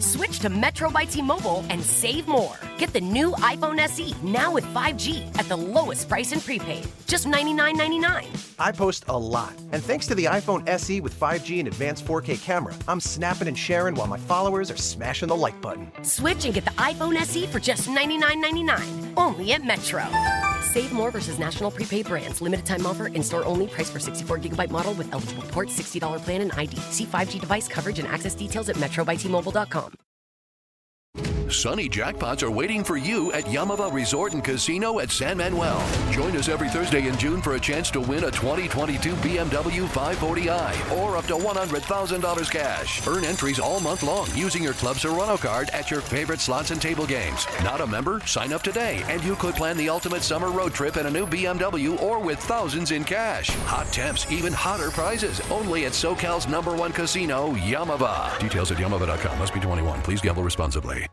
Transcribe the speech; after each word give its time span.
Switch 0.00 0.38
to 0.40 0.48
Metro 0.48 0.90
by 0.90 1.04
T-Mobile 1.04 1.64
and 1.70 1.82
save 1.82 2.26
more. 2.28 2.56
Get 2.78 2.92
the 2.92 3.00
new 3.00 3.32
iPhone 3.32 3.78
SE 3.78 4.14
now 4.22 4.52
with 4.52 4.64
5G 4.66 5.38
at 5.38 5.48
the 5.48 5.56
lowest 5.56 6.08
price 6.08 6.32
in 6.32 6.40
prepaid, 6.40 6.86
just 7.06 7.26
$99.99. 7.26 8.54
I 8.58 8.72
post 8.72 9.04
a 9.08 9.18
lot, 9.18 9.54
and 9.72 9.82
thanks 9.82 10.06
to 10.08 10.14
the 10.14 10.24
iPhone 10.24 10.66
SE 10.68 11.00
with 11.00 11.18
5G 11.18 11.58
and 11.60 11.68
advanced 11.68 12.04
4K 12.04 12.42
camera, 12.42 12.74
I'm 12.88 13.00
snapping 13.00 13.48
and 13.48 13.58
sharing 13.58 13.94
while 13.94 14.06
my 14.06 14.18
followers 14.18 14.70
are 14.70 14.76
smashing 14.76 15.28
the 15.28 15.36
like 15.36 15.60
button. 15.60 15.90
Switch 16.02 16.44
and 16.44 16.54
get 16.54 16.64
the 16.64 16.72
iPhone 16.72 17.16
SE 17.22 17.46
for 17.46 17.60
just 17.60 17.88
$99.99, 17.88 19.14
only 19.16 19.52
at 19.52 19.64
Metro. 19.64 20.04
Save 20.72 20.92
more 20.92 21.10
versus 21.10 21.38
national 21.38 21.70
prepaid 21.70 22.06
brands. 22.06 22.40
Limited 22.42 22.66
time 22.66 22.84
offer. 22.84 23.06
In 23.06 23.22
store 23.22 23.44
only. 23.44 23.66
Price 23.68 23.90
for 23.90 23.98
64 23.98 24.38
gigabyte 24.38 24.70
model 24.70 24.94
with 24.94 25.12
eligible 25.12 25.44
port. 25.44 25.68
$60 25.68 26.20
plan 26.20 26.42
and 26.42 26.52
ID. 26.52 26.76
See 26.90 27.06
5G 27.06 27.40
device 27.40 27.68
coverage 27.68 27.98
and 27.98 28.08
access 28.08 28.34
details 28.34 28.68
at 28.68 28.76
metrobytmobile.com. 28.76 30.05
Sunny 31.50 31.88
jackpots 31.88 32.42
are 32.42 32.50
waiting 32.50 32.82
for 32.82 32.96
you 32.96 33.32
at 33.32 33.44
Yamava 33.44 33.92
Resort 33.92 34.32
and 34.32 34.42
Casino 34.42 34.98
at 34.98 35.10
San 35.10 35.38
Manuel. 35.38 35.80
Join 36.10 36.36
us 36.36 36.48
every 36.48 36.68
Thursday 36.68 37.06
in 37.06 37.16
June 37.18 37.40
for 37.40 37.54
a 37.54 37.60
chance 37.60 37.90
to 37.92 38.00
win 38.00 38.24
a 38.24 38.30
2022 38.30 39.14
BMW 39.16 39.86
540i 39.86 40.98
or 40.98 41.16
up 41.16 41.24
to 41.26 41.34
$100,000 41.34 42.50
cash. 42.50 43.06
Earn 43.06 43.24
entries 43.24 43.60
all 43.60 43.80
month 43.80 44.02
long 44.02 44.28
using 44.34 44.62
your 44.62 44.72
Club 44.74 44.96
Serrano 44.96 45.36
card 45.36 45.70
at 45.70 45.90
your 45.90 46.00
favorite 46.00 46.40
slots 46.40 46.70
and 46.70 46.80
table 46.80 47.06
games. 47.06 47.46
Not 47.62 47.80
a 47.80 47.86
member? 47.86 48.20
Sign 48.26 48.52
up 48.52 48.62
today 48.62 49.02
and 49.08 49.22
you 49.22 49.36
could 49.36 49.54
plan 49.54 49.76
the 49.76 49.88
ultimate 49.88 50.22
summer 50.22 50.50
road 50.50 50.74
trip 50.74 50.96
in 50.96 51.06
a 51.06 51.10
new 51.10 51.26
BMW 51.26 52.00
or 52.02 52.18
with 52.18 52.38
thousands 52.40 52.90
in 52.90 53.04
cash. 53.04 53.50
Hot 53.66 53.86
temps, 53.92 54.30
even 54.32 54.52
hotter 54.52 54.90
prizes. 54.90 55.40
Only 55.50 55.86
at 55.86 55.92
SoCal's 55.92 56.48
number 56.48 56.74
one 56.74 56.92
casino, 56.92 57.52
Yamava. 57.52 58.38
Details 58.38 58.72
at 58.72 58.78
yamava.com. 58.78 59.38
Must 59.38 59.54
be 59.54 59.60
21. 59.60 60.02
Please 60.02 60.20
gamble 60.20 60.42
responsibly. 60.42 61.06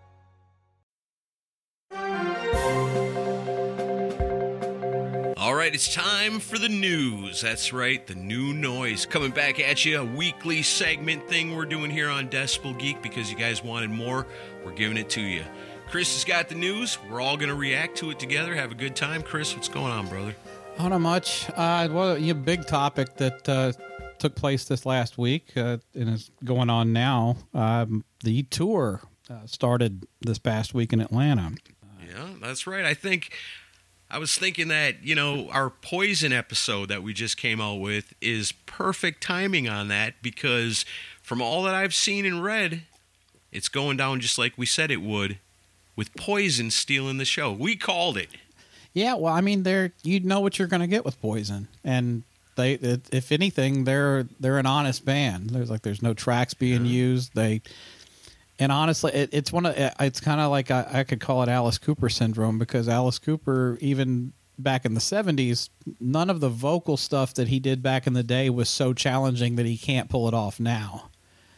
All 5.43 5.55
right, 5.55 5.75
it's 5.75 5.93
time 5.93 6.39
for 6.39 6.57
the 6.57 6.69
news. 6.69 7.41
That's 7.41 7.73
right, 7.73 8.07
the 8.07 8.15
new 8.15 8.53
noise 8.53 9.05
coming 9.05 9.31
back 9.31 9.59
at 9.59 9.83
you. 9.83 9.99
A 9.99 10.05
weekly 10.05 10.61
segment 10.61 11.27
thing 11.27 11.53
we're 11.53 11.65
doing 11.65 11.91
here 11.91 12.09
on 12.09 12.29
Decibel 12.29 12.79
Geek 12.79 13.01
because 13.01 13.29
you 13.29 13.37
guys 13.37 13.61
wanted 13.61 13.89
more. 13.89 14.25
We're 14.63 14.71
giving 14.71 14.95
it 14.95 15.09
to 15.09 15.21
you. 15.21 15.43
Chris 15.89 16.13
has 16.13 16.23
got 16.23 16.47
the 16.47 16.55
news. 16.55 16.97
We're 17.11 17.19
all 17.19 17.35
going 17.35 17.49
to 17.49 17.55
react 17.55 17.97
to 17.97 18.11
it 18.11 18.19
together. 18.19 18.55
Have 18.55 18.71
a 18.71 18.75
good 18.75 18.95
time. 18.95 19.21
Chris, 19.21 19.53
what's 19.53 19.67
going 19.67 19.91
on, 19.91 20.07
brother? 20.07 20.33
Oh, 20.79 20.87
not 20.87 21.01
much. 21.01 21.49
Uh, 21.49 21.89
well, 21.91 22.15
a 22.15 22.31
big 22.31 22.65
topic 22.65 23.17
that 23.17 23.49
uh, 23.49 23.73
took 24.19 24.35
place 24.35 24.63
this 24.63 24.85
last 24.85 25.17
week 25.17 25.57
uh, 25.57 25.79
and 25.93 26.07
is 26.07 26.31
going 26.45 26.69
on 26.69 26.93
now. 26.93 27.35
Um, 27.53 28.05
the 28.23 28.43
tour 28.43 29.01
uh, 29.29 29.45
started 29.45 30.07
this 30.21 30.39
past 30.39 30.73
week 30.73 30.93
in 30.93 31.01
Atlanta. 31.01 31.51
Yeah, 32.07 32.29
that's 32.41 32.65
right. 32.65 32.85
I 32.85 32.93
think 32.93 33.33
I 34.13 34.19
was 34.19 34.35
thinking 34.35 34.67
that, 34.67 35.03
you 35.03 35.15
know, 35.15 35.49
our 35.49 35.71
poison 35.71 36.31
episode 36.31 36.89
that 36.89 37.01
we 37.01 37.13
just 37.13 37.35
came 37.35 37.59
out 37.59 37.79
with 37.79 38.13
is 38.21 38.51
perfect 38.67 39.23
timing 39.23 39.67
on 39.67 39.87
that 39.87 40.21
because 40.21 40.85
from 41.23 41.41
all 41.41 41.63
that 41.63 41.73
I've 41.73 41.95
seen 41.95 42.23
and 42.23 42.43
read, 42.43 42.83
it's 43.51 43.69
going 43.69 43.97
down 43.97 44.19
just 44.19 44.37
like 44.37 44.53
we 44.55 44.67
said 44.67 44.91
it 44.91 45.01
would 45.01 45.39
with 45.95 46.13
poison 46.13 46.69
stealing 46.69 47.17
the 47.17 47.25
show. 47.25 47.51
We 47.51 47.75
called 47.75 48.15
it. 48.15 48.29
Yeah, 48.93 49.15
well, 49.15 49.33
I 49.33 49.41
mean, 49.41 49.63
they're 49.63 49.93
you 50.03 50.19
know 50.19 50.41
what 50.41 50.59
you're 50.59 50.67
going 50.67 50.81
to 50.81 50.87
get 50.87 51.03
with 51.03 51.19
Poison, 51.19 51.67
and 51.83 52.21
they, 52.55 52.73
if 52.73 53.31
anything, 53.31 53.85
they're 53.85 54.27
they're 54.39 54.59
an 54.59 54.67
honest 54.67 55.03
band. 55.03 55.49
There's 55.49 55.71
like 55.71 55.81
there's 55.81 56.03
no 56.03 56.13
tracks 56.13 56.53
being 56.53 56.85
used. 56.85 57.33
They, 57.33 57.63
and 58.63 58.71
honestly, 58.71 59.11
it, 59.13 59.29
it's 59.33 59.51
one 59.51 59.65
of 59.65 59.77
uh, 59.77 59.91
it's 59.99 60.19
kind 60.19 60.39
of 60.39 60.49
like 60.49 60.71
I, 60.71 60.87
I 60.91 61.03
could 61.03 61.19
call 61.19 61.43
it 61.43 61.49
Alice 61.49 61.77
Cooper 61.77 62.09
syndrome 62.09 62.57
because 62.57 62.87
Alice 62.87 63.19
Cooper 63.19 63.77
even 63.81 64.33
back 64.57 64.85
in 64.85 64.93
the 64.93 64.99
70s 64.99 65.69
none 65.99 66.29
of 66.29 66.39
the 66.39 66.47
vocal 66.47 66.95
stuff 66.95 67.33
that 67.33 67.47
he 67.47 67.59
did 67.59 67.81
back 67.81 68.05
in 68.05 68.13
the 68.13 68.21
day 68.21 68.51
was 68.51 68.69
so 68.69 68.93
challenging 68.93 69.55
that 69.55 69.65
he 69.65 69.75
can't 69.75 70.09
pull 70.09 70.27
it 70.27 70.33
off 70.35 70.59
now 70.59 71.09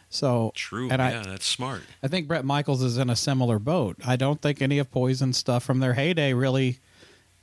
so 0.08 0.52
True. 0.54 0.88
and 0.90 1.00
yeah, 1.00 1.20
I, 1.20 1.30
that's 1.30 1.46
smart. 1.46 1.82
I 2.02 2.08
think 2.08 2.28
Bret 2.28 2.44
Michaels 2.44 2.82
is 2.82 2.98
in 2.98 3.10
a 3.10 3.16
similar 3.16 3.58
boat. 3.58 3.96
I 4.06 4.16
don't 4.16 4.40
think 4.40 4.62
any 4.62 4.78
of 4.78 4.90
Poison 4.90 5.32
stuff 5.32 5.64
from 5.64 5.80
their 5.80 5.94
heyday 5.94 6.32
really 6.32 6.78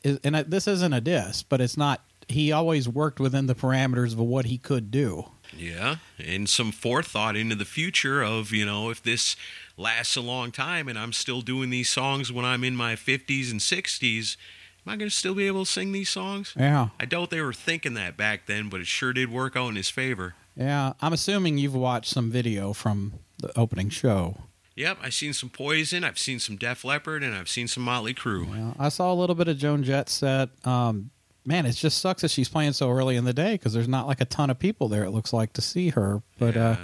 is, 0.04 0.20
and 0.24 0.36
this 0.36 0.68
isn't 0.68 0.94
a 0.94 1.02
diss, 1.02 1.44
but 1.44 1.62
it's 1.62 1.78
not. 1.78 2.04
He 2.30 2.52
always 2.52 2.88
worked 2.88 3.20
within 3.20 3.48
the 3.48 3.56
parameters 3.56 4.14
of 4.14 4.20
what 4.20 4.46
he 4.46 4.58
could 4.58 4.92
do. 4.92 5.26
Yeah, 5.58 5.98
and 6.18 6.48
some 6.50 6.72
forethought 6.72 7.36
into 7.36 7.56
the 7.56 7.66
future 7.66 8.22
of, 8.24 8.52
you 8.52 8.66
know, 8.66 8.90
if 8.90 9.02
this 9.02 9.36
lasts 9.78 10.16
a 10.16 10.22
long 10.22 10.52
time 10.52 10.88
and 10.88 10.98
I'm 11.00 11.14
still 11.14 11.42
doing 11.42 11.70
these 11.70 11.90
songs 11.90 12.32
when 12.32 12.46
I'm 12.46 12.64
in 12.64 12.76
my 12.76 12.96
50s 12.96 13.52
and 13.52 13.60
60s, 13.60 14.38
am 14.86 14.94
I 14.94 14.96
going 14.98 15.10
to 15.10 15.16
still 15.16 15.34
be 15.36 15.48
able 15.48 15.66
to 15.66 15.72
sing 15.72 15.92
these 15.92 16.10
songs? 16.10 16.54
Yeah, 16.58 16.90
I 17.00 17.06
doubt 17.06 17.30
they 17.30 17.42
were 17.42 17.54
thinking 17.54 17.94
that 17.96 18.18
back 18.18 18.46
then, 18.46 18.70
but 18.70 18.82
it 18.82 18.88
sure 18.88 19.14
did 19.14 19.32
work 19.32 19.56
out 19.56 19.70
in 19.70 19.76
his 19.76 19.90
favor. 19.90 20.36
yeah. 20.56 20.94
I'm 21.02 21.14
assuming 21.14 21.58
you've 21.58 21.76
watched 21.76 22.12
some 22.12 22.30
video 22.32 22.74
from 22.74 23.14
the 23.40 23.58
opening 23.58 23.90
show. 23.90 24.38
Yep, 24.76 24.98
I've 25.04 25.14
seen 25.14 25.34
some 25.34 25.50
Poison, 25.50 26.04
I've 26.04 26.18
seen 26.18 26.40
some 26.40 26.56
Def 26.56 26.84
Leppard, 26.84 27.22
and 27.24 27.36
I've 27.36 27.50
seen 27.50 27.68
some 27.68 27.84
Motley 27.84 28.14
Crue. 28.16 28.48
Yeah, 28.56 28.74
I 28.80 28.90
saw 28.90 29.12
a 29.12 29.16
little 29.16 29.36
bit 29.36 29.48
of 29.48 29.58
Joan 29.58 29.84
Jett 29.84 30.10
set. 30.10 30.50
Um, 30.66 31.12
man, 31.46 31.66
it 31.66 31.74
just 31.74 32.00
sucks 32.00 32.22
that 32.22 32.32
she's 32.32 32.50
playing 32.50 32.74
so 32.74 32.90
early 32.90 33.16
in 33.16 33.26
the 33.26 33.34
day 33.34 33.54
because 33.54 33.74
there's 33.74 33.88
not 33.88 34.08
like 34.08 34.22
a 34.22 34.26
ton 34.26 34.50
of 34.50 34.60
people 34.60 34.88
there. 34.88 35.04
It 35.04 35.12
looks 35.12 35.34
like 35.34 35.54
to 35.54 35.62
see 35.62 35.90
her, 35.90 36.22
but 36.40 36.56
uh, 36.56 36.76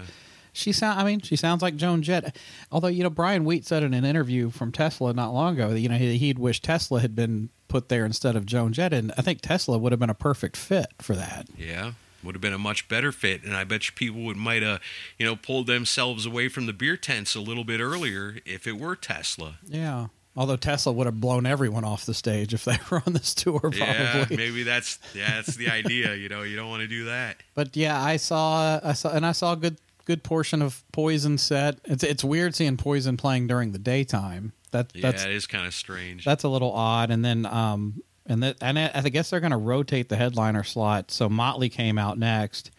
she 0.54 0.72
sound. 0.72 1.00
I 1.00 1.04
mean, 1.04 1.22
she 1.22 1.36
sounds 1.36 1.62
like 1.62 1.76
Joan 1.76 2.02
Jett. 2.02 2.36
Although 2.72 2.88
you 2.88 3.04
know, 3.04 3.10
Brian 3.10 3.46
Wheat 3.46 3.66
said 3.66 3.84
in 3.84 3.94
an 3.94 4.06
interview 4.06 4.50
from 4.50 4.72
Tesla 4.72 5.14
not 5.14 5.34
long 5.34 5.56
ago 5.56 5.70
that 5.70 5.80
you 5.80 5.90
know 5.90 5.98
he, 5.98 6.18
he'd 6.18 6.40
wish 6.40 6.62
Tesla 6.62 7.00
had 7.00 7.16
been 7.16 7.50
put 7.68 7.90
there 7.90 8.06
instead 8.06 8.36
of 8.36 8.46
Joan 8.46 8.74
Jett, 8.74 8.94
and 8.94 9.12
I 9.18 9.22
think 9.22 9.42
Tesla 9.42 9.78
would 9.78 9.92
have 9.92 10.00
been 10.00 10.10
a 10.10 10.16
perfect 10.16 10.58
fit 10.58 10.88
for 11.00 11.16
that. 11.16 11.48
Yeah, 11.58 11.94
would 12.24 12.36
have 12.36 12.42
been 12.42 12.54
a 12.54 12.60
much 12.60 12.88
better 12.88 13.12
fit, 13.12 13.44
and 13.44 13.56
I 13.56 13.64
bet 13.64 13.88
you 13.88 13.94
people 13.94 14.22
would 14.24 14.38
might 14.38 14.64
have, 14.64 14.82
you 15.18 15.26
know, 15.26 15.36
pulled 15.36 15.68
themselves 15.68 16.26
away 16.26 16.50
from 16.50 16.66
the 16.66 16.74
beer 16.74 16.98
tents 16.98 17.36
a 17.36 17.42
little 17.42 17.64
bit 17.64 17.80
earlier 17.80 18.38
if 18.46 18.68
it 18.68 18.78
were 18.78 18.96
Tesla. 18.96 19.60
Yeah. 19.66 20.08
Although 20.40 20.56
Tesla 20.56 20.94
would 20.94 21.06
have 21.06 21.20
blown 21.20 21.46
everyone 21.46 21.84
off 21.84 22.06
the 22.06 22.14
stage 22.14 22.54
if 22.54 22.64
they 22.64 22.78
were 22.90 23.04
on 23.06 23.12
this 23.12 23.34
tour, 23.34 23.60
probably. 23.60 23.78
Yeah, 23.78 24.26
maybe 24.30 24.64
that's 24.64 24.98
yeah, 25.14 25.36
that's 25.36 25.58
the 25.58 25.70
idea. 25.70 26.16
You 26.16 26.30
know, 26.30 26.44
you 26.44 26.56
don't 26.56 26.70
want 26.70 26.82
to 26.82 26.88
do 26.88 27.04
that. 27.06 27.44
But 27.56 27.76
yeah, 27.76 28.02
I 28.02 28.16
saw 28.16 28.80
I 28.82 28.94
saw 28.94 29.12
and 29.12 29.26
I 29.26 29.34
saw 29.34 29.52
a 29.52 29.58
good 29.58 29.78
good 30.06 30.24
portion 30.24 30.62
of 30.62 30.82
Poison 30.94 31.38
set. 31.38 31.80
It's 31.84 32.06
it's 32.06 32.24
weird 32.24 32.56
seeing 32.56 32.78
Poison 32.78 33.18
playing 33.18 33.48
during 33.48 33.74
the 33.74 33.80
daytime. 33.80 34.54
That 34.72 34.92
Yeah, 34.94 35.12
that's 35.12 35.26
it 35.26 35.32
is 35.32 35.46
kind 35.46 35.68
of 35.68 35.74
strange. 35.74 36.24
that's 36.24 36.46
a 36.46 36.50
little 36.50 36.72
odd. 36.72 37.12
And 37.12 37.26
then 37.26 37.46
um 37.46 38.02
and 38.26 38.42
that 38.42 38.56
and 38.62 38.80
I, 38.80 38.92
I 38.94 39.10
guess 39.10 39.32
they're 39.32 39.42
going 39.42 39.52
to 39.52 39.58
rotate 39.58 40.08
the 40.08 40.16
headliner 40.16 40.64
slot. 40.64 41.12
So 41.12 41.28
Motley 41.28 41.68
came 41.68 41.98
out 41.98 42.18
next. 42.18 42.72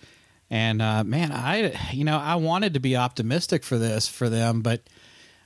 And 0.48 0.80
uh, 0.80 1.04
man, 1.04 1.30
I 1.30 1.78
you 1.92 2.04
know 2.04 2.16
I 2.16 2.36
wanted 2.36 2.72
to 2.72 2.80
be 2.80 2.96
optimistic 2.96 3.64
for 3.64 3.76
this 3.76 4.08
for 4.08 4.30
them, 4.30 4.62
but 4.62 4.80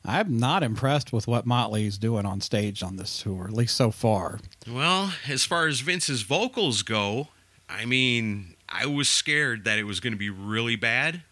I'm 0.05 0.39
not 0.39 0.63
impressed 0.63 1.13
with 1.13 1.27
what 1.27 1.47
Motley's 1.47 1.97
doing 1.97 2.27
on 2.27 2.41
stage 2.41 2.83
on 2.83 2.97
this 2.97 3.23
tour, 3.23 3.47
at 3.47 3.55
least 3.55 3.77
so 3.77 3.91
far. 3.91 4.39
Well, 4.69 5.15
as 5.27 5.45
far 5.45 5.67
as 5.67 5.81
Vince's 5.81 6.23
vocals 6.23 6.83
go, 6.83 7.29
I 7.69 7.87
mean, 7.87 8.55
I 8.69 8.87
was 8.87 9.09
scared 9.09 9.65
that 9.65 9.79
it 9.79 9.85
was 9.85 10.01
going 10.01 10.13
to 10.13 10.19
be 10.19 10.31
really 10.31 10.77
bad, 10.77 11.23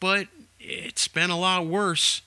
but 0.00 0.28
it's 0.58 1.06
been 1.06 1.30
a 1.30 1.38
lot 1.38 1.66
worse. 1.66 2.22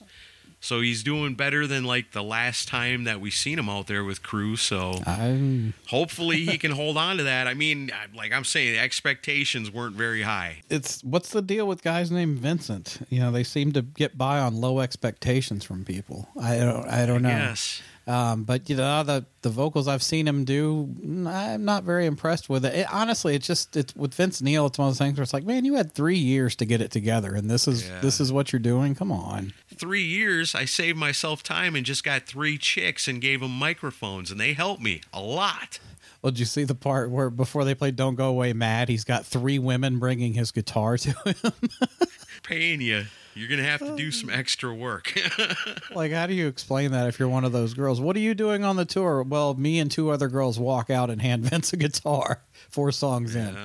So 0.60 0.80
he's 0.80 1.02
doing 1.02 1.34
better 1.34 1.66
than 1.66 1.84
like 1.84 2.12
the 2.12 2.22
last 2.22 2.68
time 2.68 3.04
that 3.04 3.20
we 3.20 3.30
seen 3.30 3.58
him 3.58 3.68
out 3.68 3.86
there 3.86 4.04
with 4.04 4.22
Crue. 4.22 4.58
So 4.58 4.94
I 5.06 5.72
hopefully 5.88 6.44
he 6.44 6.58
can 6.58 6.72
hold 6.72 6.96
on 6.96 7.16
to 7.18 7.22
that. 7.24 7.46
I 7.46 7.54
mean, 7.54 7.90
like 8.14 8.32
I'm 8.32 8.44
saying, 8.44 8.74
the 8.74 8.80
expectations 8.80 9.70
weren't 9.70 9.94
very 9.94 10.22
high. 10.22 10.62
it's 10.68 11.02
what's 11.04 11.30
the 11.30 11.42
deal 11.42 11.66
with 11.66 11.82
guys 11.82 12.10
named 12.10 12.38
Vincent? 12.38 12.98
You 13.08 13.20
know, 13.20 13.30
they 13.30 13.44
seem 13.44 13.72
to 13.72 13.82
get 13.82 14.18
by 14.18 14.40
on 14.40 14.60
low 14.60 14.80
expectations 14.80 15.64
from 15.64 15.84
people. 15.84 16.28
I 16.40 16.58
don't, 16.58 16.88
I 16.88 17.06
don't 17.06 17.22
know. 17.22 17.28
Yes. 17.28 17.80
Um, 18.08 18.44
but 18.44 18.70
you 18.70 18.76
know 18.76 19.02
the 19.02 19.26
the 19.42 19.50
vocals 19.50 19.86
I've 19.86 20.02
seen 20.02 20.26
him 20.26 20.44
do, 20.46 20.88
I'm 21.28 21.64
not 21.66 21.84
very 21.84 22.06
impressed 22.06 22.48
with 22.48 22.64
it. 22.64 22.74
it 22.74 22.86
honestly, 22.90 23.34
it's 23.34 23.46
just 23.46 23.76
it's 23.76 23.94
with 23.94 24.14
Vince 24.14 24.40
Neil. 24.40 24.64
It's 24.66 24.78
one 24.78 24.88
of 24.88 24.94
those 24.94 24.98
things 24.98 25.18
where 25.18 25.22
it's 25.22 25.34
like, 25.34 25.44
man, 25.44 25.66
you 25.66 25.74
had 25.74 25.92
three 25.92 26.16
years 26.16 26.56
to 26.56 26.64
get 26.64 26.80
it 26.80 26.90
together, 26.90 27.34
and 27.34 27.50
this 27.50 27.68
is 27.68 27.86
Yeah. 27.86 28.00
this 28.00 28.18
is 28.18 28.32
what 28.32 28.50
you're 28.50 28.60
doing. 28.60 28.94
Come 28.94 29.12
on. 29.12 29.52
Three 29.76 30.04
years, 30.04 30.54
I 30.54 30.64
saved 30.64 30.96
myself 30.96 31.42
time 31.42 31.76
and 31.76 31.84
just 31.84 32.02
got 32.02 32.22
three 32.22 32.56
chicks 32.56 33.06
and 33.08 33.20
gave 33.20 33.40
them 33.40 33.50
microphones, 33.52 34.30
and 34.30 34.40
they 34.40 34.54
helped 34.54 34.82
me 34.82 35.02
a 35.12 35.20
lot. 35.20 35.78
Well, 36.22 36.32
did 36.32 36.40
you 36.40 36.46
see 36.46 36.64
the 36.64 36.74
part 36.74 37.10
where 37.10 37.28
before 37.28 37.64
they 37.66 37.74
played 37.74 37.94
"Don't 37.94 38.14
Go 38.14 38.28
Away 38.30 38.54
Mad," 38.54 38.88
he's 38.88 39.04
got 39.04 39.26
three 39.26 39.58
women 39.58 39.98
bringing 39.98 40.32
his 40.32 40.50
guitar 40.50 40.96
to 40.96 41.10
him. 41.10 41.52
Paying 42.42 42.80
you, 42.80 43.04
you're 43.38 43.48
gonna 43.48 43.62
have 43.62 43.80
to 43.80 43.96
do 43.96 44.10
some 44.10 44.30
extra 44.30 44.74
work. 44.74 45.14
like, 45.94 46.12
how 46.12 46.26
do 46.26 46.34
you 46.34 46.48
explain 46.48 46.90
that 46.90 47.08
if 47.08 47.18
you're 47.18 47.28
one 47.28 47.44
of 47.44 47.52
those 47.52 47.74
girls? 47.74 48.00
What 48.00 48.16
are 48.16 48.20
you 48.20 48.34
doing 48.34 48.64
on 48.64 48.76
the 48.76 48.84
tour? 48.84 49.22
Well, 49.22 49.54
me 49.54 49.78
and 49.78 49.90
two 49.90 50.10
other 50.10 50.28
girls 50.28 50.58
walk 50.58 50.90
out 50.90 51.10
and 51.10 51.22
hand 51.22 51.44
Vince 51.50 51.72
a 51.72 51.76
guitar 51.76 52.40
four 52.68 52.92
songs 52.92 53.34
in. 53.34 53.56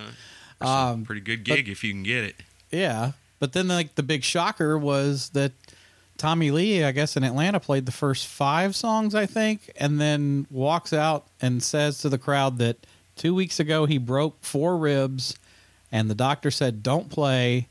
Um, 0.62 1.04
Pretty 1.06 1.22
good 1.22 1.44
gig 1.44 1.68
if 1.68 1.84
you 1.84 1.92
can 1.92 2.04
get 2.04 2.24
it. 2.24 2.36
Yeah, 2.72 3.14
but 3.40 3.54
then 3.54 3.68
like 3.68 3.96
the 3.96 4.04
big 4.04 4.24
shocker 4.24 4.78
was 4.78 5.30
that 5.30 5.52
Tommy 6.18 6.52
Lee, 6.52 6.84
I 6.84 6.92
guess 6.92 7.18
in 7.18 7.24
Atlanta, 7.24 7.60
played 7.60 7.86
the 7.86 7.92
first 7.92 8.28
five 8.28 8.76
songs, 8.76 9.16
I 9.16 9.26
think, 9.26 9.72
and 9.76 10.00
then 10.00 10.48
walks 10.50 10.94
out 10.94 11.28
and 11.42 11.62
says 11.62 11.98
to 12.00 12.10
the 12.10 12.18
crowd 12.18 12.60
that 12.60 12.86
two 13.16 13.36
weeks 13.36 13.60
ago 13.60 13.86
he 13.86 13.98
broke 13.98 14.44
four 14.44 14.78
ribs, 14.78 15.38
and 15.92 16.10
the 16.10 16.16
doctor 16.16 16.52
said 16.52 16.84
don't 16.84 17.10
play. 17.10 17.68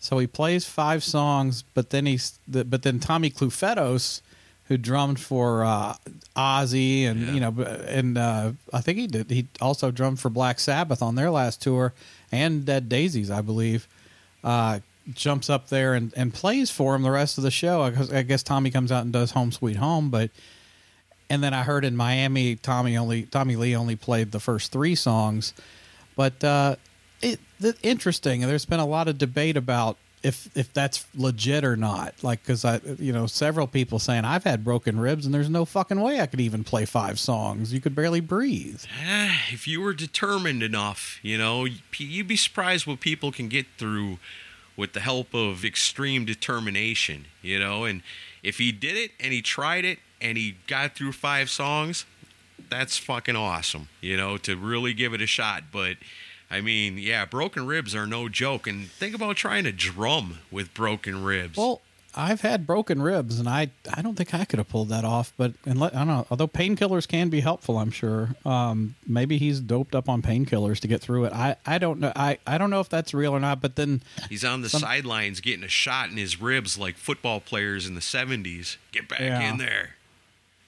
So 0.00 0.18
he 0.18 0.26
plays 0.26 0.64
five 0.64 1.02
songs, 1.02 1.62
but 1.74 1.90
then 1.90 2.06
he's 2.06 2.38
but 2.46 2.82
then 2.82 3.00
Tommy 3.00 3.30
Clufetos, 3.30 4.20
who 4.68 4.76
drummed 4.76 5.18
for 5.20 5.64
uh, 5.64 5.94
Ozzy 6.36 7.04
and 7.04 7.20
Yeah. 7.20 7.32
you 7.32 7.40
know 7.40 7.62
and 7.88 8.16
uh, 8.18 8.52
I 8.72 8.80
think 8.80 8.98
he 8.98 9.06
did 9.06 9.30
he 9.30 9.46
also 9.60 9.90
drummed 9.90 10.20
for 10.20 10.30
Black 10.30 10.60
Sabbath 10.60 11.02
on 11.02 11.14
their 11.16 11.30
last 11.30 11.60
tour 11.60 11.92
and 12.30 12.64
Dead 12.64 12.88
Daisies, 12.88 13.30
I 13.30 13.40
believe 13.40 13.88
uh, 14.44 14.78
jumps 15.14 15.48
up 15.50 15.68
there 15.68 15.94
and, 15.94 16.12
and 16.16 16.32
plays 16.32 16.70
for 16.70 16.94
him 16.94 17.02
the 17.02 17.10
rest 17.10 17.38
of 17.38 17.44
the 17.44 17.50
show. 17.50 17.82
I 17.82 17.90
guess, 17.90 18.12
I 18.12 18.22
guess 18.22 18.42
Tommy 18.42 18.70
comes 18.70 18.92
out 18.92 19.02
and 19.02 19.12
does 19.12 19.32
Home 19.32 19.50
Sweet 19.50 19.76
Home, 19.76 20.10
but 20.10 20.30
and 21.30 21.42
then 21.42 21.52
I 21.54 21.62
heard 21.64 21.84
in 21.84 21.96
Miami 21.96 22.54
Tommy 22.56 22.96
only 22.96 23.22
Tommy 23.24 23.56
Lee 23.56 23.74
only 23.74 23.96
played 23.96 24.30
the 24.30 24.38
first 24.40 24.70
three 24.70 24.94
songs, 24.94 25.54
but 26.14 26.42
uh, 26.44 26.76
the, 27.60 27.76
interesting. 27.82 28.40
There's 28.40 28.64
been 28.64 28.80
a 28.80 28.86
lot 28.86 29.08
of 29.08 29.18
debate 29.18 29.56
about 29.56 29.96
if 30.22 30.56
if 30.56 30.72
that's 30.72 31.06
legit 31.14 31.64
or 31.64 31.76
not. 31.76 32.14
Like 32.22 32.42
because 32.42 32.64
I 32.64 32.80
you 32.98 33.12
know 33.12 33.26
several 33.26 33.66
people 33.66 33.98
saying 33.98 34.24
I've 34.24 34.44
had 34.44 34.64
broken 34.64 34.98
ribs 34.98 35.24
and 35.24 35.34
there's 35.34 35.48
no 35.50 35.64
fucking 35.64 36.00
way 36.00 36.20
I 36.20 36.26
could 36.26 36.40
even 36.40 36.64
play 36.64 36.84
five 36.84 37.18
songs. 37.18 37.72
You 37.72 37.80
could 37.80 37.94
barely 37.94 38.20
breathe. 38.20 38.84
If 39.50 39.66
you 39.66 39.80
were 39.80 39.94
determined 39.94 40.62
enough, 40.62 41.18
you 41.22 41.38
know, 41.38 41.66
you'd 41.96 42.28
be 42.28 42.36
surprised 42.36 42.86
what 42.86 43.00
people 43.00 43.32
can 43.32 43.48
get 43.48 43.66
through 43.78 44.18
with 44.76 44.92
the 44.92 45.00
help 45.00 45.34
of 45.34 45.64
extreme 45.64 46.24
determination, 46.24 47.26
you 47.42 47.58
know. 47.58 47.84
And 47.84 48.02
if 48.42 48.58
he 48.58 48.72
did 48.72 48.96
it 48.96 49.12
and 49.18 49.32
he 49.32 49.42
tried 49.42 49.84
it 49.84 49.98
and 50.20 50.36
he 50.38 50.56
got 50.66 50.94
through 50.94 51.12
five 51.12 51.50
songs, 51.50 52.04
that's 52.70 52.98
fucking 52.98 53.36
awesome, 53.36 53.88
you 54.00 54.16
know, 54.16 54.36
to 54.38 54.56
really 54.56 54.92
give 54.92 55.14
it 55.14 55.22
a 55.22 55.26
shot. 55.26 55.64
But 55.72 55.96
I 56.50 56.60
mean, 56.60 56.96
yeah, 56.98 57.24
broken 57.26 57.66
ribs 57.66 57.94
are 57.94 58.06
no 58.06 58.28
joke. 58.28 58.66
And 58.66 58.88
think 58.90 59.14
about 59.14 59.36
trying 59.36 59.64
to 59.64 59.72
drum 59.72 60.38
with 60.50 60.72
broken 60.74 61.22
ribs. 61.22 61.58
Well, 61.58 61.82
I've 62.14 62.40
had 62.40 62.66
broken 62.66 63.02
ribs, 63.02 63.38
and 63.38 63.46
I 63.48 63.70
I 63.94 64.00
don't 64.00 64.16
think 64.16 64.32
I 64.34 64.44
could 64.46 64.58
have 64.58 64.68
pulled 64.68 64.88
that 64.88 65.04
off. 65.04 65.32
But 65.36 65.52
and 65.66 65.78
let, 65.78 65.94
I 65.94 65.98
don't 65.98 66.06
know. 66.08 66.26
Although 66.30 66.48
painkillers 66.48 67.06
can 67.06 67.28
be 67.28 67.40
helpful, 67.40 67.76
I'm 67.78 67.90
sure. 67.90 68.30
Um, 68.46 68.94
maybe 69.06 69.36
he's 69.36 69.60
doped 69.60 69.94
up 69.94 70.08
on 70.08 70.22
painkillers 70.22 70.80
to 70.80 70.88
get 70.88 71.02
through 71.02 71.26
it. 71.26 71.32
I, 71.34 71.56
I 71.66 71.76
don't 71.78 72.00
know. 72.00 72.12
I, 72.16 72.38
I 72.46 72.56
don't 72.56 72.70
know 72.70 72.80
if 72.80 72.88
that's 72.88 73.12
real 73.12 73.32
or 73.32 73.40
not. 73.40 73.60
But 73.60 73.76
then 73.76 74.02
He's 74.30 74.42
on 74.44 74.62
the 74.62 74.70
some- 74.70 74.80
sidelines 74.80 75.40
getting 75.40 75.62
a 75.62 75.68
shot 75.68 76.08
in 76.08 76.16
his 76.16 76.40
ribs 76.40 76.78
like 76.78 76.96
football 76.96 77.40
players 77.40 77.86
in 77.86 77.94
the 77.94 78.00
70s. 78.00 78.78
Get 78.90 79.06
back 79.06 79.20
Yeah. 79.20 79.50
in 79.50 79.58
there. 79.58 79.90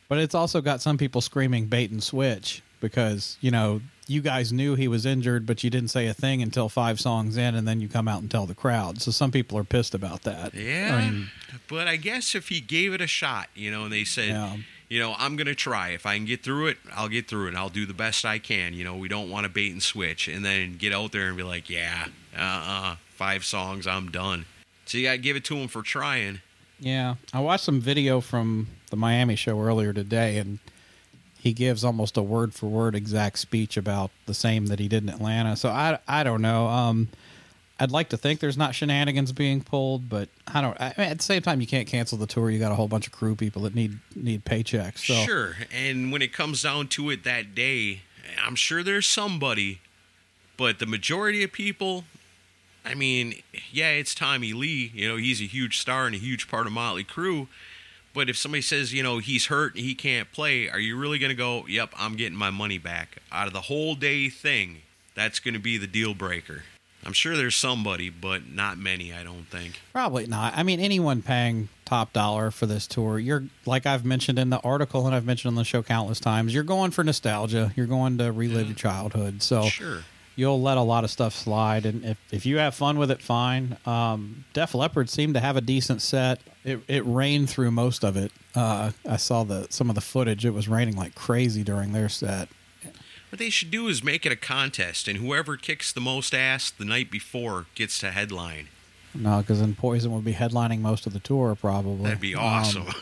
But 0.09 0.19
it's 0.19 0.35
also 0.35 0.61
got 0.61 0.83
some 0.83 0.99
people 0.99 1.21
screaming 1.23 1.67
bait 1.67 1.91
and 1.91 2.03
switch 2.03 2.63
because, 2.81 3.39
you 3.41 3.51
know, 3.51 3.81
you 4.11 4.21
guys 4.21 4.53
knew 4.53 4.75
he 4.75 4.89
was 4.89 5.07
injured, 5.07 5.47
but 5.47 5.63
you 5.63 5.71
didn't 5.71 5.91
say 5.91 6.07
a 6.09 6.15
thing 6.15 6.43
until 6.43 6.69
five 6.69 6.99
songs 6.99 7.37
in, 7.37 7.55
and 7.55 7.67
then 7.69 7.81
you 7.81 7.89
come 7.89 8.09
out 8.09 8.21
and 8.23 8.31
tell 8.31 8.45
the 8.45 8.55
crowd. 8.57 9.01
So 9.01 9.11
some 9.13 9.31
people 9.31 9.57
are 9.57 9.65
pissed 9.65 9.95
about 9.95 10.23
that. 10.23 10.53
Yeah. 10.53 10.97
I 10.97 11.11
mean, 11.11 11.31
but 11.69 11.87
I 11.87 11.95
guess 11.97 12.35
if 12.35 12.49
he 12.49 12.61
gave 12.61 12.93
it 12.93 13.01
a 13.01 13.07
shot, 13.07 13.49
you 13.55 13.71
know, 13.71 13.85
and 13.85 13.93
they 13.93 14.03
said, 14.05 14.31
Yeah. 14.31 14.57
you 14.89 14.99
know, 14.99 15.15
I'm 15.17 15.37
going 15.37 15.47
to 15.47 15.55
try. 15.55 15.91
If 15.91 16.07
I 16.07 16.17
can 16.17 16.25
get 16.27 16.43
through 16.43 16.67
it, 16.67 16.79
I'll 16.93 17.09
get 17.09 17.29
through 17.29 17.49
it. 17.49 17.55
I'll 17.55 17.69
do 17.69 17.87
the 17.87 17.95
best 17.95 18.25
I 18.25 18.41
can. 18.41 18.75
You 18.75 18.83
know, 18.83 18.97
we 18.97 19.07
don't 19.07 19.31
want 19.31 19.45
to 19.45 19.49
bait 19.49 19.71
and 19.71 19.81
switch 19.83 20.27
and 20.27 20.45
then 20.45 20.77
get 20.77 20.93
out 20.93 21.13
there 21.13 21.29
and 21.29 21.37
be 21.37 21.45
like, 21.45 21.71
yeah, 21.71 22.07
uh 22.37 22.41
uh 22.41 22.97
five 23.15 23.45
songs, 23.45 23.87
I'm 23.87 24.11
done. 24.11 24.45
So 24.87 24.99
you 24.99 25.05
got 25.05 25.13
to 25.13 25.19
give 25.19 25.37
it 25.37 25.45
to 25.45 25.55
him 25.57 25.69
for 25.69 25.83
trying. 25.83 26.41
yeah. 26.81 27.15
I 27.33 27.39
watched 27.39 27.63
some 27.65 27.81
video 27.81 28.21
from 28.21 28.67
the 28.91 28.97
Miami 28.97 29.37
show 29.37 29.61
earlier 29.61 29.93
today, 29.93 30.39
and 30.39 30.59
he 31.41 31.55
gives 31.55 31.85
almost 31.85 32.19
a 32.19 32.23
word 32.23 32.53
for 32.53 32.67
word 32.67 32.95
exact 32.95 33.39
speech 33.39 33.79
about 33.79 34.11
the 34.27 34.35
same 34.35 34.67
that 34.67 34.79
he 34.79 34.89
did 34.89 35.03
in 35.03 35.09
Atlanta. 35.09 35.57
So 35.57 35.71
I, 35.71 35.99
I 36.07 36.23
don't 36.23 36.43
know. 36.43 36.67
Um, 36.67 37.09
I'd 37.79 37.91
like 37.91 38.11
to 38.11 38.19
think 38.19 38.41
there's 38.41 38.59
not 38.59 38.75
shenanigans 38.75 39.33
being 39.33 39.63
pulled, 39.63 40.11
but 40.11 40.29
I 40.47 40.61
don't. 40.61 40.79
I 40.79 40.93
mean, 40.99 41.09
at 41.09 41.17
the 41.17 41.25
same 41.25 41.41
time, 41.41 41.63
you 41.63 41.67
can't 41.67 41.89
cancel 41.89 42.19
the 42.19 42.27
tour. 42.27 42.51
You 42.51 42.59
got 42.59 42.73
a 42.73 42.75
whole 42.75 42.89
bunch 42.89 43.07
of 43.07 43.15
crew 43.15 43.35
people 43.35 43.63
that 43.63 43.75
need 43.75 43.99
need 44.15 44.45
paychecks. 44.45 44.99
So 44.99 45.15
Sure. 45.15 45.57
And 45.73 46.13
when 46.13 46.21
it 46.21 46.35
comes 46.35 46.63
down 46.63 46.89
to 46.89 47.09
it 47.09 47.25
that 47.25 47.55
day, 47.55 48.03
I'm 48.45 48.55
sure 48.55 48.83
there's 48.83 49.07
somebody, 49.07 49.81
but 50.59 50.79
the 50.79 50.85
majority 50.85 51.43
of 51.43 51.53
people, 51.53 52.05
I 52.85 52.95
mean, 52.95 53.37
yeah, 53.73 53.93
it's 53.93 54.15
Tommy 54.15 54.53
Lee. 54.53 54.93
You 54.95 55.09
know, 55.09 55.17
he's 55.17 55.41
a 55.41 55.47
huge 55.47 55.79
star 55.79 56.05
and 56.05 56.15
a 56.15 56.19
huge 56.19 56.49
part 56.49 56.67
of 56.67 56.75
Motley 56.75 57.05
Crue. 57.05 57.49
But 58.13 58.29
if 58.29 58.37
somebody 58.37 58.63
says, 58.63 58.93
you 58.93 59.03
know, 59.03 59.19
he's 59.19 59.47
hurt 59.47 59.75
and 59.75 59.85
he 59.85 59.95
can't 59.95 60.31
play, 60.33 60.69
are 60.69 60.81
you 60.81 60.97
really 60.99 61.19
going 61.19 61.31
to 61.31 61.37
go, 61.37 61.65
yep, 61.69 61.93
I'm 61.97 62.17
getting 62.17 62.37
my 62.37 62.51
money 62.51 62.79
back? 62.79 63.19
Out 63.31 63.47
of 63.47 63.53
the 63.53 63.63
whole 63.63 63.95
day 63.95 64.29
thing, 64.29 64.83
that's 65.15 65.39
going 65.39 65.55
to 65.55 65.61
be 65.61 65.79
the 65.79 65.87
deal 65.87 66.15
breaker. 66.15 66.65
I'm 67.05 67.13
sure 67.13 67.37
there's 67.37 67.57
somebody, 67.57 68.11
but 68.11 68.49
not 68.49 68.77
many, 68.77 69.13
I 69.13 69.23
don't 69.23 69.45
think. 69.49 69.81
Probably 69.93 70.27
not. 70.27 70.53
I 70.57 70.63
mean, 70.63 70.81
anyone 70.81 71.23
paying 71.23 71.71
top 71.87 72.13
dollar 72.13 72.51
for 72.51 72.67
this 72.67 72.87
tour, 72.87 73.19
you're 73.19 73.45
like 73.65 73.87
I've 73.87 74.05
mentioned 74.05 74.39
in 74.39 74.51
the 74.51 74.61
article 74.61 75.07
and 75.07 75.15
I've 75.15 75.25
mentioned 75.25 75.51
on 75.53 75.55
the 75.55 75.65
show 75.65 75.83
countless 75.83 76.21
times. 76.21 76.53
You're 76.53 76.63
going 76.63 76.91
for 76.91 77.03
nostalgia. 77.03 77.73
You're 77.75 77.87
going 77.87 78.19
to 78.19 78.33
relive 78.33 78.67
your 78.67 78.77
childhood. 78.77 79.43
So 79.43 79.65
Sure. 79.65 80.05
You'll 80.41 80.61
let 80.61 80.77
a 80.79 80.83
lot 80.83 81.05
of 81.05 81.11
stuff 81.11 81.35
slide, 81.35 81.85
and 81.87 82.05
if 82.05 82.19
if 82.33 82.47
you 82.47 82.57
have 82.59 82.75
fun 82.75 82.99
with 82.99 83.11
it, 83.11 83.21
fine. 83.23 83.77
Um, 83.87 84.45
Def 84.55 84.75
Leppard 84.75 85.09
seemed 85.11 85.35
to 85.35 85.41
have 85.41 85.57
a 85.57 85.61
decent 85.61 86.03
set. 86.03 86.41
It 86.65 86.81
it 86.89 87.05
rained 87.07 87.49
through 87.51 87.71
most 87.71 88.03
of 88.05 88.17
it. 88.17 88.33
Uh, 88.55 88.91
I 89.09 89.17
saw 89.17 89.45
the 89.45 89.67
some 89.71 89.89
of 89.89 89.95
the 89.95 90.01
footage. 90.01 90.45
It 90.45 90.51
was 90.55 90.67
raining 90.69 90.97
like 90.97 91.15
crazy 91.15 91.63
during 91.63 91.93
their 91.93 92.09
set. 92.09 92.49
What 93.31 93.39
they 93.39 93.51
should 93.51 93.71
do 93.71 93.87
is 93.87 94.03
make 94.03 94.27
it 94.27 94.33
a 94.33 94.37
contest, 94.37 95.07
and 95.07 95.19
whoever 95.19 95.57
kicks 95.57 95.93
the 95.93 96.01
most 96.01 96.35
ass 96.35 96.71
the 96.73 96.85
night 96.85 97.11
before 97.13 97.67
gets 97.77 97.99
to 98.01 98.11
headline. 98.11 98.67
No, 99.15 99.39
because 99.41 99.59
then 99.61 99.75
Poison 99.75 100.13
would 100.13 100.25
be 100.25 100.35
headlining 100.35 100.81
most 100.81 101.05
of 101.07 101.13
the 101.13 101.19
tour, 101.21 101.57
probably. 101.57 102.05
That'd 102.05 102.21
be 102.21 102.35
Um, 102.35 102.45
awesome. 102.45 102.87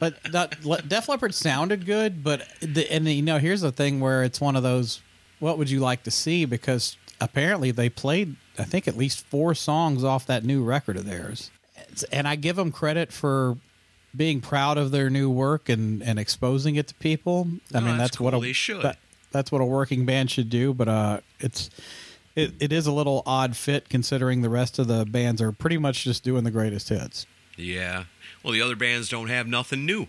But 0.00 0.22
that, 0.30 0.54
Def 0.88 1.08
Leppard 1.08 1.34
sounded 1.34 1.84
good, 1.84 2.22
but 2.22 2.46
the, 2.60 2.88
and 2.92 3.08
you 3.08 3.20
know, 3.22 3.38
here's 3.38 3.62
the 3.62 3.72
thing 3.72 3.98
where 3.98 4.22
it's 4.22 4.40
one 4.40 4.54
of 4.54 4.62
those. 4.62 5.00
What 5.40 5.58
would 5.58 5.70
you 5.70 5.80
like 5.80 6.02
to 6.04 6.10
see? 6.10 6.44
Because 6.44 6.96
apparently 7.20 7.70
they 7.70 7.88
played, 7.88 8.36
I 8.58 8.64
think, 8.64 8.88
at 8.88 8.96
least 8.96 9.24
four 9.26 9.54
songs 9.54 10.04
off 10.04 10.26
that 10.26 10.44
new 10.44 10.64
record 10.64 10.96
of 10.96 11.04
theirs, 11.06 11.50
and 12.12 12.26
I 12.28 12.36
give 12.36 12.56
them 12.56 12.72
credit 12.72 13.12
for 13.12 13.56
being 14.16 14.40
proud 14.40 14.78
of 14.78 14.90
their 14.90 15.10
new 15.10 15.28
work 15.30 15.68
and 15.68 16.02
and 16.02 16.18
exposing 16.18 16.76
it 16.76 16.86
to 16.88 16.94
people. 16.94 17.48
I 17.74 17.80
No, 17.80 17.86
mean, 17.86 17.98
that's 17.98 18.12
that's, 18.12 18.20
what 18.20 18.34
a 18.34 18.40
They 18.40 18.52
should. 18.52 18.82
that- 18.82 18.98
that's 19.30 19.52
what 19.52 19.60
a 19.60 19.64
working 19.66 20.06
band 20.06 20.30
should 20.30 20.48
do. 20.48 20.72
But 20.72 20.88
uh, 20.88 21.20
it's. 21.40 21.68
It, 22.36 22.52
it 22.60 22.72
is 22.72 22.86
a 22.86 22.92
little 22.92 23.24
odd 23.26 23.56
fit 23.56 23.88
considering 23.88 24.42
the 24.42 24.48
rest 24.48 24.78
of 24.78 24.86
the 24.86 25.04
bands 25.04 25.42
are 25.42 25.50
pretty 25.50 25.76
much 25.76 26.04
just 26.04 26.22
doing 26.22 26.44
the 26.44 26.52
greatest 26.52 26.88
hits. 26.88 27.26
yeah. 27.56 28.04
Well, 28.44 28.52
the 28.52 28.62
other 28.62 28.76
bands 28.76 29.08
don't 29.08 29.26
have 29.26 29.48
nothing 29.48 29.84
new. 29.84 30.06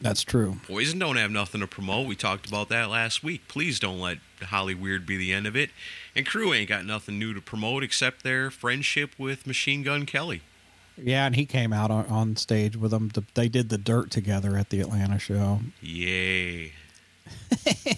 That's 0.00 0.22
true. 0.22 0.56
Poison 0.66 0.98
don't 0.98 1.16
have 1.16 1.30
nothing 1.30 1.60
to 1.60 1.66
promote. 1.66 2.06
We 2.06 2.16
talked 2.16 2.46
about 2.48 2.68
that 2.70 2.88
last 2.88 3.22
week. 3.22 3.42
Please 3.48 3.78
don't 3.78 4.00
let 4.00 4.18
Hollyweird 4.40 5.04
be 5.06 5.16
the 5.18 5.32
end 5.32 5.46
of 5.46 5.54
it. 5.54 5.70
And 6.16 6.26
Crue 6.26 6.56
ain't 6.56 6.68
got 6.70 6.86
nothing 6.86 7.18
new 7.18 7.34
to 7.34 7.40
promote 7.42 7.82
except 7.84 8.22
their 8.24 8.50
friendship 8.50 9.12
with 9.18 9.46
Machine 9.46 9.82
Gun 9.82 10.06
Kelly. 10.06 10.40
Yeah, 10.96 11.26
and 11.26 11.36
he 11.36 11.44
came 11.46 11.72
out 11.72 11.90
on, 11.90 12.06
on 12.06 12.36
stage 12.36 12.76
with 12.76 12.90
them. 12.92 13.10
To, 13.10 13.24
they 13.34 13.48
did 13.48 13.68
the 13.68 13.78
dirt 13.78 14.10
together 14.10 14.56
at 14.56 14.70
the 14.70 14.80
Atlanta 14.80 15.18
show, 15.18 15.60
Yay. 15.80 16.72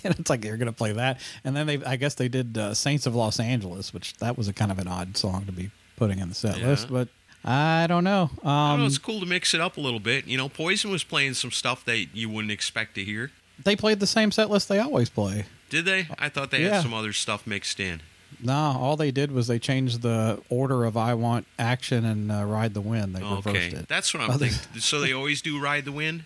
and 0.04 0.18
it's 0.18 0.28
like 0.30 0.40
they're 0.42 0.56
going 0.56 0.66
to 0.66 0.72
play 0.72 0.92
that. 0.92 1.20
And 1.44 1.56
then 1.56 1.66
they, 1.66 1.82
I 1.84 1.96
guess, 1.96 2.14
they 2.14 2.28
did 2.28 2.56
uh, 2.58 2.74
Saints 2.74 3.06
of 3.06 3.14
Los 3.14 3.40
Angeles, 3.40 3.94
which 3.94 4.16
that 4.18 4.36
was 4.36 4.46
a 4.48 4.52
kind 4.52 4.70
of 4.70 4.78
an 4.78 4.88
odd 4.88 5.16
song 5.16 5.46
to 5.46 5.52
be 5.52 5.70
putting 5.96 6.18
in 6.18 6.28
the 6.28 6.34
set 6.34 6.58
Yeah. 6.58 6.66
list. 6.68 6.90
But 6.90 7.08
I 7.44 7.86
don't 7.88 8.04
know. 8.04 8.30
Um, 8.42 8.48
I 8.48 8.70
don't 8.72 8.80
know, 8.80 8.86
it's 8.86 8.98
cool 8.98 9.20
to 9.20 9.26
mix 9.26 9.52
it 9.54 9.60
up 9.60 9.76
a 9.76 9.80
little 9.80 9.98
bit. 10.00 10.26
You 10.26 10.36
know, 10.36 10.48
Poison 10.48 10.90
was 10.90 11.02
playing 11.04 11.34
some 11.34 11.50
stuff 11.50 11.84
that 11.86 12.14
you 12.14 12.28
wouldn't 12.28 12.52
expect 12.52 12.94
to 12.96 13.04
hear. 13.04 13.30
they 13.62 13.74
played 13.76 14.00
the 14.00 14.06
same 14.06 14.30
set 14.30 14.48
list 14.50 14.68
they 14.68 14.78
always 14.78 15.08
play. 15.10 15.46
Did 15.70 15.84
they? 15.84 16.06
I 16.18 16.28
thought 16.28 16.50
they 16.50 16.62
Yeah. 16.62 16.74
had 16.74 16.82
some 16.82 16.94
other 16.94 17.12
stuff 17.12 17.46
mixed 17.46 17.80
in. 17.80 18.00
No, 18.42 18.54
all 18.54 18.96
they 18.96 19.10
did 19.10 19.30
was 19.32 19.46
they 19.46 19.58
changed 19.58 20.02
the 20.02 20.40
order 20.48 20.84
of 20.84 20.96
I 20.96 21.14
Want 21.14 21.46
Action 21.58 22.04
and 22.04 22.30
uh, 22.32 22.44
Ride 22.44 22.74
the 22.74 22.80
Wind. 22.80 23.14
They 23.14 23.22
Okay, 23.22 23.34
reversed 23.52 23.72
it. 23.74 23.88
that's 23.88 24.12
what 24.14 24.22
I'm 24.22 24.38
thinking. 24.38 24.58
So 24.80 25.00
they 25.00 25.12
always 25.12 25.42
do 25.42 25.60
Ride 25.60 25.84
the 25.84 25.92
Wind? 25.92 26.24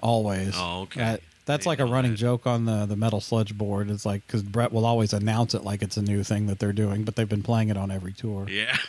Always. 0.00 0.54
Oh, 0.56 0.82
okay. 0.82 1.00
That- 1.00 1.20
that's 1.46 1.66
I 1.66 1.70
like 1.70 1.78
a 1.78 1.84
running 1.84 2.12
that. 2.12 2.16
joke 2.16 2.46
on 2.46 2.64
the, 2.64 2.86
the 2.86 2.96
Metal 2.96 3.20
Sludge 3.20 3.56
board. 3.56 3.90
It's 3.90 4.06
like, 4.06 4.26
because 4.26 4.42
Bret 4.42 4.72
will 4.72 4.86
always 4.86 5.12
announce 5.12 5.52
it 5.54 5.62
like 5.62 5.82
it's 5.82 5.98
a 5.98 6.02
new 6.02 6.22
thing 6.24 6.46
that 6.46 6.58
they're 6.58 6.72
doing, 6.72 7.04
but 7.04 7.16
they've 7.16 7.28
been 7.28 7.42
playing 7.42 7.68
it 7.68 7.76
on 7.76 7.90
every 7.90 8.14
tour. 8.14 8.46
Yeah. 8.48 8.74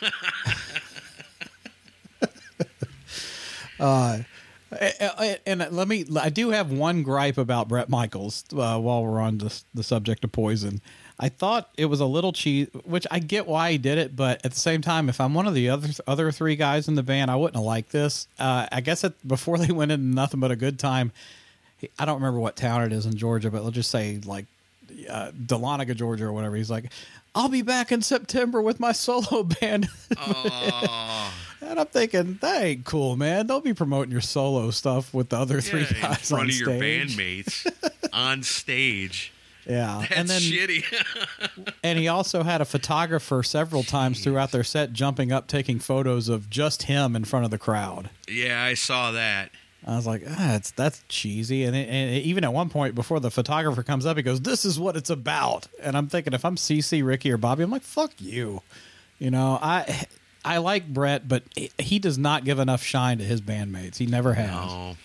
Uh, 3.78 4.18
and 5.46 5.66
let 5.70 5.86
me, 5.88 6.04
I 6.20 6.28
do 6.28 6.50
have 6.50 6.72
one 6.72 7.02
gripe 7.02 7.38
about 7.38 7.68
Bret 7.68 7.88
Michaels 7.88 8.44
uh, 8.52 8.78
while 8.78 9.04
we're 9.04 9.20
on 9.20 9.38
the, 9.38 9.62
the 9.74 9.82
subject 9.82 10.24
of 10.24 10.32
poison. 10.32 10.80
I 11.18 11.28
thought 11.30 11.70
it 11.78 11.86
was 11.86 12.00
a 12.00 12.06
little 12.06 12.32
cheap, 12.32 12.74
which 12.84 13.06
I 13.10 13.20
get 13.20 13.46
why 13.46 13.72
he 13.72 13.78
did 13.78 13.96
it, 13.96 14.14
but 14.14 14.44
at 14.44 14.52
the 14.52 14.58
same 14.60 14.82
time, 14.82 15.08
if 15.08 15.20
I'm 15.20 15.32
one 15.32 15.46
of 15.46 15.54
the 15.54 15.70
other 15.70 15.88
other 16.06 16.30
three 16.30 16.56
guys 16.56 16.88
in 16.88 16.94
the 16.94 17.02
band, 17.02 17.30
I 17.30 17.36
wouldn't 17.36 17.56
have 17.56 17.64
liked 17.64 17.90
this. 17.90 18.28
Uh, 18.38 18.66
I 18.70 18.82
guess 18.82 19.02
it, 19.02 19.14
before 19.26 19.56
they 19.64 19.72
went 19.72 19.92
into 19.92 20.04
nothing 20.04 20.40
but 20.40 20.50
a 20.50 20.56
good 20.56 20.78
time, 20.78 21.12
I 21.98 22.04
don't 22.04 22.16
remember 22.16 22.40
what 22.40 22.56
town 22.56 22.82
it 22.82 22.92
is 22.92 23.06
in 23.06 23.16
Georgia, 23.16 23.50
but 23.50 23.64
let's 23.64 23.74
just 23.74 23.90
say 23.90 24.20
like 24.26 24.44
uh, 25.08 25.30
Dahlonega, 25.30 25.94
Georgia, 25.96 26.26
or 26.26 26.32
whatever. 26.32 26.56
He's 26.56 26.70
like, 26.70 26.92
"I'll 27.34 27.48
be 27.48 27.62
back 27.62 27.92
in 27.92 28.02
September 28.02 28.60
with 28.60 28.78
my 28.78 28.92
solo 28.92 29.42
band," 29.42 29.88
and 31.60 31.80
I'm 31.80 31.86
thinking, 31.86 32.38
"That 32.40 32.62
ain't 32.62 32.84
cool, 32.84 33.16
man. 33.16 33.46
Don't 33.46 33.64
be 33.64 33.74
promoting 33.74 34.12
your 34.12 34.20
solo 34.20 34.70
stuff 34.70 35.12
with 35.14 35.30
the 35.30 35.38
other 35.38 35.60
three 35.60 35.80
yeah, 35.80 36.10
in 36.10 36.14
front 36.16 36.32
on 36.32 36.48
of 36.50 36.54
your 36.54 36.68
bandmates 36.68 37.66
on 38.12 38.42
stage. 38.42 39.32
Yeah, 39.68 39.98
That's 40.08 40.12
and 40.12 40.28
then 40.28 40.40
shitty. 40.40 41.74
and 41.82 41.98
he 41.98 42.06
also 42.06 42.44
had 42.44 42.60
a 42.60 42.64
photographer 42.64 43.42
several 43.42 43.82
times 43.82 44.22
throughout 44.22 44.52
their 44.52 44.62
set 44.62 44.92
jumping 44.92 45.32
up, 45.32 45.48
taking 45.48 45.80
photos 45.80 46.28
of 46.28 46.48
just 46.48 46.84
him 46.84 47.16
in 47.16 47.24
front 47.24 47.44
of 47.44 47.50
the 47.50 47.58
crowd. 47.58 48.10
yeah, 48.28 48.62
I 48.62 48.74
saw 48.74 49.10
that. 49.10 49.50
I 49.84 49.94
was 49.96 50.06
like, 50.06 50.22
ah, 50.28 50.54
it's, 50.56 50.70
that's 50.72 51.02
cheesy. 51.08 51.64
And, 51.64 51.76
it, 51.76 51.88
and 51.88 52.16
even 52.24 52.42
at 52.44 52.52
one 52.52 52.68
point, 52.68 52.94
before 52.96 53.20
the 53.20 53.30
photographer 53.30 53.82
comes 53.84 54.04
up, 54.04 54.16
he 54.16 54.22
goes, 54.22 54.40
"This 54.40 54.64
is 54.64 54.80
what 54.80 54.96
it's 54.96 55.10
about." 55.10 55.68
And 55.80 55.96
I'm 55.96 56.08
thinking, 56.08 56.32
if 56.32 56.44
I'm 56.44 56.56
CC, 56.56 57.04
Ricky, 57.04 57.30
or 57.30 57.36
Bobby, 57.36 57.62
I'm 57.62 57.70
like, 57.70 57.82
"Fuck 57.82 58.12
you." 58.18 58.62
You 59.20 59.30
know, 59.30 59.58
I 59.62 60.06
I 60.46 60.58
like 60.58 60.86
Bret, 60.86 61.26
but 61.26 61.42
he 61.76 61.98
does 61.98 62.16
not 62.16 62.44
give 62.44 62.60
enough 62.60 62.82
shine 62.82 63.18
to 63.18 63.24
his 63.24 63.40
bandmates. 63.40 63.96
He 63.96 64.06
never 64.06 64.34
has. 64.34 64.48
No, 64.48 64.96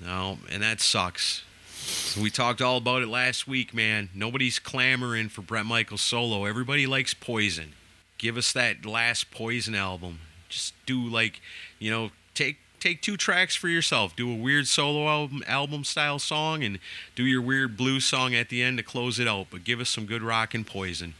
no, 0.00 0.38
and 0.50 0.62
that 0.62 0.80
sucks. 0.80 1.44
So 1.70 2.20
we 2.20 2.30
talked 2.30 2.60
all 2.60 2.78
about 2.78 3.02
it 3.02 3.08
last 3.08 3.46
week, 3.46 3.72
man. 3.72 4.10
Nobody's 4.12 4.58
clamoring 4.58 5.28
for 5.28 5.42
Bret 5.42 5.64
Michaels 5.64 6.02
solo. 6.02 6.44
Everybody 6.44 6.86
likes 6.86 7.14
Poison. 7.14 7.74
Give 8.18 8.36
us 8.36 8.52
that 8.52 8.84
last 8.84 9.30
Poison 9.30 9.76
album. 9.76 10.18
Just 10.48 10.74
do 10.84 11.00
like, 11.00 11.40
you 11.78 11.90
know, 11.90 12.10
take 12.34 12.58
take 12.80 13.00
two 13.00 13.16
tracks 13.16 13.54
for 13.54 13.68
yourself. 13.68 14.16
Do 14.16 14.30
a 14.30 14.34
weird 14.34 14.66
solo 14.66 15.08
album 15.08 15.44
album 15.46 15.84
style 15.84 16.18
song 16.18 16.64
and 16.64 16.80
do 17.14 17.24
your 17.24 17.40
weird 17.40 17.76
blues 17.76 18.04
song 18.04 18.34
at 18.34 18.48
the 18.48 18.62
end 18.62 18.78
to 18.78 18.82
close 18.82 19.20
it 19.20 19.28
out. 19.28 19.46
But 19.50 19.62
give 19.62 19.80
us 19.80 19.88
some 19.88 20.06
good 20.06 20.22
rock 20.22 20.54
and 20.54 20.66
Poison. 20.66 21.14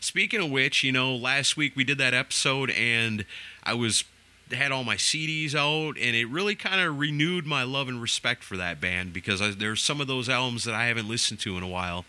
Speaking 0.00 0.40
of 0.40 0.50
which, 0.50 0.82
you 0.82 0.92
know, 0.92 1.14
last 1.14 1.58
week 1.58 1.76
we 1.76 1.84
did 1.84 1.98
that 1.98 2.14
episode 2.14 2.70
and 2.70 3.26
I 3.62 3.74
was 3.74 4.04
had 4.50 4.72
all 4.72 4.82
my 4.82 4.96
CDs 4.96 5.54
out 5.54 5.96
and 5.96 6.16
it 6.16 6.26
really 6.26 6.54
kind 6.54 6.80
of 6.80 6.98
renewed 6.98 7.46
my 7.46 7.62
love 7.62 7.88
and 7.88 8.02
respect 8.02 8.42
for 8.42 8.56
that 8.56 8.80
band 8.80 9.12
because 9.12 9.56
there's 9.58 9.82
some 9.82 10.00
of 10.00 10.06
those 10.08 10.28
albums 10.28 10.64
that 10.64 10.74
I 10.74 10.86
haven't 10.86 11.06
listened 11.06 11.38
to 11.40 11.56
in 11.56 11.62
a 11.62 11.68
while. 11.68 12.04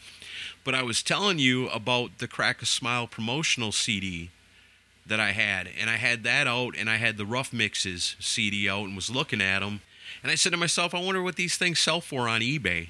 But 0.63 0.74
I 0.74 0.83
was 0.83 1.03
telling 1.03 1.38
you 1.38 1.67
about 1.69 2.17
the 2.17 2.27
Crack 2.27 2.62
a 2.62 2.65
Smile 2.65 3.07
promotional 3.07 3.71
CD 3.71 4.31
that 5.05 5.19
I 5.19 5.33
had 5.33 5.67
and 5.79 5.89
I 5.89 5.98
had 5.98 6.24
that 6.24 6.48
out 6.48 6.75
and 6.77 6.89
I 6.89 6.95
had 6.95 7.17
the 7.17 7.25
Rough 7.25 7.51
Mixes 7.51 8.15
CD 8.19 8.69
out 8.69 8.86
and 8.86 8.95
was 8.95 9.10
looking 9.10 9.41
at 9.41 9.60
them 9.60 9.81
and 10.24 10.31
I 10.31 10.36
said 10.36 10.51
to 10.51 10.57
myself, 10.57 10.95
I 10.95 11.01
wonder 11.01 11.21
what 11.21 11.36
these 11.36 11.57
things 11.57 11.79
sell 11.79 12.00
for 12.00 12.29
on 12.29 12.41
eBay. 12.41 12.88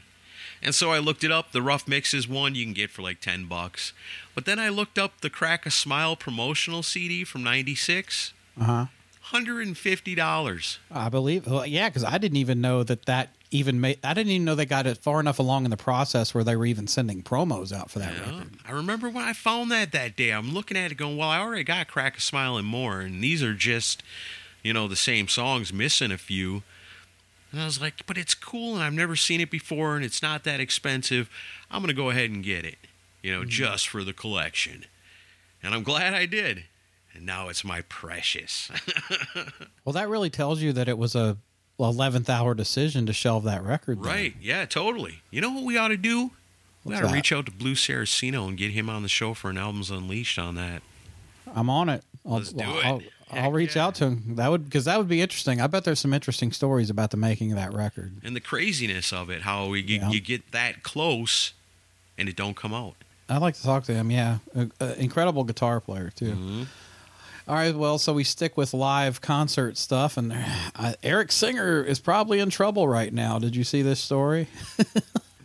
And 0.64 0.76
so 0.76 0.92
I 0.92 1.00
looked 1.00 1.24
it 1.24 1.32
up. 1.32 1.52
The 1.52 1.62
Rough 1.62 1.88
mix 1.88 2.14
is 2.14 2.28
one 2.28 2.54
you 2.56 2.64
can 2.66 2.74
get 2.74 2.92
for 2.92 3.02
like 3.02 3.20
10 3.20 3.46
bucks. 3.46 3.94
But 4.36 4.46
then 4.46 4.60
I 4.60 4.70
looked 4.70 5.00
up 5.00 5.22
the 5.22 5.30
Crack 5.30 5.66
a 5.66 5.72
Smile 5.72 6.16
promotional 6.16 6.84
CD 6.84 7.24
from 7.24 7.44
96. 7.44 8.34
Uh 8.60 8.64
huh. 8.64 8.86
$150. 9.34 10.78
I 10.92 11.10
believe, 11.10 11.48
well, 11.48 11.66
yeah, 11.66 11.90
because 11.90 12.04
I 12.04 12.18
didn't 12.18 12.38
even 12.38 12.62
know 12.62 12.84
that 12.84 13.06
that 13.06 13.30
even 13.50 13.82
made. 13.82 14.00
I 14.04 14.14
didn't 14.14 14.32
even 14.32 14.46
know 14.46 14.56
they 14.56 14.66
got 14.66 14.86
it 14.88 14.98
far 14.98 15.20
enough 15.20 15.40
along 15.40 15.66
in 15.66 15.72
the 15.72 15.78
process 15.78 16.34
where 16.34 16.44
they 16.44 16.56
were 16.56 16.66
even 16.66 16.88
sending 16.88 17.22
promos 17.24 17.74
out 17.74 17.90
for 17.92 18.00
that 18.00 18.14
Yeah. 18.14 18.26
record. 18.32 18.50
I 18.68 18.72
remember 18.72 19.10
when 19.10 19.24
I 19.26 19.34
found 19.34 19.72
that 19.72 19.92
that 19.92 20.16
day. 20.16 20.32
I'm 20.32 20.54
looking 20.54 20.78
at 20.78 20.92
it 20.92 20.96
going, 20.96 21.18
well, 21.18 21.30
I 21.30 21.40
already 21.40 21.64
got 21.64 21.88
Crack 21.88 22.18
a 22.18 22.22
Smile 22.22 22.58
and 22.58 22.68
more, 22.68 23.02
and 23.02 23.24
these 23.24 23.42
are 23.44 23.54
just, 23.54 24.04
you 24.64 24.74
know, 24.74 24.88
the 24.88 24.96
same 24.96 25.28
songs, 25.28 25.72
missing 25.74 26.12
a 26.12 26.18
few. 26.18 26.64
And 27.52 27.62
I 27.62 27.66
was 27.66 27.82
like, 27.82 28.06
but 28.06 28.18
it's 28.18 28.34
cool, 28.34 28.76
and 28.76 28.84
I've 28.84 28.94
never 28.94 29.16
seen 29.16 29.42
it 29.42 29.52
before, 29.52 29.96
and 29.96 30.06
it's 30.06 30.22
not 30.22 30.44
that 30.46 30.60
expensive. 30.60 31.30
I'm 31.70 31.82
going 31.82 31.90
to 31.90 31.94
go 31.94 32.10
ahead 32.10 32.30
and 32.30 32.44
get 32.44 32.66
it, 32.66 32.78
you 33.22 33.32
know, 33.32 33.42
mm-hmm. 33.42 33.50
just 33.50 33.90
for 33.90 34.04
the 34.04 34.14
collection. 34.14 34.86
And 35.62 35.74
I'm 35.74 35.84
glad 35.84 36.14
I 36.14 36.26
did. 36.26 36.64
And 37.14 37.26
now 37.26 37.50
it's 37.50 37.64
my 37.64 37.82
precious. 37.82 38.72
Well, 39.84 39.94
that 39.94 40.10
really 40.10 40.30
tells 40.30 40.62
you 40.62 40.74
that 40.74 40.88
it 40.88 40.98
was 40.98 41.16
a 41.16 41.38
eleventh 41.80 42.30
hour 42.30 42.54
decision 42.54 43.08
to 43.08 43.14
shelve 43.14 43.44
that 43.46 43.64
record. 43.64 43.98
then. 43.98 44.08
right. 44.08 44.36
Yeah, 44.40 44.66
totally. 44.66 45.22
You 45.32 45.42
know 45.42 45.52
what 45.52 45.64
we 45.64 45.76
ought 45.76 45.88
to 45.88 45.98
do? 45.98 46.30
We 46.84 46.92
What's 46.92 46.98
ought 46.98 47.02
to 47.02 47.08
that? 47.08 47.14
reach 47.14 47.32
out 47.32 47.48
to 47.48 47.52
Blues 47.52 47.80
Saraceno 47.80 48.48
and 48.48 48.56
get 48.56 48.72
him 48.72 48.90
on 48.90 49.02
the 49.02 49.10
show 49.10 49.34
for 49.34 49.50
an 49.50 49.58
Albums 49.58 49.90
Unleashed 49.90 50.38
on 50.38 50.54
that. 50.56 50.84
I'm 51.56 51.70
on 51.70 51.90
it. 51.90 52.04
I'll, 52.26 52.34
Let's 52.34 52.54
do 52.54 52.64
it. 52.64 52.86
I'll, 52.86 53.02
I'll 53.32 53.52
reach 53.52 53.76
yeah. 53.76 53.86
out 53.86 53.96
to 53.96 54.06
him. 54.06 54.36
That 54.36 54.50
would 54.50 54.66
because 54.66 54.86
that 54.86 54.98
would 54.98 55.08
be 55.08 55.22
interesting. 55.22 55.62
I 55.62 55.68
bet 55.68 55.84
there's 55.84 56.00
some 56.00 56.14
interesting 56.14 56.52
stories 56.52 56.90
about 56.90 57.12
the 57.12 57.18
making 57.18 57.52
of 57.52 57.58
that 57.58 57.74
record. 57.74 58.14
and 58.24 58.36
the 58.36 58.40
craziness 58.42 59.12
of 59.14 59.30
it, 59.30 59.42
how 59.44 59.68
we, 59.68 59.82
you, 59.82 59.98
Yeah. 60.00 60.10
you 60.10 60.20
get 60.22 60.52
that 60.52 60.84
close 60.84 61.54
and 62.18 62.28
it 62.30 62.36
don't 62.36 62.56
come 62.56 62.74
out. 62.74 62.96
I'd 63.30 63.38
like 63.38 63.56
to 63.56 63.64
talk 63.64 63.86
to 63.86 63.94
him. 63.94 64.12
Yeah, 64.12 64.40
incredible 64.98 65.44
guitar 65.46 65.80
player 65.80 66.12
too. 66.14 66.32
Mm-hmm. 66.32 66.64
All 67.48 67.56
right, 67.56 67.76
well, 67.76 67.98
so 67.98 68.14
we 68.14 68.24
stick 68.24 68.56
with 68.56 68.74
live 68.74 69.20
concert 69.20 69.76
stuff, 69.78 70.16
and 70.16 70.32
uh, 70.76 70.94
Eric 71.02 71.32
Singer 71.32 71.84
is 71.84 72.00
probably 72.00 72.40
in 72.40 72.50
trouble 72.50 72.88
right 72.88 73.12
now. 73.12 73.40
Did 73.40 73.56
you 73.56 73.64
see 73.64 73.82
this 73.82 74.00
story? 74.00 74.48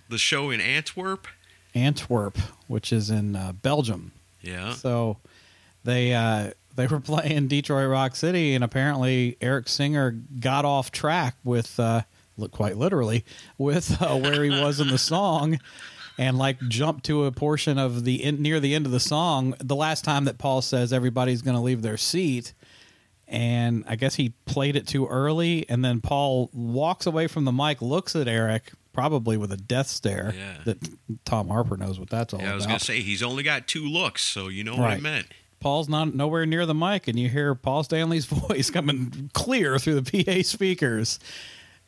The 0.08 0.18
show 0.18 0.50
in 0.50 0.60
Antwerp, 0.60 1.26
Antwerp, 1.74 2.38
which 2.68 2.92
is 2.92 3.10
in 3.10 3.34
uh, 3.34 3.50
Belgium. 3.60 4.12
yeah, 4.40 4.72
So 4.74 5.16
they 5.82 6.14
uh, 6.14 6.52
they 6.76 6.86
were 6.86 7.00
playing 7.00 7.48
Detroit 7.48 7.88
Rock 7.88 8.16
City, 8.16 8.54
and 8.54 8.62
apparently 8.62 9.36
Eric 9.40 9.68
Singer 9.68 10.12
got 10.38 10.64
off 10.64 10.90
track 10.90 11.36
with, 11.44 11.78
uh, 11.80 12.02
look 12.36 12.52
quite 12.52 12.76
literally, 12.76 13.24
with 13.58 14.00
uh, 14.00 14.16
where 14.16 14.44
he 14.44 14.50
was 14.50 14.78
in 14.80 14.88
the 14.88 14.98
song, 14.98 15.58
and 16.18 16.38
like 16.38 16.60
jumped 16.68 17.04
to 17.06 17.24
a 17.24 17.32
portion 17.32 17.78
of 17.78 18.04
the 18.04 18.22
in, 18.22 18.40
near 18.40 18.60
the 18.60 18.74
end 18.74 18.86
of 18.86 18.92
the 18.92 19.00
song. 19.00 19.54
The 19.58 19.76
last 19.76 20.04
time 20.04 20.24
that 20.24 20.38
Paul 20.38 20.62
says 20.62 20.92
everybody's 20.92 21.42
going 21.42 21.56
to 21.56 21.62
leave 21.62 21.82
their 21.82 21.96
seat. 21.96 22.54
And 23.28 23.82
I 23.88 23.96
guess 23.96 24.14
he 24.14 24.34
played 24.44 24.76
it 24.76 24.86
too 24.86 25.08
early, 25.08 25.68
and 25.68 25.84
then 25.84 26.00
Paul 26.00 26.48
walks 26.52 27.06
away 27.06 27.26
from 27.26 27.44
the 27.44 27.50
mic, 27.50 27.82
looks 27.82 28.14
at 28.14 28.28
Eric, 28.28 28.70
probably 28.92 29.36
with 29.36 29.50
a 29.50 29.56
death 29.56 29.88
stare. 29.88 30.32
Yeah. 30.36 30.58
That 30.64 30.88
Tom 31.24 31.48
Harper 31.48 31.76
knows 31.76 31.98
what 31.98 32.08
that's 32.08 32.32
all 32.32 32.40
yeah. 32.40 32.52
I 32.52 32.54
was 32.54 32.64
about. 32.64 32.74
gonna 32.74 32.80
say 32.80 33.00
he's 33.00 33.24
only 33.24 33.42
got 33.42 33.66
two 33.66 33.84
looks, 33.84 34.22
so 34.22 34.46
you 34.46 34.62
know 34.62 34.76
what 34.76 34.90
I 34.90 34.98
meant. 34.98 35.26
Paul's 35.66 35.88
not 35.88 36.14
nowhere 36.14 36.46
near 36.46 36.64
the 36.64 36.76
mic, 36.76 37.08
and 37.08 37.18
you 37.18 37.28
hear 37.28 37.52
Paul 37.56 37.82
Stanley's 37.82 38.24
voice 38.48 38.70
coming 38.70 39.32
clear 39.32 39.80
through 39.80 40.00
the 40.00 40.24
PA 40.24 40.42
speakers. 40.42 41.18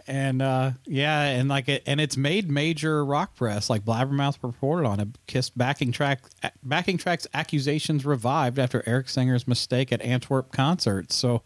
And 0.04 0.42
uh, 0.42 0.72
yeah, 0.84 1.20
and 1.22 1.48
like 1.48 1.68
it, 1.68 1.84
and 1.86 2.00
it's 2.00 2.16
made 2.16 2.50
major 2.50 3.04
rock 3.04 3.36
press. 3.36 3.70
Like 3.70 3.84
Blabbermouth 3.84 4.38
reported 4.42 4.84
on 4.84 4.98
it. 4.98 5.08
Kiss 5.28 5.48
backing 5.50 5.92
track, 5.92 6.22
backing 6.60 6.98
tracks 6.98 7.28
accusations 7.32 8.04
revived 8.04 8.58
after 8.58 8.82
Eric 8.84 9.08
Singer's 9.08 9.46
mistake 9.46 9.92
at 9.92 10.02
Antwerp 10.02 10.50
concert. 10.50 11.12
So 11.12 11.44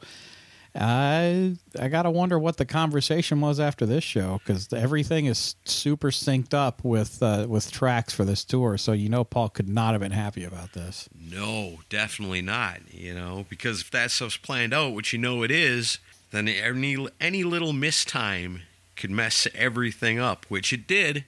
I 0.74 1.56
I 1.78 1.88
gotta 1.88 2.10
wonder 2.10 2.38
what 2.38 2.56
the 2.56 2.64
conversation 2.64 3.40
was 3.40 3.60
after 3.60 3.84
this 3.84 4.02
show 4.02 4.40
because 4.44 4.72
everything 4.72 5.26
is 5.26 5.54
super 5.64 6.10
synced 6.10 6.54
up 6.54 6.82
with 6.82 7.22
uh, 7.22 7.46
with 7.48 7.70
tracks 7.70 8.14
for 8.14 8.24
this 8.24 8.42
tour. 8.42 8.78
So 8.78 8.92
you 8.92 9.10
know 9.10 9.22
Paul 9.22 9.50
could 9.50 9.68
not 9.68 9.92
have 9.92 10.00
been 10.00 10.12
happy 10.12 10.44
about 10.44 10.72
this. 10.72 11.10
No, 11.14 11.80
definitely 11.90 12.40
not. 12.40 12.80
You 12.90 13.14
know, 13.14 13.44
because 13.50 13.82
if 13.82 13.90
that 13.90 14.10
stuff's 14.10 14.38
planned 14.38 14.72
out, 14.72 14.94
which 14.94 15.12
you 15.12 15.18
know 15.18 15.42
it 15.42 15.50
is, 15.50 15.98
then 16.30 16.48
any 16.48 17.06
any 17.20 17.44
little 17.44 17.72
mistime 17.72 18.62
could 18.96 19.10
mess 19.10 19.46
everything 19.54 20.18
up, 20.18 20.46
which 20.48 20.72
it 20.72 20.86
did. 20.86 21.24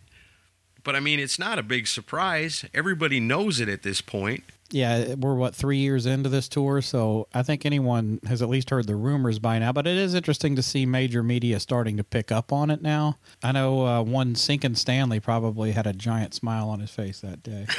But 0.82 0.96
I 0.96 1.00
mean, 1.00 1.18
it's 1.18 1.38
not 1.38 1.58
a 1.58 1.62
big 1.62 1.86
surprise. 1.86 2.64
Everybody 2.72 3.20
knows 3.20 3.60
it 3.60 3.68
at 3.68 3.82
this 3.82 4.00
point. 4.00 4.44
Yeah, 4.70 5.14
we're 5.14 5.34
what 5.34 5.54
three 5.54 5.78
years 5.78 6.06
into 6.06 6.28
this 6.28 6.48
tour, 6.48 6.82
so 6.82 7.28
I 7.32 7.42
think 7.42 7.64
anyone 7.64 8.20
has 8.26 8.42
at 8.42 8.48
least 8.48 8.70
heard 8.70 8.86
the 8.86 8.96
rumors 8.96 9.38
by 9.38 9.58
now. 9.58 9.72
But 9.72 9.86
it 9.86 9.96
is 9.96 10.14
interesting 10.14 10.56
to 10.56 10.62
see 10.62 10.86
major 10.86 11.22
media 11.22 11.60
starting 11.60 11.96
to 11.98 12.04
pick 12.04 12.32
up 12.32 12.52
on 12.52 12.70
it 12.70 12.82
now. 12.82 13.18
I 13.42 13.52
know 13.52 13.86
uh, 13.86 14.02
one 14.02 14.34
Sinkin 14.34 14.76
Stanley 14.76 15.20
probably 15.20 15.72
had 15.72 15.86
a 15.86 15.92
giant 15.92 16.34
smile 16.34 16.68
on 16.68 16.80
his 16.80 16.90
face 16.90 17.20
that 17.20 17.42
day. 17.42 17.66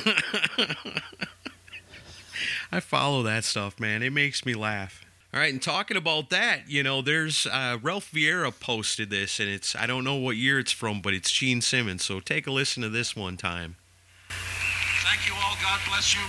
I 2.72 2.80
follow 2.80 3.24
that 3.24 3.44
stuff, 3.44 3.80
man. 3.80 4.04
It 4.04 4.13
makes 4.13 4.46
me 4.46 4.54
laugh. 4.54 5.06
All 5.34 5.39
right, 5.42 5.51
and 5.51 5.62
talking 5.62 5.98
about 5.98 6.30
that, 6.30 6.70
you 6.70 6.82
know, 6.82 7.01
there's 7.01 7.46
uh, 7.46 7.77
Ralph 7.82 8.10
Vieira 8.12 8.58
posted 8.58 9.10
this, 9.10 9.39
and 9.42 9.50
it's 9.50 9.75
I 9.75 9.86
don't 9.86 10.06
know 10.06 10.15
what 10.15 10.38
year 10.38 10.60
it's 10.60 10.72
from, 10.72 11.01
but 11.01 11.13
it's 11.13 11.30
Gene 11.30 11.60
Simmons. 11.60 12.06
So 12.06 12.22
take 12.22 12.48
a 12.48 12.51
listen 12.51 12.84
to 12.84 12.89
this 12.89 13.18
one 13.18 13.36
time. 13.36 13.75
Thank 14.30 15.27
you 15.27 15.34
all. 15.34 15.56
God 15.62 15.82
bless 15.89 16.15
you. 16.15 16.22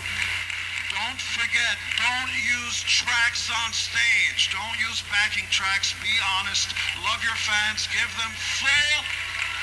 Don't 0.97 1.21
forget, 1.21 1.77
don't 2.01 2.33
use 2.65 2.81
tracks 2.83 3.51
on 3.65 3.73
stage. 3.73 4.51
Don't 4.53 4.79
use 4.81 5.03
backing 5.13 5.45
tracks. 5.51 5.93
Be 6.03 6.09
honest. 6.41 6.73
Love 7.05 7.23
your 7.23 7.37
fans. 7.37 7.87
Give 7.89 8.11
them 8.17 8.33
full 8.33 9.05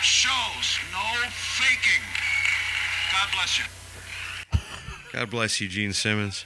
shows. 0.02 0.78
No 0.92 1.30
faking. 1.32 2.04
God 3.12 3.30
bless 3.34 3.60
you. 3.60 3.66
God 5.12 5.30
bless 5.30 5.62
you, 5.62 5.68
Gene 5.68 5.94
Simmons. 5.94 6.46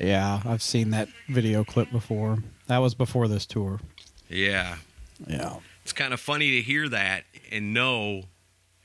yeah, 0.00 0.40
I've 0.44 0.62
seen 0.62 0.90
that 0.90 1.08
video 1.28 1.64
clip 1.64 1.90
before. 1.90 2.38
That 2.66 2.78
was 2.78 2.94
before 2.94 3.28
this 3.28 3.46
tour. 3.46 3.80
Yeah, 4.28 4.76
Yeah. 5.26 5.56
it's 5.82 5.92
kind 5.92 6.12
of 6.14 6.20
funny 6.20 6.50
to 6.52 6.62
hear 6.62 6.88
that 6.88 7.24
and 7.50 7.74
know 7.74 8.24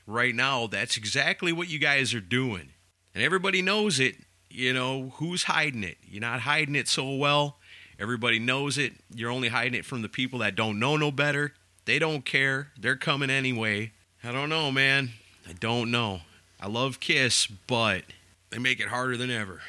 right 0.06 0.34
now 0.34 0.66
that's 0.66 0.96
exactly 0.96 1.52
what 1.52 1.68
you 1.68 1.78
guys 1.78 2.12
are 2.14 2.20
doing. 2.20 2.70
And 3.14 3.22
everybody 3.22 3.62
knows 3.62 4.00
it. 4.00 4.16
You 4.56 4.72
know, 4.72 5.12
who's 5.16 5.42
hiding 5.42 5.84
it? 5.84 5.98
You're 6.08 6.22
not 6.22 6.40
hiding 6.40 6.76
it 6.76 6.88
so 6.88 7.14
well. 7.14 7.58
Everybody 8.00 8.38
knows 8.38 8.78
it. 8.78 8.94
You're 9.14 9.30
only 9.30 9.48
hiding 9.48 9.74
it 9.74 9.84
from 9.84 10.00
the 10.00 10.08
people 10.08 10.38
that 10.38 10.54
don't 10.54 10.78
know 10.78 10.96
no 10.96 11.10
better. 11.10 11.52
They 11.84 11.98
don't 11.98 12.24
care. 12.24 12.68
They're 12.80 12.96
coming 12.96 13.28
anyway. 13.28 13.92
I 14.24 14.32
don't 14.32 14.48
know, 14.48 14.72
man. 14.72 15.10
I 15.46 15.52
don't 15.52 15.90
know. 15.90 16.20
I 16.58 16.68
love 16.68 17.00
Kiss, 17.00 17.46
but 17.46 18.04
they 18.48 18.56
make 18.56 18.80
it 18.80 18.88
harder 18.88 19.18
than 19.18 19.30
ever. 19.30 19.60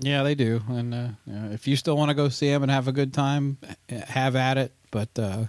Yeah, 0.00 0.24
they 0.24 0.34
do. 0.34 0.62
And 0.68 0.92
uh, 0.92 1.08
if 1.52 1.68
you 1.68 1.76
still 1.76 1.96
want 1.96 2.08
to 2.08 2.14
go 2.14 2.28
see 2.28 2.50
them 2.50 2.64
and 2.64 2.72
have 2.72 2.88
a 2.88 2.92
good 2.92 3.14
time, 3.14 3.58
have 3.88 4.34
at 4.34 4.58
it. 4.58 4.72
But 4.90 5.16
uh, 5.16 5.44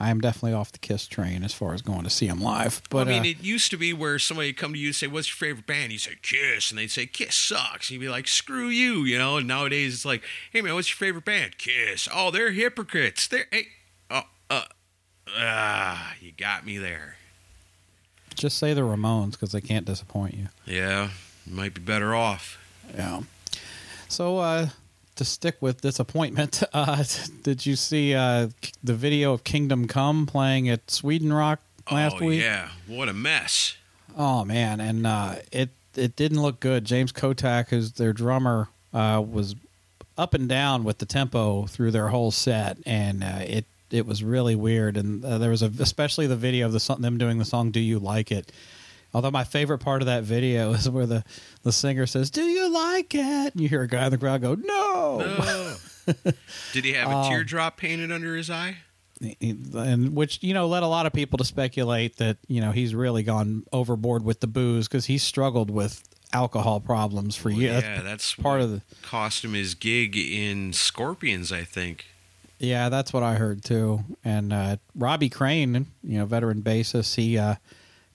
I 0.00 0.08
am 0.08 0.18
definitely 0.18 0.54
off 0.54 0.72
the 0.72 0.78
Kiss 0.78 1.06
train 1.06 1.44
as 1.44 1.52
far 1.52 1.74
as 1.74 1.82
going 1.82 2.04
to 2.04 2.10
see 2.10 2.26
them 2.26 2.40
live. 2.40 2.80
But 2.88 3.06
I 3.06 3.10
mean, 3.10 3.20
uh, 3.20 3.26
it 3.26 3.44
used 3.44 3.70
to 3.70 3.76
be 3.76 3.92
where 3.92 4.18
somebody 4.18 4.48
would 4.48 4.56
come 4.56 4.72
to 4.72 4.78
you 4.78 4.88
and 4.88 4.96
say, 4.96 5.06
"What's 5.06 5.28
your 5.28 5.36
favorite 5.36 5.66
band?" 5.66 5.92
You 5.92 5.98
say 5.98 6.16
Kiss, 6.22 6.70
and 6.70 6.78
they'd 6.78 6.90
say 6.90 7.04
Kiss 7.04 7.34
sucks. 7.34 7.90
And 7.90 7.94
you'd 7.94 8.06
be 8.06 8.08
like, 8.08 8.26
"Screw 8.26 8.68
you," 8.68 9.04
you 9.04 9.18
know. 9.18 9.36
And 9.36 9.46
nowadays 9.46 9.92
it's 9.92 10.04
like, 10.06 10.22
"Hey 10.50 10.62
man, 10.62 10.74
what's 10.74 10.90
your 10.90 10.96
favorite 10.96 11.26
band?" 11.26 11.58
Kiss. 11.58 12.08
Oh, 12.12 12.30
they're 12.30 12.50
hypocrites. 12.50 13.28
They're 13.28 13.46
hey, 13.50 13.66
oh, 14.10 14.22
uh, 14.48 14.64
ah, 15.36 16.14
you 16.18 16.32
got 16.32 16.64
me 16.64 16.78
there. 16.78 17.16
just 18.34 18.56
say 18.56 18.72
the 18.72 18.80
Ramones 18.80 19.32
because 19.32 19.52
they 19.52 19.60
can't 19.60 19.84
disappoint 19.84 20.34
you. 20.34 20.48
Yeah, 20.64 21.10
you 21.44 21.54
might 21.54 21.74
be 21.74 21.82
better 21.82 22.14
off. 22.14 22.58
Yeah. 22.96 23.20
So 24.08 24.38
uh, 24.38 24.68
to 25.20 25.24
stick 25.26 25.56
with 25.60 25.82
disappointment, 25.82 26.62
uh, 26.72 27.04
did 27.42 27.66
you 27.66 27.76
see 27.76 28.14
uh, 28.14 28.48
the 28.82 28.94
video 28.94 29.34
of 29.34 29.44
Kingdom 29.44 29.86
Come 29.86 30.24
playing 30.24 30.70
at 30.70 30.90
Sweden 30.90 31.30
Rock 31.30 31.60
last 31.92 32.16
oh 32.20 32.26
week? 32.26 32.40
yeah, 32.40 32.70
what 32.86 33.10
a 33.10 33.12
mess. 33.12 33.76
Oh 34.16 34.46
man, 34.46 34.80
and 34.80 35.06
uh, 35.06 35.36
it 35.52 35.68
it 35.94 36.16
didn't 36.16 36.40
look 36.40 36.58
good. 36.58 36.86
James 36.86 37.12
Kottak, 37.12 37.68
who's 37.68 37.92
their 37.92 38.14
drummer, 38.14 38.68
uh, 38.94 39.22
was 39.24 39.56
up 40.16 40.32
and 40.32 40.48
down 40.48 40.84
with 40.84 40.98
the 40.98 41.06
tempo 41.06 41.66
through 41.66 41.90
their 41.90 42.08
whole 42.08 42.30
set, 42.30 42.78
and 42.86 43.22
uh, 43.22 43.40
it 43.46 43.66
it 43.90 44.06
was 44.06 44.24
really 44.24 44.54
weird. 44.54 44.96
And 44.96 45.22
uh, 45.22 45.36
there 45.36 45.50
was 45.50 45.60
a, 45.60 45.70
especially 45.80 46.28
the 46.28 46.36
video 46.36 46.64
of 46.64 46.72
the 46.72 46.96
them 46.98 47.18
doing 47.18 47.36
the 47.36 47.44
song 47.44 47.72
"Do 47.72 47.80
You 47.80 47.98
Like 47.98 48.32
It." 48.32 48.50
Although 49.12 49.30
my 49.30 49.44
favorite 49.44 49.78
part 49.78 50.02
of 50.02 50.06
that 50.06 50.22
video 50.24 50.72
is 50.74 50.88
where 50.88 51.06
the, 51.06 51.24
the 51.62 51.72
singer 51.72 52.06
says, 52.06 52.30
"Do 52.30 52.42
you 52.42 52.68
like 52.72 53.14
it?" 53.14 53.54
And 53.54 53.60
you 53.60 53.68
hear 53.68 53.82
a 53.82 53.88
guy 53.88 54.06
in 54.06 54.10
the 54.12 54.18
crowd 54.18 54.40
go, 54.42 54.54
"No." 54.54 55.22
Oh. 55.22 55.76
Did 56.72 56.84
he 56.84 56.92
have 56.94 57.08
a 57.10 57.16
Um, 57.16 57.28
teardrop 57.30 57.76
painted 57.76 58.10
under 58.12 58.36
his 58.36 58.50
eye? 58.50 58.78
and 59.42 60.14
which 60.16 60.38
you 60.42 60.54
know 60.54 60.66
led 60.66 60.82
a 60.82 60.86
lot 60.86 61.04
of 61.04 61.12
people 61.12 61.36
to 61.36 61.44
speculate 61.44 62.16
that 62.16 62.38
you 62.48 62.58
know 62.60 62.70
he's 62.72 62.94
really 62.94 63.22
gone 63.22 63.64
overboard 63.70 64.24
with 64.24 64.40
the 64.40 64.46
booze 64.46 64.88
because 64.88 65.04
he 65.06 65.18
struggled 65.18 65.70
with 65.70 66.02
alcohol 66.32 66.80
problems 66.80 67.36
for 67.36 67.50
years. 67.50 67.82
Yeah, 67.82 68.00
that's 68.00 68.34
part 68.34 68.62
of 68.62 68.70
the 68.70 68.80
cost 69.02 69.44
him 69.44 69.52
his 69.52 69.74
gig 69.74 70.16
in 70.16 70.72
Scorpions, 70.72 71.52
I 71.52 71.64
think. 71.64 72.06
yeah, 72.58 72.88
that's 72.88 73.12
what 73.12 73.22
I 73.22 73.34
heard 73.34 73.62
too. 73.62 74.04
And 74.24 74.54
uh, 74.54 74.76
Robbie 74.94 75.28
Crane, 75.28 75.86
you 76.02 76.18
know, 76.18 76.24
veteran 76.24 76.62
bassist, 76.62 77.14
he 77.16 77.36
uh, 77.36 77.56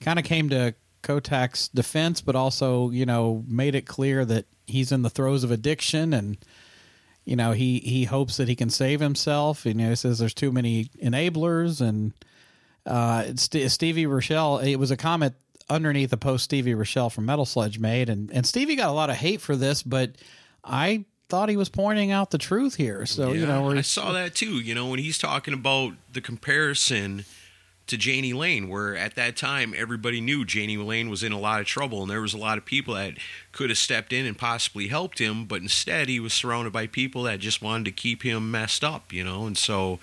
kind 0.02 0.18
of 0.18 0.26
came 0.26 0.50
to 0.50 0.74
Kottak's 1.06 1.68
defense, 1.70 2.22
but 2.22 2.36
also 2.36 2.90
you 2.90 3.06
know 3.06 3.44
made 3.48 3.76
it 3.76 3.86
clear 3.86 4.26
that 4.26 4.46
he's 4.66 4.92
in 4.92 5.04
the 5.04 5.10
throes 5.10 5.44
of 5.44 5.52
addiction 5.52 6.14
and. 6.14 6.38
You 7.28 7.36
know, 7.36 7.54
he, 7.54 7.80
he 7.80 8.04
hopes 8.04 8.38
that 8.38 8.48
he 8.48 8.56
can 8.56 8.70
save 8.70 9.00
himself. 9.00 9.66
You 9.66 9.74
know, 9.74 9.90
he 9.90 9.96
says 9.96 10.20
there's 10.20 10.36
too 10.36 10.52
many 10.52 10.92
enablers, 11.02 11.82
and 11.82 12.14
uh, 12.86 13.24
St- 13.36 13.72
Stevie 13.72 14.06
Rachelle. 14.06 14.64
It 14.64 14.76
was 14.76 14.92
a 14.92 14.96
comment 14.96 15.34
underneath 15.70 16.10
the 16.12 16.18
post 16.18 16.44
Stevie 16.44 16.74
Rachelle 16.76 17.12
from 17.12 17.26
Metal 17.26 17.46
Sludge 17.46 17.80
made, 17.80 18.10
and 18.10 18.32
and 18.32 18.46
Stevie 18.46 18.76
got 18.76 18.90
a 18.90 18.94
lot 18.94 19.10
of 19.10 19.16
hate 19.16 19.42
for 19.42 19.56
this, 19.56 19.84
but 19.84 20.12
I 20.64 21.06
thought 21.30 21.50
he 21.50 21.58
was 21.58 21.70
pointing 21.70 22.12
out 22.12 22.32
the 22.32 22.38
truth 22.38 22.76
here. 22.76 23.06
So 23.06 23.32
you 23.32 23.46
know, 23.46 23.72
I 23.72 23.82
saw 23.82 24.12
that 24.12 24.36
too. 24.36 24.60
You 24.60 24.76
know, 24.76 24.88
when 24.88 25.00
he's 25.00 25.18
talking 25.18 25.54
about 25.54 25.94
the 26.12 26.22
comparison 26.22 27.26
to 27.88 27.98
Jani 27.98 28.34
Lane, 28.34 28.68
where 28.68 28.96
at 28.96 29.16
that 29.16 29.38
time 29.38 29.74
everybody 29.78 30.20
knew 30.20 30.44
Jani 30.48 30.78
Lane 30.78 31.10
was 31.10 31.24
in 31.24 31.32
a 31.32 31.40
lot 31.40 31.62
of 31.62 31.68
trouble, 31.68 32.02
and 32.02 32.10
there 32.10 32.22
was 32.22 32.34
a 32.34 32.38
lot 32.38 32.58
of 32.58 32.66
people 32.66 32.96
that 32.96 33.14
could 33.52 33.70
have 33.70 33.78
stepped 33.78 34.12
in 34.12 34.26
and 34.26 34.38
possibly 34.38 34.88
helped 34.88 35.20
him, 35.20 35.46
but 35.46 35.62
instead 35.62 36.10
he 36.10 36.20
was 36.20 36.34
surrounded 36.34 36.74
by 36.74 36.88
people 36.88 37.24
that 37.24 37.40
just 37.40 37.62
wanted 37.62 37.86
to 37.86 37.92
keep 37.92 38.24
him 38.24 38.50
messed 38.50 38.84
up. 38.84 39.14
You 39.14 39.24
know, 39.24 39.46
and 39.46 39.58
so, 39.58 40.00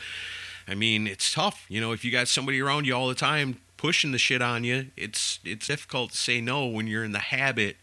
I 0.69 0.75
mean, 0.75 1.07
it's 1.07 1.33
tough. 1.33 1.67
You 1.69 1.81
know, 1.81 1.93
if 1.93 2.05
you 2.05 2.13
got 2.13 2.29
somebody 2.29 2.61
around 2.61 2.87
you 2.87 2.95
all 2.95 3.09
the 3.09 3.15
time 3.15 3.59
pushing 3.77 4.13
the 4.13 4.19
shit 4.19 4.41
on 4.41 4.63
you, 4.63 4.87
it's 4.97 5.41
it's 5.45 5.67
difficult 5.67 6.13
to 6.13 6.17
say 6.17 6.41
no 6.41 6.67
when 6.67 6.87
you're 6.87 7.05
in 7.05 7.13
the 7.13 7.19
habit 7.19 7.77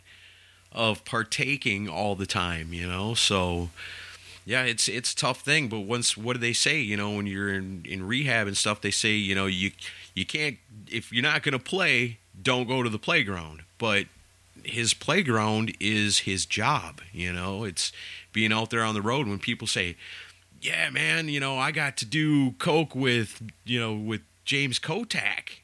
of 0.71 1.03
partaking 1.03 1.89
all 1.89 2.15
the 2.15 2.25
time. 2.25 2.73
You 2.73 2.87
know, 2.87 3.15
so 3.15 3.69
yeah, 4.45 4.63
it's 4.63 4.87
it's 4.87 5.13
a 5.13 5.15
tough 5.15 5.41
thing. 5.41 5.67
But 5.67 5.81
once, 5.81 6.17
what 6.17 6.33
do 6.33 6.39
they 6.39 6.53
say? 6.53 6.79
You 6.79 6.97
know, 6.97 7.11
when 7.11 7.27
you're 7.27 7.53
in, 7.53 7.85
in 7.87 8.07
rehab 8.07 8.47
and 8.47 8.57
stuff, 8.57 8.81
they 8.81 8.91
say 8.91 9.11
you 9.11 9.35
know 9.35 9.45
you 9.45 9.71
you 10.13 10.25
can't 10.25 10.57
if 10.89 11.11
you're 11.11 11.23
not 11.23 11.43
going 11.43 11.53
to 11.53 11.59
play, 11.59 12.17
don't 12.41 12.67
go 12.67 12.83
to 12.83 12.89
the 12.89 12.99
playground. 12.99 13.63
But 13.77 14.05
his 14.63 14.93
playground 14.93 15.75
is 15.79 16.19
his 16.19 16.45
job. 16.45 17.01
You 17.13 17.33
know, 17.33 17.63
it's 17.63 17.91
being 18.33 18.51
out 18.51 18.69
there 18.69 18.83
on 18.83 18.93
the 18.93 19.01
road 19.01 19.27
when 19.27 19.39
people 19.39 19.67
say, 19.67 19.95
"Yeah, 20.61 20.89
man, 20.89 21.29
you 21.29 21.39
know, 21.39 21.57
I 21.57 21.71
got 21.71 21.97
to 21.97 22.05
do 22.05 22.51
coke 22.53 22.95
with 22.95 23.41
you 23.65 23.79
know 23.79 23.93
with 23.93 24.21
James 24.45 24.79
Kottak." 24.79 25.59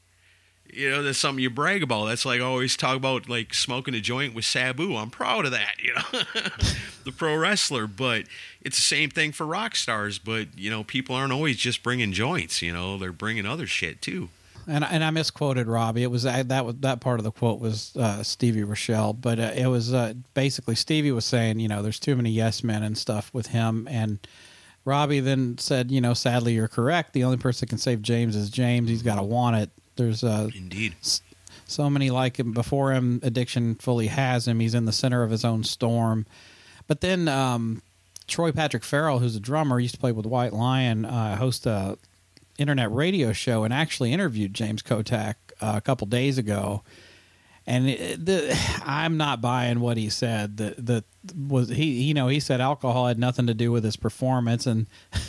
You 0.76 0.92
know, 0.92 1.04
that's 1.04 1.18
something 1.18 1.42
you 1.42 1.50
brag 1.50 1.84
about. 1.84 2.06
That's 2.06 2.26
like 2.26 2.42
I 2.42 2.44
always 2.44 2.76
talk 2.76 2.98
about, 2.98 3.30
like 3.30 3.54
smoking 3.54 3.94
a 3.94 4.02
joint 4.02 4.34
with 4.34 4.46
Sabu. 4.46 4.96
I'm 4.96 5.10
proud 5.10 5.46
of 5.46 5.52
that. 5.52 5.76
You 5.82 5.94
know, 5.94 6.22
the 7.04 7.12
pro 7.12 7.36
wrestler. 7.36 7.88
But 7.88 8.26
it's 8.62 8.76
the 8.78 8.84
same 8.84 9.10
thing 9.10 9.32
for 9.32 9.46
rock 9.46 9.76
stars. 9.76 10.20
But 10.20 10.58
you 10.58 10.70
know, 10.70 10.84
people 10.84 11.16
aren't 11.16 11.34
always 11.34 11.58
just 11.58 11.84
bringing 11.84 12.12
joints. 12.12 12.62
You 12.62 12.74
know, 12.74 12.98
they're 12.98 13.12
bringing 13.12 13.46
other 13.46 13.68
shit 13.68 14.02
too. 14.02 14.30
and 14.68 14.84
and 14.84 15.04
I 15.04 15.12
misquoted 15.12 15.68
Robbie. 15.68 16.04
It 16.04 16.12
was 16.12 16.24
that 16.24 16.66
was 16.66 16.76
that 16.80 17.00
part 17.00 17.20
of 17.20 17.24
the 17.24 17.32
quote 17.32 17.60
was 17.60 17.96
uh, 17.96 18.24
Stevie 18.24 18.64
Rachelle, 18.64 19.20
but 19.20 19.40
uh, 19.40 19.52
it 19.56 19.68
was 19.68 19.94
uh, 19.94 20.14
basically 20.34 20.76
Stevie 20.76 21.12
was 21.12 21.26
saying, 21.26 21.60
you 21.60 21.68
know, 21.68 21.82
there's 21.82 22.00
too 22.00 22.16
many 22.16 22.32
yes 22.32 22.64
men 22.64 22.84
and 22.84 22.98
stuff 22.98 23.30
with 23.34 23.48
him, 23.48 23.88
and 23.90 24.20
Robbie 24.84 25.20
then 25.20 25.58
said, 25.58 25.90
you 25.90 26.00
know, 26.02 26.14
sadly 26.14 26.54
you're 26.54 26.68
correct. 26.68 27.14
The 27.14 27.24
only 27.24 27.38
person 27.38 27.66
that 27.66 27.70
can 27.70 27.80
save 27.80 28.02
James 28.02 28.36
is 28.36 28.50
James. 28.50 28.90
He's 28.90 29.02
got 29.02 29.16
to 29.16 29.24
want 29.24 29.56
it. 29.56 29.70
There's 29.96 30.24
uh, 30.24 30.50
Indeed. 30.56 30.96
so 31.66 31.90
many 31.90 32.10
like 32.10 32.38
him 32.40 32.52
before 32.52 32.94
him. 32.94 33.20
Addiction 33.24 33.76
fully 33.76 34.08
has 34.08 34.48
him. 34.48 34.60
He's 34.60 34.76
in 34.76 34.86
the 34.86 34.92
center 34.92 35.24
of 35.24 35.32
his 35.32 35.46
own 35.46 35.64
storm. 35.64 36.26
But 36.88 37.02
then 37.02 37.28
um, 37.28 37.82
Troy 38.28 38.52
Patrick 38.52 38.84
Farrell, 38.84 39.20
who's 39.20 39.36
a 39.36 39.40
drummer, 39.40 39.80
used 39.80 39.96
to 39.96 40.00
play 40.00 40.12
with 40.12 40.26
White 40.26 40.54
Lion, 40.54 41.06
uh, 41.06 41.38
host 41.38 41.66
a 41.66 41.98
internet 42.58 42.92
radio 42.92 43.34
show, 43.34 43.64
and 43.64 43.74
actually 43.74 44.14
interviewed 44.14 44.54
James 44.54 44.82
Kottak 44.82 45.36
uh, 45.62 45.74
a 45.76 45.82
couple 45.82 46.08
days 46.08 46.38
ago. 46.38 46.84
And 47.68 47.90
it, 47.90 48.26
the, 48.26 48.58
I'm 48.86 49.18
not 49.18 49.42
buying 49.42 49.80
what 49.80 49.98
he 49.98 50.10
said. 50.10 50.58
That 50.58 51.04
was 51.36 51.70
he 51.70 52.04
you 52.04 52.14
know 52.14 52.28
he 52.28 52.40
said 52.40 52.62
alcohol 52.62 53.08
had 53.08 53.18
nothing 53.18 53.48
to 53.48 53.54
do 53.54 53.72
with 53.72 53.84
his 53.84 53.96
performance, 53.96 54.68
and 54.68 54.86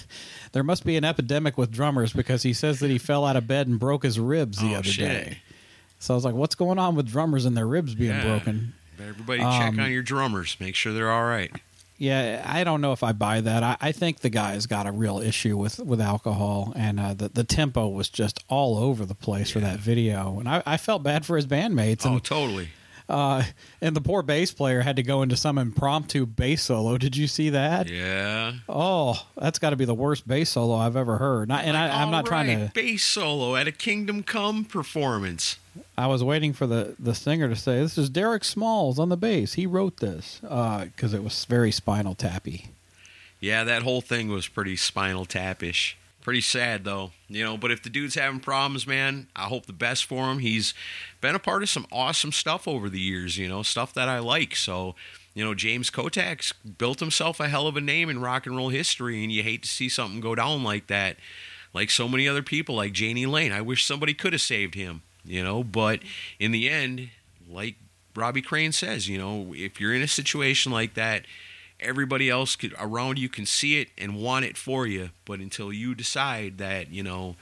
there 0.53 0.63
must 0.63 0.85
be 0.85 0.97
an 0.97 1.05
epidemic 1.05 1.57
with 1.59 1.71
drummers 1.71 2.13
because 2.13 2.43
he 2.43 2.53
says 2.53 2.81
that 2.81 2.91
he 2.91 2.99
fell 2.99 3.25
out 3.25 3.37
of 3.37 3.47
bed 3.47 3.67
and 3.69 3.79
broke 3.79 4.03
his 4.05 4.19
ribs 4.21 4.59
the 4.59 4.75
Oh, 4.75 4.79
other 4.79 4.91
shit. 4.91 5.09
day. 5.09 5.39
So 5.99 6.15
I 6.15 6.17
was 6.17 6.25
like, 6.25 6.35
what's 6.35 6.55
going 6.55 6.79
on 6.79 6.95
with 6.95 7.07
drummers 7.07 7.45
and 7.45 7.57
their 7.57 7.67
ribs 7.67 7.95
being 7.95 8.11
Yeah. 8.11 8.23
broken? 8.23 8.75
Everybody 9.01 9.41
check 9.41 9.73
Um, 9.75 9.81
on 9.81 9.91
your 9.93 10.03
drummers. 10.03 10.57
Make 10.61 10.75
sure 10.75 10.93
they're 10.93 11.11
all 11.11 11.25
right. 11.25 11.51
Yeah, 11.99 12.45
I 12.47 12.63
don't 12.65 12.83
know 12.83 12.93
if 12.93 13.03
I 13.03 13.13
buy 13.13 13.41
that. 13.41 13.63
I, 13.63 13.77
I 13.81 13.93
think 13.93 14.21
the 14.21 14.29
guy's 14.29 14.67
got 14.67 14.87
a 14.87 14.93
real 14.93 15.19
issue 15.19 15.57
with, 15.57 15.79
with 15.79 15.99
alcohol, 16.01 16.75
and 16.77 17.01
uh, 17.01 17.15
the 17.15 17.31
the 17.31 17.43
tempo 17.45 17.89
was 17.89 18.11
just 18.11 18.39
all 18.49 18.77
over 18.77 19.07
the 19.07 19.15
place 19.15 19.51
for 19.51 19.61
that 19.61 19.79
video, 19.81 20.39
and 20.39 20.47
I, 20.47 20.63
I 20.67 20.77
felt 20.77 21.03
bad 21.03 21.25
for 21.25 21.37
his 21.37 21.47
bandmates. 21.47 22.05
Oh, 22.05 22.19
totally. 22.19 22.69
Uh, 23.09 23.43
and 23.81 23.95
the 23.95 24.01
poor 24.01 24.23
bass 24.23 24.51
player 24.53 24.81
had 24.81 24.97
to 24.97 25.03
go 25.03 25.23
into 25.23 25.37
some 25.37 25.59
impromptu 25.59 26.27
bass 26.27 26.63
solo. 26.63 26.99
Did 26.99 27.17
you 27.17 27.27
see 27.27 27.51
that? 27.51 27.89
Yeah. 27.89 28.55
Oh, 28.69 29.27
that's 29.37 29.59
got 29.59 29.71
to 29.71 29.77
be 29.77 29.85
the 29.85 29.95
worst 29.95 30.27
bass 30.27 30.51
solo 30.51 30.75
I've 30.75 30.97
ever 30.97 31.19
heard. 31.19 31.49
Not, 31.49 31.65
and 31.65 31.77
I, 31.77 32.03
I'm 32.03 32.11
not 32.11 32.25
All 32.25 32.29
trying 32.29 32.59
to. 32.59 32.73
bass 32.75 33.05
solo 33.05 33.57
at 33.57 33.69
a 33.69 33.73
Kingdom 33.73 34.23
Come 34.23 34.65
performance. 34.65 35.59
I 35.99 36.07
was 36.07 36.25
waiting 36.25 36.53
for 36.53 36.67
the, 36.67 36.95
the 36.99 37.15
singer 37.15 37.49
to 37.49 37.57
say, 37.57 37.81
"This 37.81 37.99
is 37.99 38.09
Derek 38.09 38.45
Smalls 38.45 38.99
on 38.99 39.09
the 39.11 39.17
bass. 39.17 39.55
He 39.55 39.67
wrote 39.67 39.99
this," 39.99 40.39
because 40.41 41.13
it 41.13 41.23
was 41.23 41.45
very 41.45 41.71
Spinal 41.71 42.15
Tappy. 42.15 42.71
Yeah, 43.41 43.65
that 43.65 43.83
whole 43.83 44.01
thing 44.01 44.29
was 44.31 44.49
pretty 44.49 44.77
spinal 44.77 45.27
tapish. 45.27 45.95
Pretty 46.27 46.41
sad 46.41 46.83
though, 46.83 47.13
you 47.29 47.45
know. 47.45 47.57
But 47.57 47.71
if 47.71 47.85
the 47.85 47.89
dude's 47.89 48.17
having 48.17 48.41
problems, 48.41 48.85
man, 48.85 49.29
I 49.37 49.45
hope 49.45 49.67
the 49.67 49.73
best 49.73 50.07
for 50.07 50.25
him. 50.25 50.41
He's 50.41 50.75
been 51.21 51.37
a 51.37 51.39
part 51.39 51.63
of 51.63 51.69
some 51.69 51.87
awesome 51.93 52.33
stuff 52.33 52.67
over 52.67 52.89
the 52.89 52.99
years, 52.99 53.39
you 53.39 53.49
know, 53.49 53.63
stuff 53.63 53.95
that 53.95 54.09
I 54.09 54.19
like. 54.19 54.57
So, 54.57 54.97
you 55.35 55.45
know, 55.45 55.55
James 55.55 55.89
Kottak's 55.89 56.53
built 56.53 56.99
himself 56.99 57.39
a 57.39 57.47
hell 57.47 57.69
of 57.69 57.77
a 57.77 57.81
name 57.81 58.11
in 58.11 58.21
rock 58.21 58.45
and 58.45 58.57
roll 58.57 58.71
history, 58.71 59.23
and 59.23 59.31
you 59.31 59.45
hate 59.45 59.63
to 59.63 59.69
see 59.69 59.89
something 59.89 60.19
go 60.19 60.35
down 60.35 60.65
like 60.65 60.89
that. 60.89 61.17
Like 61.73 61.91
so 61.91 62.09
many 62.09 62.27
other 62.27 62.43
people, 62.43 62.75
like 62.75 62.99
Jani 62.99 63.27
Lane. 63.27 63.53
I 63.53 63.61
wish 63.61 63.87
somebody 63.87 64.13
could 64.13 64.33
have 64.33 64.43
saved 64.43 64.75
him, 64.75 65.03
you 65.25 65.45
know. 65.45 65.63
But 65.63 66.01
in 66.41 66.51
the 66.51 66.69
end, 66.69 67.11
like 67.49 67.77
Robbie 68.17 68.43
Crane 68.43 68.73
says, 68.73 69.09
you 69.09 69.17
know, 69.17 69.55
if 69.55 69.81
you're 69.81 69.95
in 69.95 70.03
a 70.03 70.09
situation 70.09 70.73
like 70.73 70.95
that, 70.95 71.25
everybody 71.81 72.31
else 72.31 72.57
could, 72.57 72.75
around 72.79 73.19
you 73.19 73.29
can 73.29 73.47
see 73.47 73.81
it 73.81 73.89
and 73.99 74.17
want 74.17 74.45
it 74.45 74.57
for 74.57 74.87
you. 74.87 75.11
But 75.25 75.41
until 75.41 75.73
you 75.73 75.95
decide 75.95 76.59
that, 76.59 76.91
you 76.91 77.03
know, 77.03 77.37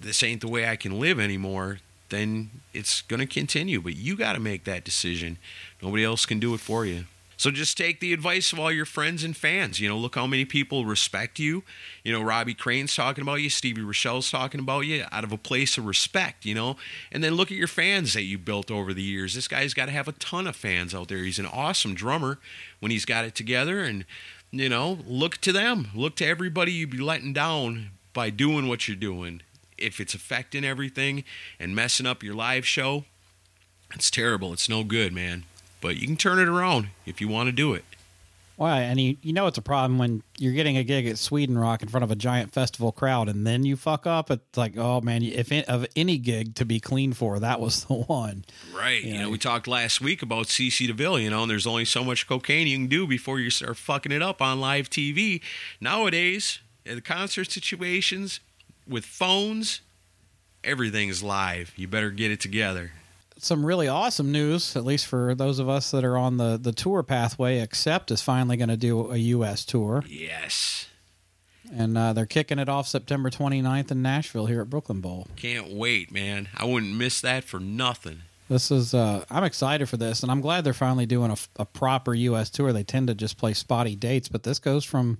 this 0.00 0.22
ain't 0.22 0.40
the 0.40 0.48
way 0.48 0.68
I 0.68 0.76
can 0.76 0.98
live 0.98 1.20
anymore, 1.20 1.78
then 2.08 2.50
it's 2.72 3.02
going 3.02 3.20
to 3.20 3.26
continue. 3.26 3.80
But 3.80 3.96
you 3.96 4.16
got 4.16 4.34
to 4.34 4.40
make 4.40 4.64
that 4.64 4.84
decision. 4.84 5.38
Nobody 5.82 6.04
else 6.04 6.26
can 6.26 6.38
do 6.38 6.54
it 6.54 6.60
for 6.60 6.84
you. 6.84 7.04
So 7.42 7.50
just 7.50 7.76
take 7.76 7.98
the 7.98 8.12
advice 8.12 8.52
of 8.52 8.60
all 8.60 8.70
your 8.70 8.84
friends 8.84 9.24
and 9.24 9.36
fans. 9.36 9.80
You 9.80 9.88
know, 9.88 9.98
look 9.98 10.14
how 10.14 10.28
many 10.28 10.44
people 10.44 10.84
respect 10.84 11.40
you. 11.40 11.64
You 12.04 12.12
know, 12.12 12.22
Robbie 12.22 12.54
Crane's 12.54 12.94
talking 12.94 13.22
about 13.22 13.40
you, 13.40 13.50
Stevie 13.50 13.82
Rachelle's 13.82 14.30
talking 14.30 14.60
about 14.60 14.82
you 14.82 15.06
out 15.10 15.24
of 15.24 15.32
a 15.32 15.36
place 15.36 15.76
of 15.76 15.84
respect, 15.84 16.44
you 16.44 16.54
know. 16.54 16.76
And 17.10 17.24
then 17.24 17.34
look 17.34 17.50
at 17.50 17.56
your 17.56 17.66
fans 17.66 18.14
that 18.14 18.22
you 18.22 18.38
built 18.38 18.70
over 18.70 18.94
the 18.94 19.02
years. 19.02 19.34
This 19.34 19.48
guy's 19.48 19.74
got 19.74 19.86
to 19.86 19.90
have 19.90 20.06
a 20.06 20.12
ton 20.12 20.46
of 20.46 20.54
fans 20.54 20.94
out 20.94 21.08
there. 21.08 21.18
He's 21.18 21.40
an 21.40 21.46
awesome 21.46 21.96
drummer 21.96 22.38
when 22.78 22.92
he's 22.92 23.04
got 23.04 23.24
it 23.24 23.34
together. 23.34 23.80
And, 23.80 24.04
you 24.52 24.68
know, 24.68 25.00
look 25.04 25.38
to 25.38 25.50
them. 25.50 25.88
Look 25.96 26.14
to 26.18 26.24
everybody 26.24 26.70
you'd 26.70 26.90
be 26.90 26.98
letting 26.98 27.32
down 27.32 27.90
by 28.12 28.30
doing 28.30 28.68
what 28.68 28.86
you're 28.86 28.96
doing. 28.96 29.42
If 29.76 29.98
it's 29.98 30.14
affecting 30.14 30.64
everything 30.64 31.24
and 31.58 31.74
messing 31.74 32.06
up 32.06 32.22
your 32.22 32.36
live 32.36 32.64
show, 32.64 33.04
it's 33.92 34.12
terrible. 34.12 34.52
It's 34.52 34.68
no 34.68 34.84
good, 34.84 35.12
man. 35.12 35.42
But 35.82 35.96
you 35.98 36.06
can 36.06 36.16
turn 36.16 36.38
it 36.38 36.48
around 36.48 36.88
if 37.04 37.20
you 37.20 37.28
want 37.28 37.48
to 37.48 37.52
do 37.52 37.74
it. 37.74 37.84
Well, 38.58 38.70
and 38.76 39.00
you, 39.00 39.16
you 39.22 39.32
know 39.32 39.46
it's 39.48 39.58
a 39.58 39.62
problem 39.62 39.98
when 39.98 40.22
you're 40.38 40.52
getting 40.52 40.76
a 40.76 40.84
gig 40.84 41.06
at 41.06 41.18
Sweden 41.18 41.58
Rock 41.58 41.82
in 41.82 41.88
front 41.88 42.04
of 42.04 42.10
a 42.12 42.14
giant 42.14 42.52
festival 42.52 42.92
crowd, 42.92 43.28
and 43.28 43.44
then 43.46 43.64
you 43.64 43.76
fuck 43.76 44.06
up. 44.06 44.30
It's 44.30 44.56
like, 44.56 44.76
oh 44.76 45.00
man, 45.00 45.22
if 45.22 45.50
it, 45.50 45.68
of 45.68 45.84
any 45.96 46.16
gig 46.18 46.54
to 46.56 46.64
be 46.64 46.78
clean 46.78 47.12
for, 47.12 47.40
that 47.40 47.58
was 47.60 47.84
the 47.86 47.94
one. 48.06 48.44
Right. 48.72 49.02
You 49.02 49.14
Yeah. 49.14 49.22
know, 49.22 49.30
we 49.30 49.38
talked 49.38 49.66
last 49.66 50.00
week 50.00 50.22
about 50.22 50.46
CC 50.46 50.86
DeVille, 50.86 51.18
you 51.18 51.30
know, 51.30 51.42
and 51.42 51.50
there's 51.50 51.66
only 51.66 51.84
so 51.86 52.04
much 52.04 52.28
cocaine 52.28 52.68
you 52.68 52.76
can 52.78 52.86
do 52.86 53.06
before 53.06 53.40
you 53.40 53.50
start 53.50 53.76
fucking 53.78 54.12
it 54.12 54.22
up 54.22 54.40
on 54.40 54.60
live 54.60 54.88
TV. 54.88 55.40
Nowadays, 55.80 56.60
in 56.84 56.94
the 56.94 57.00
concert 57.02 57.50
situations 57.50 58.38
with 58.86 59.04
phones, 59.04 59.80
everything's 60.62 61.22
live. 61.22 61.72
You 61.74 61.88
better 61.88 62.10
get 62.10 62.30
it 62.30 62.38
together. 62.40 62.92
Some 63.44 63.66
really 63.66 63.88
awesome 63.88 64.30
news, 64.30 64.76
at 64.76 64.84
least 64.84 65.06
for 65.06 65.34
those 65.34 65.58
of 65.58 65.68
us 65.68 65.90
that 65.90 66.04
are 66.04 66.16
on 66.16 66.36
the 66.36 66.56
the 66.62 66.70
tour 66.72 67.02
pathway. 67.02 67.58
Accept 67.58 68.12
is 68.12 68.22
finally 68.22 68.56
going 68.56 68.68
to 68.68 68.76
do 68.76 69.10
a 69.10 69.16
U.S. 69.16 69.64
tour, 69.64 70.04
Yes. 70.06 70.86
and 71.74 71.98
uh, 71.98 72.12
they're 72.12 72.24
kicking 72.24 72.60
it 72.60 72.68
off 72.68 72.86
September 72.86 73.30
29th 73.30 73.90
in 73.90 74.00
Nashville 74.00 74.46
here 74.46 74.60
at 74.60 74.70
Brooklyn 74.70 75.00
Bowl. 75.00 75.26
Can't 75.34 75.72
wait, 75.72 76.12
man. 76.12 76.48
I 76.56 76.64
wouldn't 76.66 76.94
miss 76.94 77.20
that 77.22 77.42
for 77.42 77.58
nothing. 77.58 78.22
This 78.48 78.70
is 78.70 78.94
uh, 78.94 79.24
I'm 79.28 79.42
excited 79.42 79.88
for 79.88 79.96
this, 79.96 80.22
and 80.22 80.30
I'm 80.30 80.40
glad 80.40 80.62
they're 80.62 80.72
finally 80.72 81.06
doing 81.06 81.32
a, 81.32 81.36
a 81.56 81.64
proper 81.64 82.14
U.S. 82.14 82.48
tour. 82.48 82.72
They 82.72 82.84
tend 82.84 83.08
to 83.08 83.14
just 83.14 83.38
play 83.38 83.54
spotty 83.54 83.96
dates, 83.96 84.28
but 84.28 84.44
this 84.44 84.60
goes 84.60 84.84
from 84.84 85.18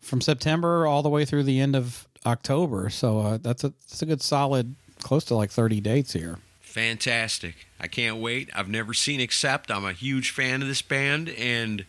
from 0.00 0.20
September 0.20 0.86
all 0.86 1.02
the 1.02 1.08
way 1.08 1.24
through 1.24 1.44
the 1.44 1.60
end 1.60 1.74
of 1.74 2.06
October. 2.26 2.90
So 2.90 3.20
uh, 3.20 3.38
that's 3.40 3.64
a 3.64 3.68
that's 3.88 4.02
a 4.02 4.06
good 4.06 4.20
solid 4.20 4.74
close 5.02 5.24
to 5.24 5.34
like 5.34 5.50
30 5.50 5.80
dates 5.80 6.12
here. 6.12 6.38
Fantastic. 6.68 7.66
I 7.80 7.88
can't 7.88 8.18
wait. 8.18 8.50
I've 8.54 8.68
never 8.68 8.94
seen 8.94 9.20
Accept. 9.20 9.70
I'm 9.70 9.84
a 9.84 9.92
huge 9.92 10.30
fan 10.30 10.62
of 10.62 10.68
this 10.68 10.82
band 10.82 11.28
and 11.30 11.84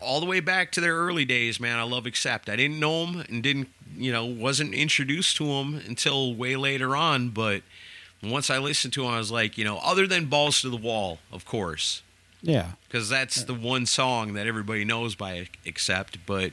all 0.00 0.20
the 0.20 0.26
way 0.26 0.40
back 0.40 0.72
to 0.72 0.80
their 0.80 0.96
early 0.96 1.24
days, 1.24 1.60
man, 1.60 1.78
I 1.78 1.82
love 1.82 2.06
Accept. 2.06 2.48
I 2.48 2.56
didn't 2.56 2.80
know 2.80 3.06
them 3.06 3.24
and 3.28 3.42
didn't, 3.42 3.68
you 3.96 4.12
know, 4.12 4.24
wasn't 4.24 4.74
introduced 4.74 5.36
to 5.36 5.46
them 5.46 5.80
until 5.86 6.34
way 6.34 6.56
later 6.56 6.96
on, 6.96 7.28
but 7.30 7.62
once 8.22 8.50
I 8.50 8.58
listened 8.58 8.92
to 8.94 9.02
them, 9.02 9.10
I 9.12 9.18
was 9.18 9.30
like, 9.30 9.58
you 9.58 9.64
know, 9.64 9.78
other 9.78 10.06
than 10.06 10.26
Balls 10.26 10.60
to 10.62 10.70
the 10.70 10.76
Wall, 10.76 11.18
of 11.32 11.44
course, 11.44 12.02
Yeah, 12.40 12.72
because 12.88 13.08
that's 13.08 13.44
the 13.44 13.54
one 13.54 13.86
song 13.86 14.34
that 14.34 14.46
everybody 14.46 14.84
knows 14.84 15.14
by 15.14 15.48
Accept. 15.66 16.18
But 16.26 16.46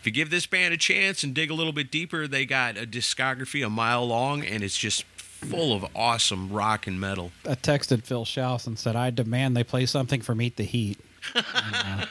you 0.04 0.12
give 0.12 0.30
this 0.30 0.46
band 0.46 0.74
a 0.74 0.76
chance 0.76 1.22
and 1.22 1.34
dig 1.34 1.50
a 1.50 1.54
little 1.54 1.72
bit 1.72 1.90
deeper, 1.90 2.26
they 2.26 2.44
got 2.44 2.76
a 2.76 2.86
discography 2.86 3.64
a 3.64 3.70
mile 3.70 4.06
long, 4.06 4.44
and 4.44 4.62
it's 4.64 4.76
just 4.78 5.04
full 5.36 5.72
of 5.74 5.84
awesome 5.94 6.50
rock 6.52 6.86
and 6.86 7.00
metal. 7.00 7.30
I 7.44 7.54
texted 7.54 8.02
Phil 8.04 8.24
Shouse 8.24 8.66
and 8.66 8.78
said 8.78 8.96
I 8.96 9.10
demand 9.10 9.56
they 9.56 9.64
play 9.64 9.86
something 9.86 10.20
from 10.20 10.40
Eat 10.42 10.56
the 10.56 10.64
Heat. 10.64 10.98
and, 11.34 11.44
uh, 11.74 12.06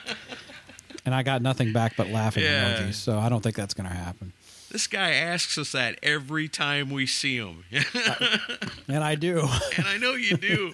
and 1.05 1.13
I 1.15 1.23
got 1.23 1.41
nothing 1.41 1.73
back 1.73 1.95
but 1.97 2.09
laughing 2.09 2.43
Yeah. 2.43 2.79
emojis. 2.79 2.93
So 2.95 3.17
I 3.19 3.29
don't 3.29 3.41
think 3.41 3.55
that's 3.55 3.73
going 3.73 3.89
to 3.89 3.95
happen. 3.95 4.33
This 4.71 4.87
guy 4.87 5.11
asks 5.11 5.57
us 5.57 5.71
that 5.73 5.97
every 6.03 6.47
time 6.49 6.89
we 6.89 7.05
see 7.05 7.37
him. 7.37 7.63
And 8.87 9.03
I 9.03 9.15
do. 9.15 9.39
and 9.77 9.85
I 9.87 9.97
know 9.97 10.13
you 10.13 10.37
do. 10.37 10.73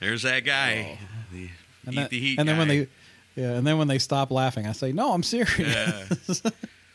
There's 0.00 0.22
that 0.22 0.44
guy. 0.44 0.98
The, 1.32 1.48
And, 1.86 1.94
eat 1.94 1.96
that- 1.96 2.10
the 2.10 2.20
heat 2.20 2.38
and 2.38 2.48
then 2.48 2.58
when 2.58 2.68
they 2.68 2.88
yeah, 3.36 3.52
and 3.54 3.66
then 3.66 3.78
when 3.78 3.88
they 3.88 3.98
stop 3.98 4.30
laughing, 4.30 4.64
I 4.66 4.72
say, 4.72 4.92
"No, 4.92 5.12
I'm 5.12 5.24
serious." 5.24 5.58
Yeah. 5.58 6.04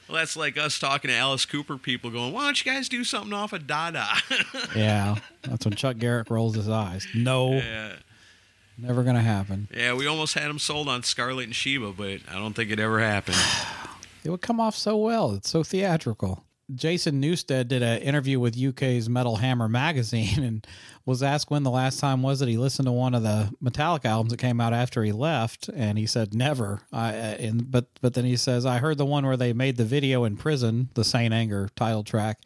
Well, 0.09 0.17
that's 0.17 0.35
like 0.35 0.57
us 0.57 0.79
talking 0.79 1.09
to 1.09 1.15
Alice 1.15 1.45
Cooper 1.45 1.77
people 1.77 2.09
going, 2.09 2.33
why 2.33 2.45
don't 2.45 2.65
you 2.65 2.71
guys 2.71 2.89
do 2.89 3.03
something 3.03 3.31
off 3.31 3.53
of 3.53 3.67
Dada? 3.67 4.07
Yeah, 4.75 5.15
that's 5.43 5.65
when 5.65 5.75
Chuck 5.75 5.97
Garric 5.97 6.29
rolls 6.31 6.55
his 6.55 6.67
eyes. 6.67 7.05
No, 7.13 7.53
yeah. 7.53 7.93
never 8.77 9.03
gonna 9.03 9.21
happen. 9.21 9.67
yeah, 9.75 9.93
we 9.93 10.07
almost 10.07 10.33
had 10.33 10.49
him 10.49 10.57
sold 10.59 10.87
on 10.89 11.03
Scarlet 11.03 11.43
and 11.45 11.55
Sheba, 11.55 11.91
but 11.93 12.19
I 12.29 12.33
don't 12.39 12.53
think 12.55 12.71
it 12.71 12.79
ever 12.79 12.99
happened. 12.99 13.37
It 14.21 14.29
would 14.29 14.41
come 14.41 14.59
off 14.59 14.75
so 14.75 14.97
well. 14.97 15.33
It's 15.33 15.49
so 15.49 15.63
theatrical. 15.63 16.43
Jason 16.73 17.21
Newsted 17.21 17.67
did 17.67 17.81
an 17.81 18.01
interview 18.01 18.39
with 18.39 18.61
UK's 18.61 19.09
Metal 19.09 19.37
Hammer 19.37 19.67
magazine 19.67 20.43
and 20.43 20.67
was 21.05 21.23
asked 21.23 21.49
when 21.49 21.63
the 21.63 21.71
last 21.71 21.99
time 21.99 22.21
was 22.21 22.39
that 22.39 22.49
he 22.49 22.57
listened 22.57 22.85
to 22.85 22.91
one 22.91 23.15
of 23.15 23.23
the 23.23 23.51
Metallica 23.63 24.05
albums 24.05 24.31
that 24.31 24.37
came 24.37 24.61
out 24.61 24.73
after 24.73 25.03
he 25.03 25.11
left, 25.11 25.69
and 25.69 25.97
he 25.97 26.05
said 26.05 26.33
never. 26.33 26.81
I, 26.91 27.09
uh, 27.09 27.11
and 27.11 27.71
but 27.71 27.87
but 28.01 28.13
then 28.13 28.25
he 28.25 28.37
says 28.37 28.65
I 28.65 28.77
heard 28.77 28.97
the 28.97 29.05
one 29.05 29.25
where 29.25 29.37
they 29.37 29.53
made 29.53 29.77
the 29.77 29.85
video 29.85 30.23
in 30.23 30.37
prison, 30.37 30.89
the 30.93 31.03
Saint 31.03 31.33
Anger 31.33 31.69
title 31.75 32.03
track. 32.03 32.41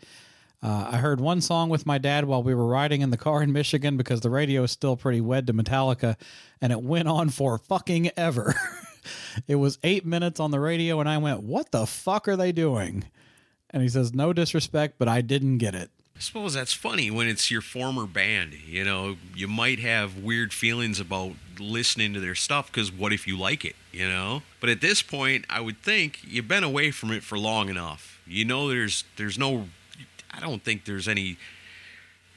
Uh, 0.61 0.91
I 0.93 0.97
heard 0.97 1.19
one 1.19 1.41
song 1.41 1.67
with 1.67 1.85
my 1.85 1.97
dad 1.97 2.23
while 2.23 2.41
we 2.41 2.55
were 2.55 2.65
riding 2.65 3.01
in 3.01 3.09
the 3.09 3.17
car 3.17 3.43
in 3.43 3.51
Michigan 3.51 3.97
because 3.97 4.21
the 4.21 4.29
radio 4.29 4.63
is 4.63 4.71
still 4.71 4.95
pretty 4.95 5.19
wed 5.19 5.45
to 5.47 5.53
Metallica, 5.53 6.15
and 6.61 6.71
it 6.71 6.81
went 6.81 7.09
on 7.09 7.27
for 7.27 7.57
fucking 7.57 8.11
ever. 8.15 8.55
it 9.47 9.55
was 9.55 9.77
eight 9.83 10.05
minutes 10.05 10.39
on 10.39 10.51
the 10.51 10.61
radio, 10.61 11.01
and 11.01 11.09
I 11.09 11.17
went, 11.17 11.43
"What 11.43 11.71
the 11.71 11.85
fuck 11.85 12.29
are 12.29 12.37
they 12.37 12.53
doing?" 12.53 13.03
And 13.73 13.81
he 13.81 13.89
says, 13.89 14.13
"No 14.13 14.31
disrespect, 14.31 14.95
but 14.97 15.07
I 15.07 15.21
didn't 15.21 15.57
get 15.57 15.75
it." 15.75 15.89
I 16.15 16.19
suppose 16.19 16.53
that's 16.53 16.73
funny 16.73 17.09
when 17.09 17.27
it's 17.27 17.49
your 17.49 17.61
former 17.61 18.05
band. 18.05 18.53
You 18.53 18.83
know, 18.83 19.17
you 19.35 19.47
might 19.47 19.79
have 19.79 20.17
weird 20.17 20.53
feelings 20.53 20.99
about 20.99 21.31
listening 21.59 22.13
to 22.13 22.19
their 22.19 22.35
stuff 22.35 22.67
because 22.67 22.91
what 22.91 23.11
if 23.11 23.27
you 23.27 23.37
like 23.37 23.65
it, 23.65 23.75
you 23.91 24.07
know? 24.07 24.43
But 24.61 24.69
at 24.69 24.79
this 24.79 25.01
point, 25.01 25.45
I 25.49 25.59
would 25.59 25.81
think 25.81 26.19
you've 26.23 26.47
been 26.47 26.63
away 26.63 26.91
from 26.91 27.11
it 27.11 27.23
for 27.23 27.37
long 27.37 27.67
enough. 27.67 28.21
You 28.27 28.45
know, 28.45 28.69
there's 28.69 29.05
there's 29.17 29.39
no, 29.39 29.67
I 30.31 30.39
don't 30.39 30.63
think 30.63 30.85
there's 30.85 31.07
any 31.07 31.37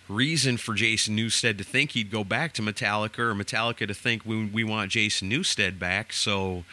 reason 0.08 0.56
for 0.56 0.74
Jason 0.74 1.16
Newsted 1.16 1.58
to 1.58 1.64
think 1.64 1.92
he'd 1.92 2.10
go 2.10 2.24
back 2.24 2.52
to 2.54 2.62
Metallica 2.62 3.18
or 3.18 3.34
Metallica 3.34 3.86
to 3.86 3.94
think 3.94 4.24
we, 4.24 4.46
we 4.46 4.64
want 4.64 4.90
Jason 4.90 5.30
Newsted 5.30 5.78
back. 5.78 6.12
So 6.12 6.64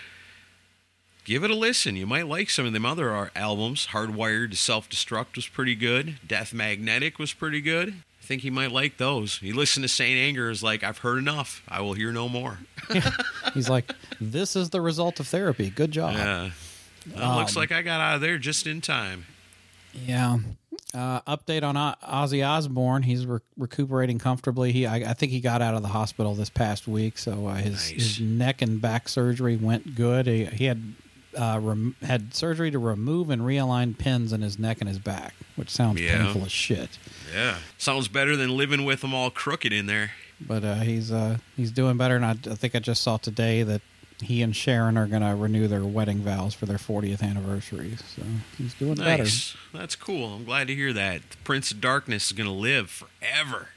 give 1.25 1.43
it 1.43 1.51
a 1.51 1.55
listen. 1.55 1.95
You 1.95 2.05
might 2.07 2.27
like 2.27 2.49
some 2.49 2.65
of 2.65 2.73
them 2.73 2.85
other 2.85 3.31
albums. 3.35 3.87
Hardwired 3.91 4.51
to 4.51 4.57
Self 4.57 4.89
Destruct 4.89 5.35
was 5.35 5.47
pretty 5.47 5.75
good. 5.75 6.19
Death 6.27 6.53
Magnetic 6.53 7.19
was 7.19 7.33
pretty 7.33 7.61
good. 7.61 7.89
I 8.21 8.25
think 8.25 8.41
he 8.41 8.49
might 8.49 8.71
like 8.71 8.97
those. 8.97 9.39
He 9.39 9.51
listened 9.51 9.83
to 9.83 9.89
Saint 9.89 10.17
Anger 10.17 10.49
is 10.49 10.63
like, 10.63 10.81
I've 10.83 10.99
heard 10.99 11.17
enough. 11.17 11.61
I 11.67 11.81
will 11.81 11.93
hear 11.93 12.11
no 12.13 12.29
more. 12.29 12.59
He's 13.53 13.67
like, 13.69 13.91
this 14.21 14.55
is 14.55 14.69
the 14.69 14.79
result 14.79 15.19
of 15.19 15.27
therapy. 15.27 15.69
Good 15.69 15.91
job. 15.91 16.13
Yeah. 16.13 16.51
Well, 17.15 17.37
looks 17.39 17.55
Um, 17.57 17.59
like 17.61 17.73
I 17.73 17.81
got 17.81 17.99
out 17.99 18.15
of 18.15 18.21
there 18.21 18.37
just 18.37 18.65
in 18.65 18.79
time. 18.79 19.25
Yeah. 19.93 20.37
Uh, 20.93 21.19
update 21.21 21.63
on 21.63 21.75
O- 21.75 21.95
Ozzy 22.07 22.47
Osbourne. 22.47 23.03
He's 23.03 23.25
re- 23.25 23.39
recuperating 23.57 24.19
comfortably. 24.19 24.71
He, 24.71 24.85
I, 24.85 24.97
I 25.11 25.13
think 25.13 25.31
he 25.33 25.41
got 25.41 25.61
out 25.61 25.75
of 25.75 25.81
the 25.81 25.87
hospital 25.89 26.33
this 26.35 26.49
past 26.49 26.87
week, 26.87 27.17
so 27.17 27.47
uh, 27.47 27.55
his 27.55 27.73
Nice. 27.73 27.89
his 27.89 28.19
neck 28.21 28.61
and 28.61 28.79
back 28.79 29.09
surgery 29.09 29.57
went 29.57 29.95
good. 29.95 30.27
He, 30.27 30.45
he 30.45 30.65
had 30.65 30.93
uh, 31.35 31.59
rem- 31.61 31.95
had 32.01 32.33
surgery 32.33 32.71
to 32.71 32.79
remove 32.79 33.29
and 33.29 33.41
realign 33.41 33.97
pins 33.97 34.31
in 34.33 34.41
his 34.41 34.57
neck 34.59 34.77
and 34.79 34.87
his 34.87 34.99
back, 34.99 35.33
which 35.55 35.69
sounds 35.69 35.99
Yeah. 36.01 36.17
painful 36.23 36.45
as 36.45 36.51
shit. 36.51 36.97
Yeah. 37.33 37.57
Sounds 37.77 38.07
better 38.07 38.35
than 38.35 38.55
living 38.57 38.85
with 38.85 39.01
them 39.01 39.13
all 39.13 39.29
crooked 39.29 39.73
in 39.73 39.85
there. 39.87 40.11
But 40.41 40.63
uh, 40.63 40.75
he's 40.75 41.11
uh, 41.11 41.37
he's 41.55 41.71
doing 41.71 41.95
better, 41.97 42.15
and 42.15 42.25
I, 42.25 42.31
I 42.31 42.55
think 42.55 42.75
I 42.75 42.79
just 42.79 43.01
saw 43.03 43.17
today 43.17 43.63
that 43.63 43.81
he 44.21 44.41
and 44.41 44.55
Sharon 44.55 44.97
are 44.97 45.07
going 45.07 45.21
to 45.21 45.35
renew 45.35 45.67
their 45.67 45.83
wedding 45.83 46.19
vows 46.19 46.53
for 46.53 46.65
their 46.65 46.77
40th 46.77 47.21
anniversary. 47.21 47.97
So 48.15 48.23
he's 48.57 48.73
doing 48.73 48.95
better. 48.95 49.23
Nice. 49.23 49.55
That's 49.73 49.95
cool. 49.95 50.33
I'm 50.35 50.45
glad 50.45 50.67
to 50.67 50.75
hear 50.75 50.93
that. 50.93 51.29
The 51.29 51.37
Prince 51.43 51.71
of 51.71 51.81
Darkness 51.81 52.27
is 52.27 52.31
going 52.33 52.47
to 52.47 52.53
live 52.55 52.89
forever. 52.89 53.69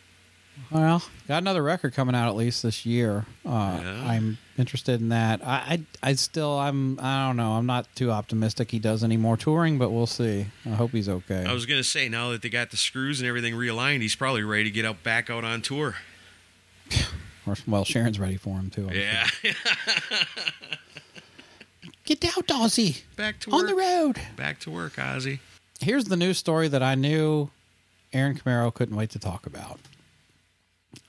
Well, 0.70 1.02
got 1.28 1.38
another 1.42 1.62
record 1.62 1.94
coming 1.94 2.14
out 2.14 2.28
at 2.28 2.34
least 2.36 2.62
this 2.62 2.84
year. 2.84 3.24
Uh, 3.44 3.78
Yeah. 3.82 4.04
I'm 4.10 4.38
interested 4.58 5.00
in 5.00 5.10
that. 5.10 5.40
I, 5.46 5.54
I, 6.02 6.10
I 6.10 6.12
still, 6.14 6.58
I'm, 6.58 6.98
I 7.00 7.26
don't 7.28 7.36
know. 7.36 7.52
I'm 7.52 7.66
not 7.66 7.86
too 7.94 8.10
optimistic 8.10 8.70
he 8.70 8.78
does 8.78 9.04
any 9.04 9.16
more 9.16 9.36
touring, 9.36 9.78
but 9.78 9.90
we'll 9.90 10.06
see. 10.06 10.46
I 10.64 10.70
hope 10.70 10.90
he's 10.92 11.08
okay. 11.08 11.44
I 11.46 11.52
was 11.52 11.66
going 11.66 11.78
to 11.80 11.84
say, 11.84 12.08
now 12.08 12.30
that 12.30 12.42
they 12.42 12.48
got 12.48 12.70
the 12.70 12.76
screws 12.76 13.20
and 13.20 13.28
everything 13.28 13.54
realigned, 13.54 14.00
he's 14.00 14.16
probably 14.16 14.42
ready 14.42 14.64
to 14.64 14.70
get 14.70 14.84
out 14.84 15.02
back 15.02 15.30
out 15.30 15.44
on 15.44 15.62
tour. 15.62 15.96
Well, 17.64 17.84
Sharon's 17.84 18.18
ready 18.18 18.36
for 18.36 18.56
him 18.56 18.70
too. 18.70 18.88
I'm 18.88 18.96
Yeah. 18.96 19.24
sure. 19.26 19.52
Get 22.04 22.24
out, 22.24 22.46
Ozzy. 22.48 23.02
back 23.16 23.38
to 23.40 23.52
On 23.52 23.66
the 23.66 23.74
road. 23.76 24.20
Back 24.36 24.58
to 24.60 24.70
work, 24.70 24.94
Ozzy. 24.96 25.38
Here's 25.80 26.06
the 26.06 26.16
news 26.16 26.38
story 26.38 26.66
that 26.68 26.82
I 26.82 26.94
knew 26.96 27.50
Aaron 28.12 28.36
Camaro 28.36 28.74
couldn't 28.74 28.96
wait 28.96 29.10
to 29.10 29.18
talk 29.20 29.46
about. 29.46 29.78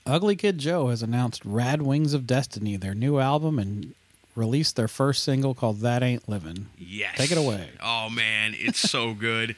Ugly 0.08 0.36
Kid 0.36 0.58
Joe 0.58 0.88
has 0.88 1.02
announced 1.02 1.44
Rad 1.44 1.82
Wings 1.82 2.14
of 2.14 2.26
Destiny, 2.26 2.76
their 2.76 2.94
new 2.94 3.18
album, 3.18 3.58
and 3.58 3.94
released 4.34 4.74
their 4.76 4.88
first 4.88 5.22
single 5.22 5.54
called 5.54 5.80
That 5.80 6.02
Ain't 6.02 6.28
Livin'. 6.28 6.68
Yes. 6.78 7.16
Take 7.16 7.30
it 7.30 7.38
away. 7.38 7.68
Oh, 7.82 8.08
man. 8.08 8.54
It's 8.56 8.78
so 8.78 9.12
good. 9.18 9.54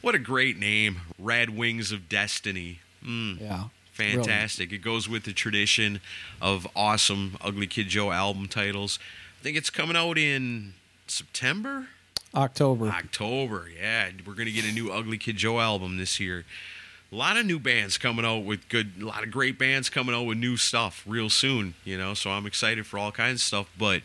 What 0.00 0.14
a 0.16 0.18
great 0.18 0.58
name. 0.58 1.02
Rad 1.18 1.50
Wings 1.50 1.92
of 1.92 2.08
Destiny. 2.08 2.80
Mm. 3.04 3.40
Yeah. 3.40 3.64
Fantastic. 3.92 4.72
It 4.72 4.78
goes 4.78 5.08
with 5.08 5.22
the 5.24 5.32
tradition 5.32 6.00
of 6.40 6.66
awesome 6.74 7.36
Ugly 7.40 7.68
Kid 7.68 7.88
Joe 7.88 8.10
album 8.10 8.48
titles. 8.48 8.98
I 9.40 9.42
think 9.44 9.56
it's 9.56 9.70
coming 9.70 9.96
out 9.96 10.18
in 10.18 10.74
September? 11.06 11.88
October. 12.34 12.88
October. 12.88 13.68
Yeah, 13.78 14.10
we're 14.26 14.34
going 14.34 14.46
to 14.46 14.52
get 14.52 14.64
a 14.64 14.72
new 14.72 14.90
Ugly 14.90 15.18
Kid 15.18 15.36
Joe 15.36 15.60
album 15.60 15.98
this 15.98 16.18
year. 16.18 16.44
A 17.12 17.16
lot 17.16 17.36
of 17.36 17.44
new 17.44 17.58
bands 17.58 17.98
coming 17.98 18.24
out 18.24 18.44
with 18.44 18.68
good, 18.70 18.92
a 19.00 19.04
lot 19.04 19.22
of 19.22 19.30
great 19.30 19.58
bands 19.58 19.90
coming 19.90 20.14
out 20.14 20.22
with 20.22 20.38
new 20.38 20.56
stuff 20.56 21.04
real 21.06 21.28
soon, 21.28 21.74
you 21.84 21.98
know, 21.98 22.14
so 22.14 22.30
I'm 22.30 22.46
excited 22.46 22.86
for 22.86 22.98
all 22.98 23.12
kinds 23.12 23.40
of 23.40 23.42
stuff. 23.42 23.70
But 23.78 24.00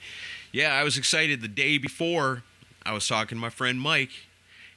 yeah, 0.51 0.73
I 0.73 0.83
was 0.83 0.97
excited 0.97 1.41
the 1.41 1.47
day 1.47 1.77
before. 1.77 2.43
I 2.85 2.91
was 2.91 3.07
talking 3.07 3.37
to 3.37 3.41
my 3.41 3.49
friend 3.49 3.79
Mike, 3.79 4.11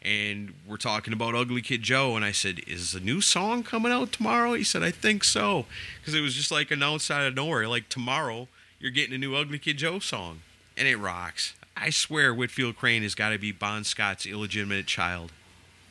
and 0.03 0.55
we're 0.67 0.77
talking 0.77 1.13
about 1.13 1.35
Ugly 1.35 1.63
Kid 1.63 1.83
Joe, 1.83 2.15
and 2.15 2.25
I 2.25 2.31
said, 2.31 2.61
Is 2.67 2.95
a 2.95 3.01
new 3.01 3.21
song 3.21 3.65
coming 3.65 3.91
out 3.91 4.13
tomorrow? 4.13 4.55
He 4.55 4.65
said, 4.65 4.83
I 4.83 4.93
think 4.93 5.25
so. 5.25 5.67
Because 6.01 6.15
it 6.15 6.21
was 6.21 6.35
just 6.35 6.53
like 6.53 6.71
announced 6.71 7.11
out 7.11 7.27
of 7.27 7.35
nowhere. 7.35 7.67
Like, 7.67 7.89
tomorrow, 7.89 8.47
you're 8.79 8.93
getting 8.93 9.15
a 9.15 9.19
new 9.19 9.35
Ugly 9.35 9.59
Kid 9.59 9.77
Joe 9.77 9.99
song. 9.99 10.43
And 10.77 10.87
it 10.87 10.97
rocks. 10.97 11.55
I 11.77 11.91
swear 11.91 12.33
Whitfield 12.33 12.77
Crane 12.77 13.03
has 13.03 13.15
got 13.15 13.31
to 13.31 13.39
be 13.39 13.53
Bon 13.53 13.85
Scott's 13.85 14.25
illegitimate 14.25 14.87
child. 14.87 15.33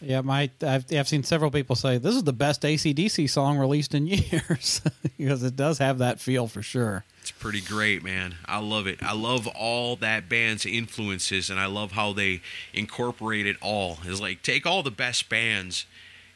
Yeah, 0.02 0.22
my 0.22 0.50
I've, 0.62 0.86
I've 0.94 1.08
seen 1.08 1.24
several 1.24 1.52
people 1.52 1.76
say 1.76 1.98
this 1.98 2.16
is 2.16 2.24
the 2.24 2.34
best 2.34 2.62
ACDC 2.62 3.30
song 3.30 3.58
released 3.58 3.94
in 3.94 4.08
years 4.08 4.82
because 5.18 5.44
it 5.44 5.56
does 5.56 5.78
have 5.80 5.98
that 5.98 6.20
feel 6.20 6.48
for 6.48 6.62
sure. 6.62 7.04
It's 7.22 7.32
pretty 7.32 7.62
great, 7.62 8.04
man. 8.04 8.36
I 8.46 8.60
love 8.60 8.88
it. 8.88 9.04
I 9.04 9.14
love 9.14 9.46
all 9.48 9.96
that 9.98 10.30
band's 10.30 10.66
influences, 10.66 11.50
and 11.50 11.60
I 11.60 11.66
love 11.66 11.92
how 11.92 12.14
they 12.14 12.42
incorporate 12.74 13.46
it 13.46 13.58
all. 13.62 14.00
It's 14.06 14.22
like 14.22 14.42
take 14.42 14.66
all 14.66 14.84
the 14.84 14.92
best 14.92 15.30
bands 15.30 15.86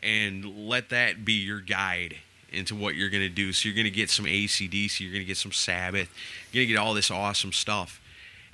and 0.01 0.67
let 0.67 0.89
that 0.89 1.23
be 1.23 1.33
your 1.33 1.61
guide 1.61 2.17
into 2.51 2.75
what 2.75 2.95
you're 2.95 3.09
going 3.09 3.23
to 3.23 3.29
do. 3.29 3.53
So 3.53 3.67
you're 3.67 3.75
going 3.75 3.85
to 3.85 3.91
get 3.91 4.09
some 4.09 4.25
ACDC, 4.25 4.99
you're 4.99 5.11
going 5.11 5.23
to 5.23 5.27
get 5.27 5.37
some 5.37 5.53
Sabbath, 5.53 6.09
you're 6.51 6.61
going 6.61 6.67
to 6.67 6.73
get 6.73 6.77
all 6.77 6.93
this 6.93 7.09
awesome 7.09 7.53
stuff. 7.53 8.01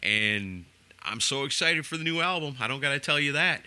And 0.02 0.66
I'm 1.04 1.20
so 1.20 1.44
excited 1.44 1.86
for 1.86 1.98
the 1.98 2.04
new 2.04 2.22
album. 2.22 2.56
I 2.60 2.68
don't 2.68 2.80
got 2.80 2.92
to 2.92 3.00
tell 3.00 3.20
you 3.20 3.34
that. 3.34 3.64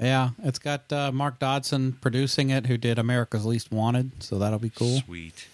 Yeah, 0.00 0.30
it's 0.42 0.58
got 0.58 0.92
uh, 0.92 1.10
Mark 1.10 1.38
Dodson 1.38 1.92
producing 2.00 2.50
it, 2.50 2.66
who 2.66 2.76
did 2.76 2.98
America's 2.98 3.46
Least 3.46 3.72
Wanted, 3.72 4.22
so 4.22 4.38
that'll 4.38 4.58
be 4.58 4.70
cool. 4.70 5.00
Sweet. 5.00 5.46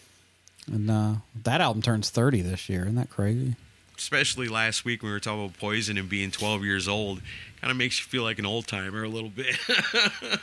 And 0.67 0.91
uh, 0.91 1.15
that 1.43 1.61
album 1.61 1.83
turns 1.83 2.11
thirty 2.11 2.41
this 2.41 2.69
year. 2.69 2.83
Isn't 2.83 2.97
that 2.97 3.11
crazy? 3.11 3.55
Especially 3.97 4.49
last 4.49 4.85
week 4.85 5.03
when 5.03 5.11
we 5.11 5.15
were 5.15 5.21
talking 5.21 5.45
about 5.45 5.59
Poison 5.59 5.97
and 5.97 6.09
being 6.09 6.33
12 6.33 6.65
years 6.65 6.89
old. 6.89 7.21
Kind 7.61 7.71
of 7.71 7.77
makes 7.77 8.01
you 8.01 8.07
feel 8.07 8.25
like 8.25 8.41
an 8.41 8.47
old 8.47 8.67
timer 8.67 9.05
a 9.05 9.09
little 9.09 9.29
bit. 9.29 9.57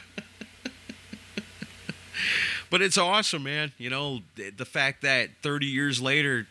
but 2.69 2.81
it's 2.81 2.97
awesome, 2.97 3.43
man. 3.43 3.73
You 3.77 3.89
know, 3.89 4.21
the 4.35 4.51
the 4.51 4.65
fact 4.65 5.01
that 5.01 5.31
30 5.41 5.65
years 5.65 6.01
later, 6.01 6.47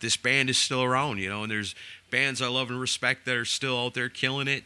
this 0.00 0.18
band 0.18 0.50
is 0.50 0.58
still 0.58 0.82
around, 0.82 1.18
you 1.18 1.30
know, 1.30 1.44
and 1.44 1.50
there's 1.50 1.74
bands 2.10 2.42
I 2.42 2.48
love 2.48 2.68
and 2.68 2.78
respect 2.78 3.24
that 3.24 3.36
are 3.36 3.46
still 3.46 3.78
out 3.78 3.94
there 3.94 4.10
killing 4.10 4.48
it 4.48 4.64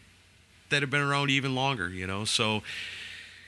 that 0.73 0.83
have 0.83 0.91
been 0.91 1.01
around 1.01 1.31
even 1.31 1.55
longer, 1.55 1.89
you 1.89 2.07
know. 2.07 2.25
So 2.25 2.63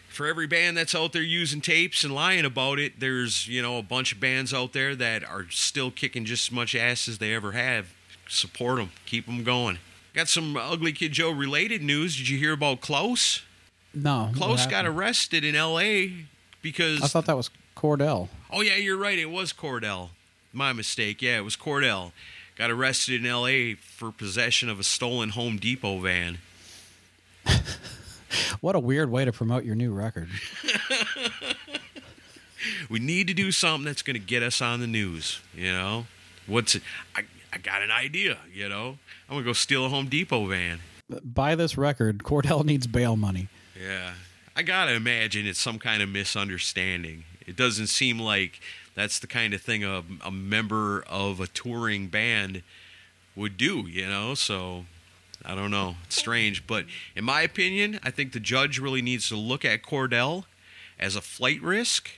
for 0.08 0.26
every 0.26 0.46
band 0.46 0.76
that's 0.76 0.94
out 0.94 1.12
there 1.12 1.22
using 1.22 1.60
tapes 1.60 2.04
and 2.04 2.14
lying 2.14 2.44
about 2.44 2.78
it, 2.78 3.00
there's, 3.00 3.48
you 3.48 3.60
know, 3.60 3.78
a 3.78 3.82
bunch 3.82 4.12
of 4.12 4.20
bands 4.20 4.54
out 4.54 4.72
there 4.72 4.94
that 4.94 5.24
are 5.24 5.46
still 5.50 5.90
kicking 5.90 6.24
just 6.24 6.48
as 6.48 6.52
much 6.52 6.76
ass 6.76 7.08
as 7.08 7.18
they 7.18 7.34
ever 7.34 7.52
have. 7.52 7.92
Support 8.28 8.76
them, 8.76 8.92
keep 9.04 9.26
them 9.26 9.42
going. 9.42 9.78
Got 10.14 10.28
some 10.28 10.56
Ugly 10.56 10.92
Kid 10.92 11.12
Joe 11.12 11.30
related 11.30 11.82
news. 11.82 12.16
Did 12.16 12.28
you 12.28 12.38
hear 12.38 12.52
about 12.52 12.80
Klaus? 12.80 13.42
No, 13.92 14.30
Klaus 14.34 14.66
got 14.66 14.86
arrested 14.86 15.44
in 15.44 15.54
L.A. 15.54 16.26
because 16.62 17.02
I 17.02 17.06
thought 17.08 17.26
that 17.26 17.36
was 17.36 17.50
Cordell. 17.76 18.28
Oh 18.50 18.60
yeah, 18.60 18.76
you're 18.76 18.96
right. 18.96 19.18
It 19.18 19.30
was 19.30 19.52
Cordell. 19.52 20.10
My 20.52 20.72
mistake. 20.72 21.20
Yeah, 21.20 21.38
it 21.38 21.44
was 21.44 21.56
Cordell. 21.56 22.12
Got 22.56 22.70
arrested 22.70 23.20
in 23.20 23.26
L.A. 23.26 23.74
for 23.74 24.12
possession 24.12 24.68
of 24.68 24.78
a 24.78 24.84
stolen 24.84 25.30
Home 25.30 25.56
Depot 25.58 25.98
van. 25.98 26.38
What 28.60 28.74
a 28.74 28.80
weird 28.80 29.10
way 29.10 29.24
to 29.24 29.32
promote 29.32 29.64
your 29.64 29.76
new 29.76 29.92
record. 29.92 30.28
We 32.88 32.98
need 32.98 33.28
to 33.28 33.34
do 33.34 33.52
something 33.52 33.84
that's 33.84 34.02
going 34.02 34.14
to 34.14 34.24
get 34.24 34.42
us 34.42 34.62
on 34.62 34.80
the 34.80 34.86
news. 34.86 35.40
You 35.54 35.72
know, 35.72 36.06
what's 36.46 36.74
it? 36.74 36.82
I 37.14 37.24
I 37.52 37.58
got 37.58 37.82
an 37.82 37.90
idea. 37.90 38.38
You 38.52 38.68
know, 38.68 38.98
I'm 39.28 39.36
gonna 39.36 39.44
go 39.44 39.52
steal 39.52 39.86
a 39.86 39.88
Home 39.88 40.08
Depot 40.08 40.46
van. 40.46 40.80
Buy 41.22 41.54
this 41.54 41.76
record. 41.76 42.18
Cordell 42.18 42.64
needs 42.64 42.86
bail 42.86 43.16
money. 43.16 43.48
Yeah, 43.80 44.14
I 44.56 44.62
gotta 44.62 44.92
imagine 44.94 45.46
it's 45.46 45.60
some 45.60 45.78
kind 45.78 46.02
of 46.02 46.08
misunderstanding. 46.08 47.24
It 47.46 47.56
doesn't 47.56 47.88
seem 47.88 48.18
like 48.18 48.60
that's 48.94 49.18
the 49.18 49.26
kind 49.26 49.54
of 49.54 49.60
thing 49.60 49.84
a, 49.84 50.02
a 50.24 50.30
member 50.30 51.04
of 51.08 51.40
a 51.40 51.46
touring 51.46 52.08
band 52.08 52.62
would 53.36 53.56
do, 53.56 53.80
you 53.88 54.06
know? 54.06 54.34
So 54.34 54.86
I 55.44 55.54
don't 55.54 55.70
know. 55.70 55.96
It's 56.06 56.16
strange. 56.16 56.66
But 56.66 56.86
in 57.14 57.24
my 57.24 57.42
opinion, 57.42 58.00
I 58.02 58.10
think 58.10 58.32
the 58.32 58.40
judge 58.40 58.78
really 58.78 59.02
needs 59.02 59.28
to 59.28 59.36
look 59.36 59.64
at 59.64 59.82
Cordell 59.82 60.44
as 60.98 61.16
a 61.16 61.20
flight 61.20 61.60
risk 61.62 62.10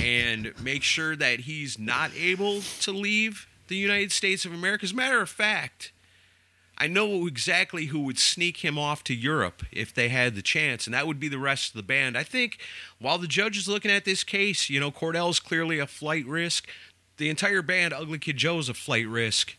and 0.00 0.52
make 0.62 0.82
sure 0.82 1.14
that 1.16 1.40
he's 1.40 1.78
not 1.78 2.10
able 2.16 2.62
to 2.80 2.92
leave 2.92 3.46
the 3.68 3.76
United 3.76 4.12
States 4.12 4.44
of 4.44 4.52
America. 4.52 4.84
As 4.84 4.92
a 4.92 4.96
matter 4.96 5.20
of 5.20 5.28
fact, 5.28 5.92
I 6.78 6.86
know 6.86 7.26
exactly 7.26 7.86
who 7.86 8.00
would 8.00 8.18
sneak 8.18 8.58
him 8.58 8.78
off 8.78 9.04
to 9.04 9.14
Europe 9.14 9.62
if 9.70 9.92
they 9.94 10.08
had 10.08 10.34
the 10.34 10.42
chance, 10.42 10.86
and 10.86 10.94
that 10.94 11.06
would 11.06 11.20
be 11.20 11.28
the 11.28 11.38
rest 11.38 11.70
of 11.70 11.76
the 11.76 11.82
band. 11.82 12.16
I 12.16 12.22
think 12.22 12.58
while 12.98 13.18
the 13.18 13.28
judge 13.28 13.58
is 13.58 13.68
looking 13.68 13.90
at 13.90 14.04
this 14.04 14.24
case, 14.24 14.70
you 14.70 14.80
know, 14.80 14.90
Cordell's 14.90 15.38
clearly 15.38 15.78
a 15.78 15.86
flight 15.86 16.26
risk. 16.26 16.66
The 17.18 17.28
entire 17.28 17.62
band, 17.62 17.92
Ugly 17.92 18.18
Kid 18.18 18.38
Joe, 18.38 18.58
is 18.58 18.68
a 18.68 18.74
flight 18.74 19.06
risk. 19.06 19.56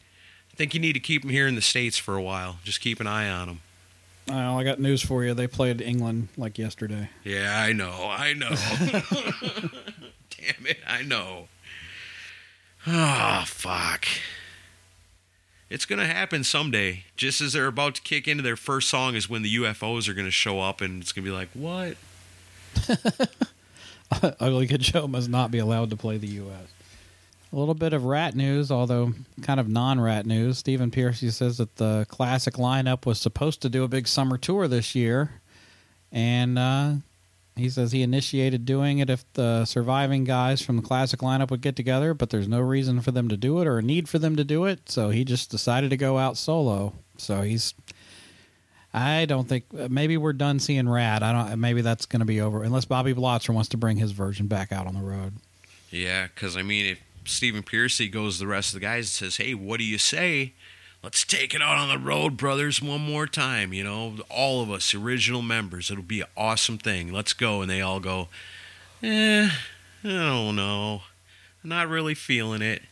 I 0.53 0.55
think 0.55 0.73
you 0.73 0.79
need 0.79 0.93
to 0.93 0.99
keep 0.99 1.23
them 1.23 1.31
here 1.31 1.47
in 1.47 1.55
the 1.55 1.61
States 1.61 1.97
for 1.97 2.15
a 2.15 2.21
while. 2.21 2.57
Just 2.63 2.79
keep 2.79 2.99
an 2.99 3.07
eye 3.07 3.27
on 3.27 3.47
them. 3.47 3.61
Oh, 4.29 4.57
I 4.57 4.63
got 4.63 4.79
news 4.79 5.01
for 5.01 5.23
you. 5.23 5.33
They 5.33 5.47
played 5.47 5.81
England 5.81 6.29
like 6.37 6.57
yesterday. 6.57 7.09
Yeah, 7.23 7.59
I 7.59 7.73
know. 7.73 7.91
I 8.09 8.33
know. 8.33 8.49
Damn 10.29 10.65
it, 10.67 10.77
I 10.87 11.01
know. 11.01 11.47
Ah, 12.85 13.43
fuck. 13.47 14.05
It's 15.69 15.85
going 15.85 15.99
to 15.99 16.05
happen 16.05 16.43
someday. 16.43 17.05
Just 17.17 17.41
as 17.41 17.53
they're 17.53 17.67
about 17.67 17.95
to 17.95 18.01
kick 18.03 18.27
into 18.27 18.43
their 18.43 18.55
first 18.55 18.89
song 18.89 19.15
is 19.15 19.27
when 19.27 19.41
the 19.41 19.55
UFOs 19.55 20.07
are 20.07 20.13
going 20.13 20.27
to 20.27 20.31
show 20.31 20.59
up 20.59 20.81
and 20.81 21.01
it's 21.01 21.11
going 21.11 21.25
to 21.25 21.31
be 21.31 21.35
like, 21.35 21.49
"What?" 21.53 21.97
Ugly 24.39 24.67
Kid 24.67 24.81
Joe 24.81 25.07
must 25.07 25.29
not 25.29 25.49
be 25.49 25.57
allowed 25.57 25.89
to 25.89 25.95
play 25.95 26.17
the 26.17 26.27
U.S. 26.27 26.67
A 27.53 27.55
little 27.55 27.75
bit 27.75 27.93
of 27.93 28.05
Ratt 28.05 28.35
news, 28.35 28.71
although 28.71 29.13
kind 29.43 29.59
of 29.59 29.69
non-Ratt 29.69 30.25
news. 30.25 30.57
Stephen 30.57 30.89
Pearcy 30.89 31.29
says 31.29 31.57
that 31.57 31.75
the 31.75 32.07
classic 32.09 32.55
lineup 32.55 33.05
was 33.05 33.21
supposed 33.21 33.61
to 33.61 33.69
do 33.69 33.83
a 33.83 33.87
big 33.87 34.07
summer 34.07 34.39
tour 34.39 34.67
this 34.67 34.95
year, 34.95 35.29
and 36.11 36.57
uh, 36.57 36.93
he 37.55 37.69
says 37.69 37.91
he 37.91 38.01
initiated 38.01 38.65
doing 38.65 38.97
it 38.97 39.09
if 39.09 39.23
the 39.33 39.65
surviving 39.65 40.23
guys 40.23 40.63
from 40.63 40.77
the 40.77 40.81
classic 40.81 41.19
lineup 41.19 41.51
would 41.51 41.61
get 41.61 41.75
together, 41.75 42.15
but 42.15 42.31
there's 42.31 42.47
no 42.47 42.59
reason 42.59 43.01
for 43.01 43.11
them 43.11 43.29
to 43.29 43.37
do 43.37 43.61
it 43.61 43.67
or 43.67 43.77
a 43.77 43.83
need 43.83 44.09
for 44.09 44.17
them 44.17 44.35
to 44.35 44.43
do 44.43 44.65
it, 44.65 44.89
so 44.89 45.11
he 45.11 45.23
just 45.23 45.51
decided 45.51 45.91
to 45.91 45.97
go 45.97 46.17
out 46.17 46.37
solo. 46.37 46.93
So 47.17 47.43
he's 47.43 47.75
I 48.93 49.25
don't 49.25 49.47
think 49.47 49.71
maybe 49.71 50.17
we're 50.17 50.33
done 50.33 50.59
seeing 50.59 50.87
Ratt. 50.87 51.23
I 51.23 51.31
don't. 51.31 51.59
Maybe 51.59 51.81
that's 51.81 52.05
going 52.05 52.19
to 52.19 52.25
be 52.25 52.41
over 52.41 52.63
unless 52.63 52.85
Bobby 52.85 53.13
Blotzer 53.13 53.49
wants 53.51 53.69
to 53.69 53.77
bring 53.77 53.97
his 53.97 54.11
version 54.11 54.47
back 54.47 54.71
out 54.71 54.85
on 54.85 54.93
the 54.93 55.01
road. 55.01 55.33
Yeah, 55.89 56.27
because 56.27 56.57
I 56.57 56.61
mean, 56.61 56.85
if 56.85 56.99
Stephen 57.25 57.63
Pearcy 57.63 58.07
goes 58.07 58.35
to 58.35 58.39
the 58.43 58.47
rest 58.47 58.73
of 58.73 58.79
the 58.79 58.85
guys 58.85 59.05
and 59.05 59.31
says, 59.31 59.37
"Hey, 59.37 59.53
what 59.53 59.77
do 59.77 59.83
you 59.83 59.97
say? 59.97 60.53
Let's 61.01 61.25
take 61.25 61.53
it 61.53 61.61
out 61.61 61.77
on 61.77 61.89
the 61.89 61.97
road, 61.97 62.37
brothers, 62.37 62.81
one 62.81 63.01
more 63.01 63.27
time." 63.27 63.73
You 63.73 63.83
know, 63.83 64.17
all 64.29 64.61
of 64.61 64.71
us 64.71 64.93
original 64.93 65.41
members. 65.41 65.91
It'll 65.91 66.03
be 66.03 66.21
an 66.21 66.27
awesome 66.35 66.77
thing. 66.77 67.11
Let's 67.11 67.33
go, 67.33 67.61
and 67.61 67.69
they 67.69 67.81
all 67.81 67.99
go, 67.99 68.29
"Eh, 69.01 69.49
I 70.03 70.07
don't 70.07 70.55
know. 70.55 71.03
I'm 71.63 71.69
not 71.69 71.89
really 71.89 72.15
feeling 72.15 72.61
it." 72.61 72.83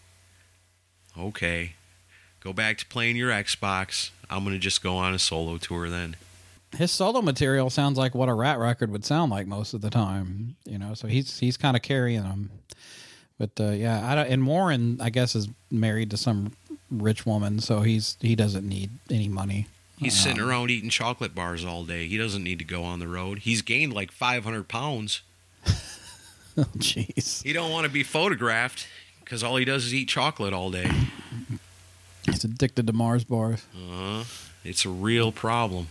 Okay, 1.18 1.74
go 2.40 2.54
back 2.54 2.78
to 2.80 2.86
playing 2.86 3.18
your 3.18 3.32
Xbox. 3.32 4.12
I'm 4.30 4.44
gonna 4.44 4.60
just 4.60 4.82
go 4.82 4.98
on 4.98 5.14
a 5.14 5.20
solo 5.20 5.58
tour 5.58 5.90
then. 5.90 6.16
His 6.78 6.90
solo 6.90 7.22
material 7.22 7.70
sounds 7.70 7.98
like 7.98 8.16
what 8.16 8.30
a 8.30 8.34
Ratt 8.34 8.58
record 8.58 8.92
would 8.92 9.04
sound 9.04 9.30
like 9.30 9.46
most 9.46 9.74
of 9.74 9.82
the 9.82 9.90
time, 9.90 10.56
you 10.64 10.78
know. 10.78 10.94
So 10.94 11.10
he's 11.10 11.40
he's 11.40 11.58
kind 11.58 11.76
of 11.76 11.82
carrying 11.84 12.24
them. 12.24 12.50
But 13.42 13.60
uh, 13.60 13.72
yeah, 13.72 14.08
I 14.08 14.14
don't, 14.14 14.28
and 14.28 14.46
Warren, 14.46 15.00
I 15.02 15.10
guess, 15.10 15.36
is 15.36 15.48
married 15.72 16.12
to 16.12 16.18
some 16.18 16.52
rich 16.92 17.26
woman, 17.26 17.58
so 17.58 17.82
he's 17.82 18.16
he 18.22 18.36
doesn't 18.36 18.70
need 18.70 18.92
any 19.10 19.28
money. 19.28 19.66
He's 19.98 20.14
um, 20.14 20.30
sitting 20.34 20.44
around 20.48 20.70
eating 20.70 20.92
chocolate 20.92 21.34
bars 21.34 21.66
all 21.66 21.84
day. 21.84 22.06
He 22.06 22.20
doesn't 22.20 22.44
need 22.44 22.60
to 22.60 22.66
go 22.66 22.84
on 22.84 23.00
the 23.00 23.08
road. 23.08 23.40
He's 23.40 23.64
gained 23.64 23.94
like 23.94 24.12
500 24.12 24.68
pounds. 24.68 25.24
oh, 25.66 26.68
jeez. 26.78 27.42
He 27.42 27.52
don't 27.52 27.72
want 27.72 27.88
to 27.88 27.92
be 27.92 28.04
photographed 28.04 28.86
because 29.22 29.42
all 29.42 29.58
he 29.58 29.66
does 29.66 29.86
is 29.86 29.94
eat 29.96 30.08
chocolate 30.08 30.54
all 30.54 30.70
day. 30.70 30.92
He's 32.28 32.44
addicted 32.44 32.86
to 32.86 32.94
Mars 32.94 33.24
bars. 33.24 33.66
Uh-huh. 33.74 34.24
It's 34.64 34.86
a 34.86 34.90
real 34.90 35.32
problem. 35.32 35.88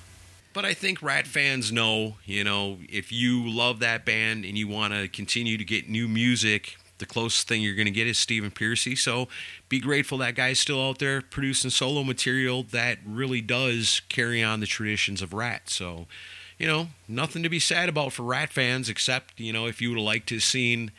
But 0.52 0.64
I 0.64 0.74
think 0.74 1.02
Ratt 1.02 1.26
fans 1.26 1.72
know, 1.72 2.14
you 2.24 2.44
know, 2.44 2.78
if 2.88 3.10
you 3.10 3.48
love 3.48 3.80
that 3.80 4.04
band 4.04 4.44
and 4.44 4.56
you 4.56 4.68
want 4.68 4.92
to 4.92 5.08
continue 5.08 5.58
to 5.58 5.64
get 5.64 5.88
new 5.88 6.06
music, 6.06 6.76
the 7.00 7.06
closest 7.06 7.48
thing 7.48 7.62
you're 7.62 7.74
going 7.74 7.86
to 7.86 7.90
get 7.90 8.06
is 8.06 8.18
Stephen 8.18 8.50
Pearcy. 8.50 8.96
So 8.96 9.28
be 9.68 9.80
grateful 9.80 10.18
that 10.18 10.36
guy's 10.36 10.58
still 10.60 10.80
out 10.80 10.98
there 11.00 11.20
producing 11.20 11.70
solo 11.70 12.04
material 12.04 12.62
that 12.62 12.98
really 13.04 13.40
does 13.40 14.02
carry 14.08 14.42
on 14.42 14.60
the 14.60 14.66
traditions 14.66 15.20
of 15.20 15.32
Ratt. 15.32 15.68
So, 15.68 16.06
you 16.58 16.66
know, 16.66 16.88
nothing 17.08 17.42
to 17.42 17.48
be 17.48 17.58
sad 17.58 17.88
about 17.88 18.12
for 18.12 18.22
Ratt 18.22 18.52
fans, 18.52 18.88
except, 18.88 19.40
you 19.40 19.52
know, 19.52 19.66
if 19.66 19.82
you 19.82 19.90
would 19.90 19.98
have 19.98 20.04
liked 20.04 20.28
to 20.28 20.36
have 20.36 20.44
seen 20.44 20.92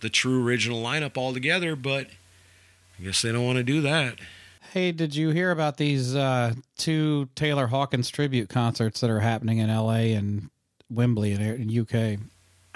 the 0.00 0.08
true 0.08 0.44
original 0.44 0.82
lineup 0.82 1.16
all 1.16 1.34
together, 1.34 1.76
but 1.76 2.06
I 2.98 3.02
guess 3.02 3.22
they 3.22 3.32
don't 3.32 3.44
want 3.44 3.58
to 3.58 3.64
do 3.64 3.80
that. 3.82 4.18
Hey, 4.72 4.92
did 4.92 5.14
you 5.14 5.30
hear 5.30 5.50
about 5.50 5.76
these 5.76 6.14
uh, 6.14 6.52
two 6.76 7.28
Taylor 7.34 7.68
Hawkins 7.68 8.10
tribute 8.10 8.48
concerts 8.48 9.00
that 9.00 9.10
are 9.10 9.20
happening 9.20 9.58
in 9.58 9.70
L.A. 9.70 10.12
and 10.12 10.50
Wembley 10.90 11.32
in, 11.32 11.40
in 11.40 11.80
UK? 11.80 12.20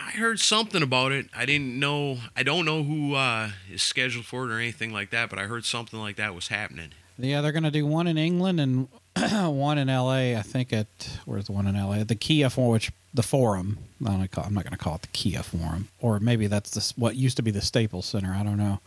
I 0.07 0.11
heard 0.13 0.41
something 0.41 0.83
about 0.83 1.13
it. 1.13 1.27
I 1.35 1.47
didn't 1.47 1.79
know. 1.79 2.19
I 2.37 2.43
don't 2.43 2.65
know 2.65 2.83
who 2.83 3.15
uh, 3.15 3.51
is 3.71 3.83
scheduled 3.83 4.27
for 4.27 4.45
it 4.45 4.53
or 4.53 4.59
anything 4.59 4.93
like 4.93 5.11
that, 5.11 5.31
but 5.31 5.39
I 5.39 5.45
heard 5.45 5.65
something 5.65 5.99
like 5.99 6.17
that 6.17 6.35
was 6.35 6.49
happening. 6.49 6.91
Yeah, 7.19 7.41
they're 7.41 7.53
going 7.53 7.63
to 7.63 7.71
do 7.71 7.87
one 7.87 8.07
in 8.07 8.19
England 8.19 8.61
and 8.61 8.89
one 9.57 9.79
in 9.79 9.89
L.A. 9.89 10.37
I 10.37 10.43
think 10.43 10.73
at 10.73 11.19
where's 11.25 11.47
the 11.47 11.53
one 11.53 11.67
in 11.67 11.77
L.A. 11.77 12.05
The 12.05 12.15
Kia 12.15 12.51
Forum, 12.51 12.73
which 12.73 12.91
the 13.15 13.23
Forum. 13.23 13.79
I'm 14.05 14.19
not 14.19 14.31
going 14.33 14.65
to 14.65 14.77
call 14.77 14.97
it 14.97 15.03
the 15.03 15.09
Kia 15.09 15.43
Forum, 15.43 15.89
or 16.01 16.19
maybe 16.19 16.47
that's 16.49 16.71
the, 16.71 17.01
what 17.01 17.15
used 17.15 17.37
to 17.37 17.43
be 17.43 17.51
the 17.51 17.61
Staples 17.61 18.07
Center. 18.07 18.33
I 18.33 18.43
don't 18.43 18.59
know 18.59 18.81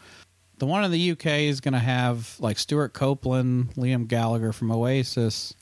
the 0.58 0.66
one 0.66 0.84
in 0.84 0.92
the 0.92 1.12
UK 1.12 1.26
is 1.26 1.60
going 1.62 1.74
to 1.74 1.80
have 1.80 2.36
like 2.40 2.58
Stewart 2.58 2.94
Copeland, 2.94 3.74
Liam 3.76 4.08
Gallagher 4.08 4.52
from 4.52 4.72
Oasis, 4.72 5.54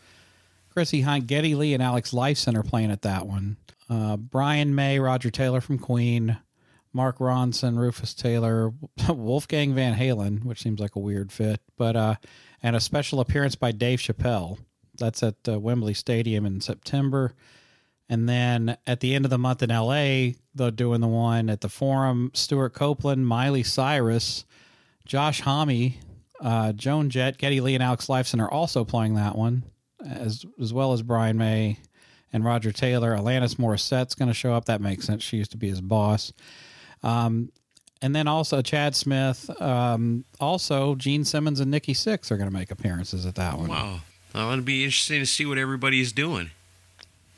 Chrissie 0.73 1.03
Hynde, 1.03 1.27
Geddy 1.27 1.55
Lee, 1.55 1.73
and 1.73 1.83
Alex 1.83 2.11
Lifeson 2.11 2.55
are 2.55 2.63
playing 2.63 2.91
at 2.91 3.03
that 3.03 3.27
one. 3.27 3.57
Uh, 3.89 4.17
Brian 4.17 4.73
May, 4.73 4.99
Roger 4.99 5.29
Taylor 5.29 5.61
from 5.61 5.77
Queen, 5.77 6.37
Mark 6.93 7.19
Ronson, 7.19 7.77
Rufus 7.77 8.13
Taylor, 8.13 8.73
Wolfgang 9.09 9.73
Van 9.73 9.95
Halen, 9.95 10.45
which 10.45 10.61
seems 10.61 10.79
like 10.79 10.95
a 10.95 10.99
weird 10.99 11.31
fit, 11.31 11.59
but 11.77 11.95
uh, 11.95 12.15
and 12.61 12.75
a 12.75 12.79
special 12.79 13.19
appearance 13.19 13.55
by 13.55 13.71
Dave 13.71 13.99
Chappelle. 13.99 14.57
That's 14.97 15.23
at 15.23 15.35
uh, 15.47 15.59
Wembley 15.59 15.93
Stadium 15.93 16.45
in 16.45 16.61
September. 16.61 17.33
And 18.09 18.29
then 18.29 18.77
at 18.85 18.99
the 18.99 19.15
end 19.15 19.25
of 19.25 19.31
the 19.31 19.37
month 19.37 19.63
in 19.63 19.69
LA, 19.69 20.33
they're 20.53 20.71
doing 20.71 21.01
the 21.01 21.07
one 21.07 21.49
at 21.49 21.61
the 21.61 21.69
Forum. 21.69 22.31
Stewart 22.33 22.73
Copeland, 22.73 23.25
Miley 23.25 23.63
Cyrus, 23.63 24.45
Josh 25.05 25.41
Homme, 25.41 25.93
uh, 26.39 26.73
Joan 26.73 27.09
Jett, 27.09 27.37
Geddy 27.37 27.61
Lee, 27.61 27.73
and 27.73 27.83
Alex 27.83 28.07
Lifeson 28.07 28.39
are 28.39 28.51
also 28.51 28.83
playing 28.83 29.15
that 29.15 29.35
one, 29.35 29.63
as 30.07 30.45
as 30.61 30.73
well 30.73 30.93
as 30.93 31.01
Brian 31.01 31.37
May 31.37 31.77
and 32.31 32.43
Roger 32.43 32.71
Taylor. 32.71 33.15
Alanis 33.15 33.55
Morissette's 33.55 34.15
going 34.15 34.27
to 34.27 34.33
show 34.33 34.53
up. 34.53 34.65
That 34.65 34.81
makes 34.81 35.05
sense. 35.05 35.23
She 35.23 35.37
used 35.37 35.51
to 35.51 35.57
be 35.57 35.69
his 35.69 35.81
boss. 35.81 36.33
Um, 37.03 37.51
and 38.01 38.15
then 38.15 38.27
also 38.27 38.61
Chad 38.61 38.95
Smith. 38.95 39.49
Um, 39.61 40.25
also, 40.39 40.95
Gene 40.95 41.23
Simmons 41.23 41.59
and 41.59 41.71
Nikki 41.71 41.93
Sixx 41.93 42.31
are 42.31 42.37
going 42.37 42.49
to 42.49 42.53
make 42.53 42.71
appearances 42.71 43.25
at 43.25 43.35
that 43.35 43.57
one. 43.57 43.69
Wow. 43.69 44.01
I 44.35 44.45
want 44.45 44.59
to 44.59 44.63
be 44.63 44.83
interesting 44.83 45.19
to 45.19 45.25
see 45.25 45.45
what 45.45 45.57
everybody's 45.57 46.11
doing. 46.11 46.49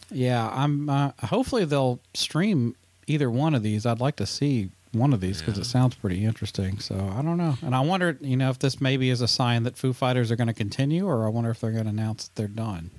Yeah, 0.09 0.49
I'm. 0.49 0.89
Uh, 0.89 1.11
hopefully, 1.23 1.65
they'll 1.65 1.99
stream 2.13 2.75
either 3.07 3.29
one 3.29 3.53
of 3.53 3.63
these. 3.63 3.85
I'd 3.85 3.99
like 3.99 4.15
to 4.17 4.25
see 4.25 4.69
one 4.95 5.13
of 5.13 5.21
these 5.21 5.39
because 5.39 5.57
yeah. 5.57 5.61
it 5.61 5.65
sounds 5.65 5.95
pretty 5.95 6.23
interesting. 6.25 6.79
So 6.79 6.95
I 6.95 7.21
don't 7.21 7.37
know, 7.37 7.57
and 7.61 7.75
I 7.75 7.81
wonder, 7.81 8.17
you 8.21 8.37
know, 8.37 8.49
if 8.49 8.59
this 8.59 8.81
maybe 8.81 9.09
is 9.09 9.21
a 9.21 9.27
sign 9.27 9.63
that 9.63 9.77
Foo 9.77 9.93
Fighters 9.93 10.31
are 10.31 10.35
going 10.35 10.47
to 10.47 10.53
continue, 10.53 11.07
or 11.07 11.25
I 11.25 11.29
wonder 11.29 11.49
if 11.51 11.59
they're 11.59 11.71
going 11.71 11.85
to 11.85 11.89
announce 11.89 12.27
that 12.27 12.35
they're 12.35 12.47
done. 12.47 12.91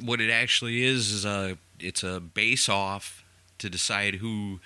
What 0.00 0.20
it 0.20 0.30
actually 0.30 0.84
is 0.84 1.10
is 1.10 1.24
a 1.24 1.58
it's 1.78 2.02
a 2.02 2.20
base 2.20 2.68
off 2.68 3.24
to 3.58 3.70
decide 3.70 4.16
who 4.16 4.60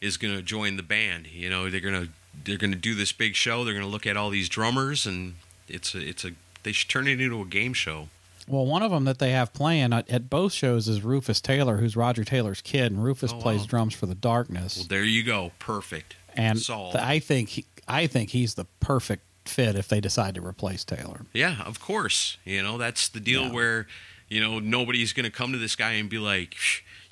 is 0.00 0.16
going 0.16 0.34
to 0.34 0.42
join 0.42 0.76
the 0.76 0.82
band. 0.82 1.26
You 1.26 1.50
know, 1.50 1.68
they're 1.68 1.80
going 1.80 2.06
to 2.06 2.10
they're 2.44 2.58
going 2.58 2.72
to 2.72 2.78
do 2.78 2.94
this 2.94 3.12
big 3.12 3.34
show. 3.34 3.64
They're 3.64 3.74
going 3.74 3.84
to 3.84 3.90
look 3.90 4.06
at 4.06 4.16
all 4.16 4.30
these 4.30 4.48
drummers, 4.48 5.06
and 5.06 5.34
it's 5.68 5.94
a 5.94 6.00
it's 6.00 6.24
a 6.24 6.32
they 6.62 6.72
should 6.72 6.88
turn 6.88 7.08
it 7.08 7.20
into 7.20 7.40
a 7.40 7.46
game 7.46 7.72
show. 7.72 8.08
Well, 8.48 8.66
one 8.66 8.82
of 8.82 8.90
them 8.90 9.04
that 9.04 9.20
they 9.20 9.30
have 9.30 9.52
playing 9.52 9.92
at, 9.92 10.10
at 10.10 10.28
both 10.28 10.52
shows 10.52 10.88
is 10.88 11.02
Rufus 11.02 11.40
Taylor, 11.40 11.76
who's 11.76 11.94
Roger 11.94 12.24
Taylor's 12.24 12.60
kid, 12.60 12.90
and 12.90 13.04
Rufus 13.04 13.32
oh, 13.32 13.40
plays 13.40 13.60
wow. 13.60 13.66
drums 13.66 13.94
for 13.94 14.06
the 14.06 14.14
Darkness. 14.14 14.78
Well, 14.78 14.86
there 14.88 15.04
you 15.04 15.22
go, 15.22 15.52
perfect 15.60 16.16
and 16.36 16.64
I 16.94 17.18
think 17.18 17.50
he, 17.50 17.64
I 17.88 18.06
think 18.06 18.30
he's 18.30 18.54
the 18.54 18.66
perfect 18.80 19.22
fit 19.46 19.76
if 19.76 19.88
they 19.88 20.00
decide 20.00 20.34
to 20.36 20.46
replace 20.46 20.84
Taylor. 20.84 21.22
Yeah, 21.32 21.62
of 21.64 21.80
course. 21.80 22.36
You 22.44 22.62
know 22.62 22.78
that's 22.78 23.08
the 23.08 23.20
deal 23.20 23.44
yeah. 23.44 23.52
where 23.52 23.86
you 24.28 24.40
know 24.40 24.58
nobody's 24.58 25.12
going 25.12 25.24
to 25.24 25.30
come 25.30 25.52
to 25.52 25.58
this 25.58 25.76
guy 25.76 25.92
and 25.92 26.08
be 26.08 26.18
like, 26.18 26.54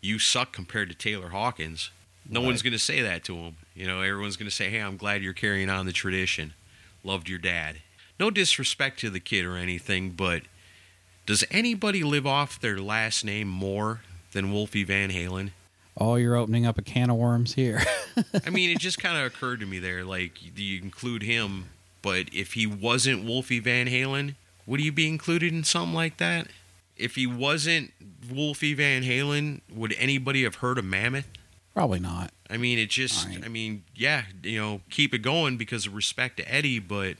"You 0.00 0.18
suck 0.18 0.52
compared 0.52 0.88
to 0.90 0.94
Taylor 0.94 1.30
Hawkins." 1.30 1.90
No 2.30 2.40
right. 2.40 2.46
one's 2.46 2.62
going 2.62 2.74
to 2.74 2.78
say 2.78 3.00
that 3.00 3.24
to 3.24 3.36
him. 3.36 3.56
You 3.74 3.86
know, 3.86 4.02
everyone's 4.02 4.36
going 4.36 4.50
to 4.50 4.54
say, 4.54 4.70
"Hey, 4.70 4.80
I'm 4.80 4.96
glad 4.96 5.22
you're 5.22 5.32
carrying 5.32 5.70
on 5.70 5.86
the 5.86 5.92
tradition. 5.92 6.54
Loved 7.02 7.28
your 7.28 7.38
dad." 7.38 7.76
No 8.20 8.30
disrespect 8.30 8.98
to 9.00 9.10
the 9.10 9.20
kid 9.20 9.44
or 9.44 9.56
anything, 9.56 10.10
but 10.10 10.42
does 11.24 11.44
anybody 11.50 12.02
live 12.02 12.26
off 12.26 12.60
their 12.60 12.78
last 12.78 13.24
name 13.24 13.48
more 13.48 14.00
than 14.32 14.52
Wolfie 14.52 14.82
Van 14.82 15.10
Halen? 15.10 15.50
Oh, 16.00 16.14
you're 16.14 16.36
opening 16.36 16.64
up 16.64 16.78
a 16.78 16.82
can 16.82 17.10
of 17.10 17.16
worms 17.16 17.54
here. 17.54 17.82
I 18.46 18.50
mean, 18.50 18.70
it 18.70 18.78
just 18.78 19.00
kind 19.00 19.18
of 19.18 19.26
occurred 19.26 19.60
to 19.60 19.66
me 19.66 19.80
there. 19.80 20.04
Like, 20.04 20.34
do 20.54 20.62
you 20.62 20.80
include 20.80 21.24
him? 21.24 21.70
But 22.02 22.26
if 22.32 22.52
he 22.52 22.66
wasn't 22.66 23.24
Wolfie 23.24 23.58
Van 23.58 23.88
Halen, 23.88 24.36
would 24.64 24.78
he 24.78 24.90
be 24.90 25.08
included 25.08 25.52
in 25.52 25.64
something 25.64 25.94
like 25.94 26.18
that? 26.18 26.48
If 26.96 27.16
he 27.16 27.26
wasn't 27.26 27.92
Wolfie 28.32 28.74
Van 28.74 29.02
Halen, 29.02 29.60
would 29.74 29.94
anybody 29.98 30.44
have 30.44 30.56
heard 30.56 30.78
of 30.78 30.84
Mammoth? 30.84 31.26
Probably 31.74 31.98
not. 31.98 32.30
I 32.48 32.56
mean, 32.56 32.78
it 32.78 32.90
just, 32.90 33.26
right. 33.26 33.44
I 33.44 33.48
mean, 33.48 33.82
yeah, 33.94 34.22
you 34.42 34.60
know, 34.60 34.80
keep 34.90 35.12
it 35.12 35.18
going 35.18 35.56
because 35.56 35.86
of 35.86 35.94
respect 35.94 36.36
to 36.38 36.52
Eddie, 36.52 36.78
but 36.78 37.16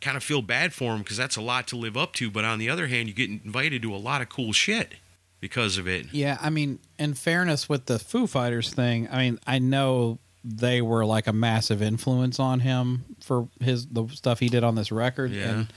kind 0.00 0.16
of 0.16 0.24
feel 0.24 0.42
bad 0.42 0.72
for 0.72 0.94
him 0.94 0.98
because 0.98 1.16
that's 1.16 1.36
a 1.36 1.40
lot 1.40 1.68
to 1.68 1.76
live 1.76 1.96
up 1.96 2.12
to. 2.14 2.30
But 2.30 2.44
on 2.44 2.58
the 2.58 2.68
other 2.68 2.88
hand, 2.88 3.08
you 3.08 3.14
get 3.14 3.30
invited 3.30 3.82
to 3.82 3.94
a 3.94 3.96
lot 3.96 4.20
of 4.20 4.28
cool 4.28 4.52
shit 4.52 4.94
because 5.42 5.76
of 5.76 5.86
it. 5.86 6.06
Yeah, 6.12 6.38
I 6.40 6.48
mean, 6.48 6.78
in 6.98 7.12
fairness 7.12 7.68
with 7.68 7.84
the 7.84 7.98
Foo 7.98 8.26
Fighters 8.26 8.72
thing, 8.72 9.08
I 9.10 9.18
mean, 9.18 9.38
I 9.46 9.58
know 9.58 10.20
they 10.42 10.80
were 10.80 11.04
like 11.04 11.26
a 11.26 11.32
massive 11.32 11.82
influence 11.82 12.40
on 12.40 12.60
him 12.60 13.04
for 13.20 13.48
his 13.60 13.86
the 13.88 14.08
stuff 14.08 14.38
he 14.38 14.48
did 14.48 14.64
on 14.64 14.76
this 14.76 14.90
record. 14.90 15.32
Yeah, 15.32 15.50
and, 15.50 15.72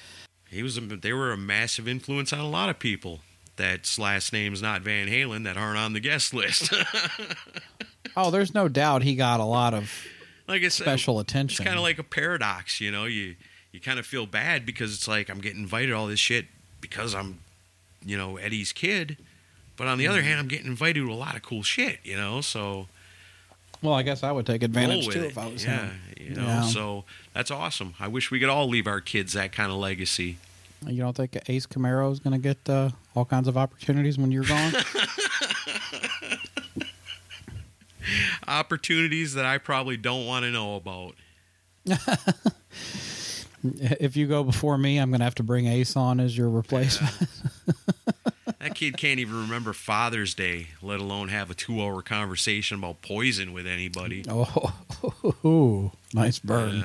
he 0.50 0.64
was. 0.64 0.78
A, 0.78 0.82
they 0.82 1.12
were 1.12 1.32
a 1.32 1.38
massive 1.38 1.88
influence 1.88 2.32
on 2.32 2.40
a 2.40 2.48
lot 2.48 2.70
of 2.70 2.80
people. 2.80 3.20
That's 3.58 3.98
last 4.00 4.32
name's 4.32 4.62
not 4.62 4.82
Van 4.82 5.08
Halen 5.08 5.44
that 5.46 5.58
aren't 5.58 5.78
on 5.78 5.94
the 5.94 6.00
guest 6.00 6.34
list. 6.34 6.74
Oh, 8.18 8.32
there's 8.32 8.54
no 8.54 8.70
doubt 8.70 9.04
he 9.04 9.16
got 9.16 9.42
a 9.42 9.44
lot 9.46 9.74
of 9.74 9.92
Like 10.48 10.64
I 10.64 10.70
said, 10.70 10.88
uh, 10.88 10.92
special 10.92 11.20
attention. 11.20 11.62
it's 11.62 11.68
kind 11.68 11.78
of 11.78 11.84
like 11.84 12.00
a 12.00 12.04
paradox, 12.04 12.80
you 12.80 12.92
know. 12.92 13.04
You 13.04 13.36
you 13.74 13.82
kind 13.82 14.00
of 14.00 14.06
feel 14.06 14.26
bad 14.26 14.66
because 14.66 14.94
it's 14.94 15.08
like 15.08 15.30
I'm 15.30 15.42
getting 15.42 15.60
invited 15.60 15.88
to 15.88 15.94
all 15.94 16.08
this 16.08 16.20
shit 16.20 16.46
because 16.80 17.14
I'm, 17.14 17.40
you 18.06 18.18
know, 18.18 18.38
Eddie's 18.38 18.72
kid. 18.72 19.18
But 19.78 19.88
on 19.88 19.98
the 19.98 20.06
Mm-hmm. 20.06 20.12
other 20.14 20.22
hand, 20.22 20.40
I'm 20.40 20.48
getting 20.48 20.68
invited 20.68 21.02
to 21.02 21.12
a 21.12 21.14
lot 21.14 21.36
of 21.36 21.42
cool 21.42 21.64
shit, 21.64 22.00
you 22.04 22.16
know. 22.16 22.42
So 22.42 22.88
well, 23.82 23.94
I 23.94 24.04
guess 24.04 24.24
I 24.24 24.32
would 24.32 24.46
take 24.46 24.64
advantage 24.64 25.08
too 25.10 25.20
it. 25.24 25.26
if 25.26 25.38
I 25.38 25.48
was 25.48 25.64
yeah, 25.66 25.88
him. 25.88 26.00
you 26.20 26.30
know. 26.36 26.44
Yeah. 26.46 26.62
So 26.64 27.04
that's 27.34 27.52
awesome. 27.52 27.94
I 28.00 28.08
wish 28.08 28.32
we 28.32 28.40
could 28.40 28.50
all 28.50 28.68
leave 28.70 28.88
our 28.88 29.02
kids 29.02 29.34
that 29.34 29.52
kind 29.52 29.72
of 29.72 29.78
legacy. 29.78 30.38
You 30.88 31.02
don't 31.02 31.16
think 31.16 31.38
Ace 31.50 31.66
Camaro 31.66 32.12
is 32.12 32.20
going 32.20 32.34
to 32.34 32.40
get 32.40 32.70
uh, 32.70 32.90
all 33.16 33.26
kinds 33.26 33.48
of 33.48 33.58
opportunities 33.58 34.18
when 34.20 34.32
you're 34.32 34.44
gone? 34.44 34.74
Opportunities 38.48 39.34
that 39.34 39.46
I 39.46 39.58
probably 39.58 39.98
don't 39.98 40.26
want 40.28 40.44
to 40.46 40.52
know 40.52 40.76
about. 40.76 41.16
if 43.64 44.16
you 44.16 44.28
go 44.28 44.44
before 44.44 44.78
me, 44.78 44.98
I'm 45.00 45.10
going 45.10 45.20
to 45.22 45.26
have 45.26 45.36
to 45.36 45.44
bring 45.44 45.66
Ace 45.66 45.96
on 45.96 46.20
as 46.20 46.38
your 46.38 46.50
replacement. 46.50 47.16
That 48.66 48.74
kid 48.74 48.98
can't 48.98 49.20
even 49.20 49.36
remember 49.42 49.74
Father's 49.74 50.34
Day, 50.34 50.70
let 50.82 51.00
alone 51.00 51.28
have 51.28 51.52
a 51.52 51.54
two-hour 51.54 52.02
conversation 52.02 52.80
about 52.80 53.00
poison 53.04 53.54
with 53.54 53.68
anybody. 53.68 54.26
Oh, 55.44 55.92
nice 56.16 56.40
burn. 56.40 56.84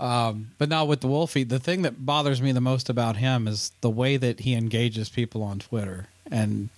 Yeah. 0.00 0.26
Um, 0.28 0.50
but 0.58 0.68
now 0.68 0.84
with 0.84 1.00
the 1.00 1.06
Wolfie, 1.06 1.44
the 1.44 1.60
thing 1.60 1.82
that 1.82 2.04
bothers 2.04 2.42
me 2.42 2.50
the 2.50 2.60
most 2.60 2.88
about 2.88 3.16
him 3.16 3.46
is 3.46 3.70
the 3.82 3.90
way 3.90 4.16
that 4.16 4.40
he 4.40 4.54
engages 4.54 5.08
people 5.08 5.44
on 5.44 5.60
Twitter, 5.60 6.08
and 6.28 6.70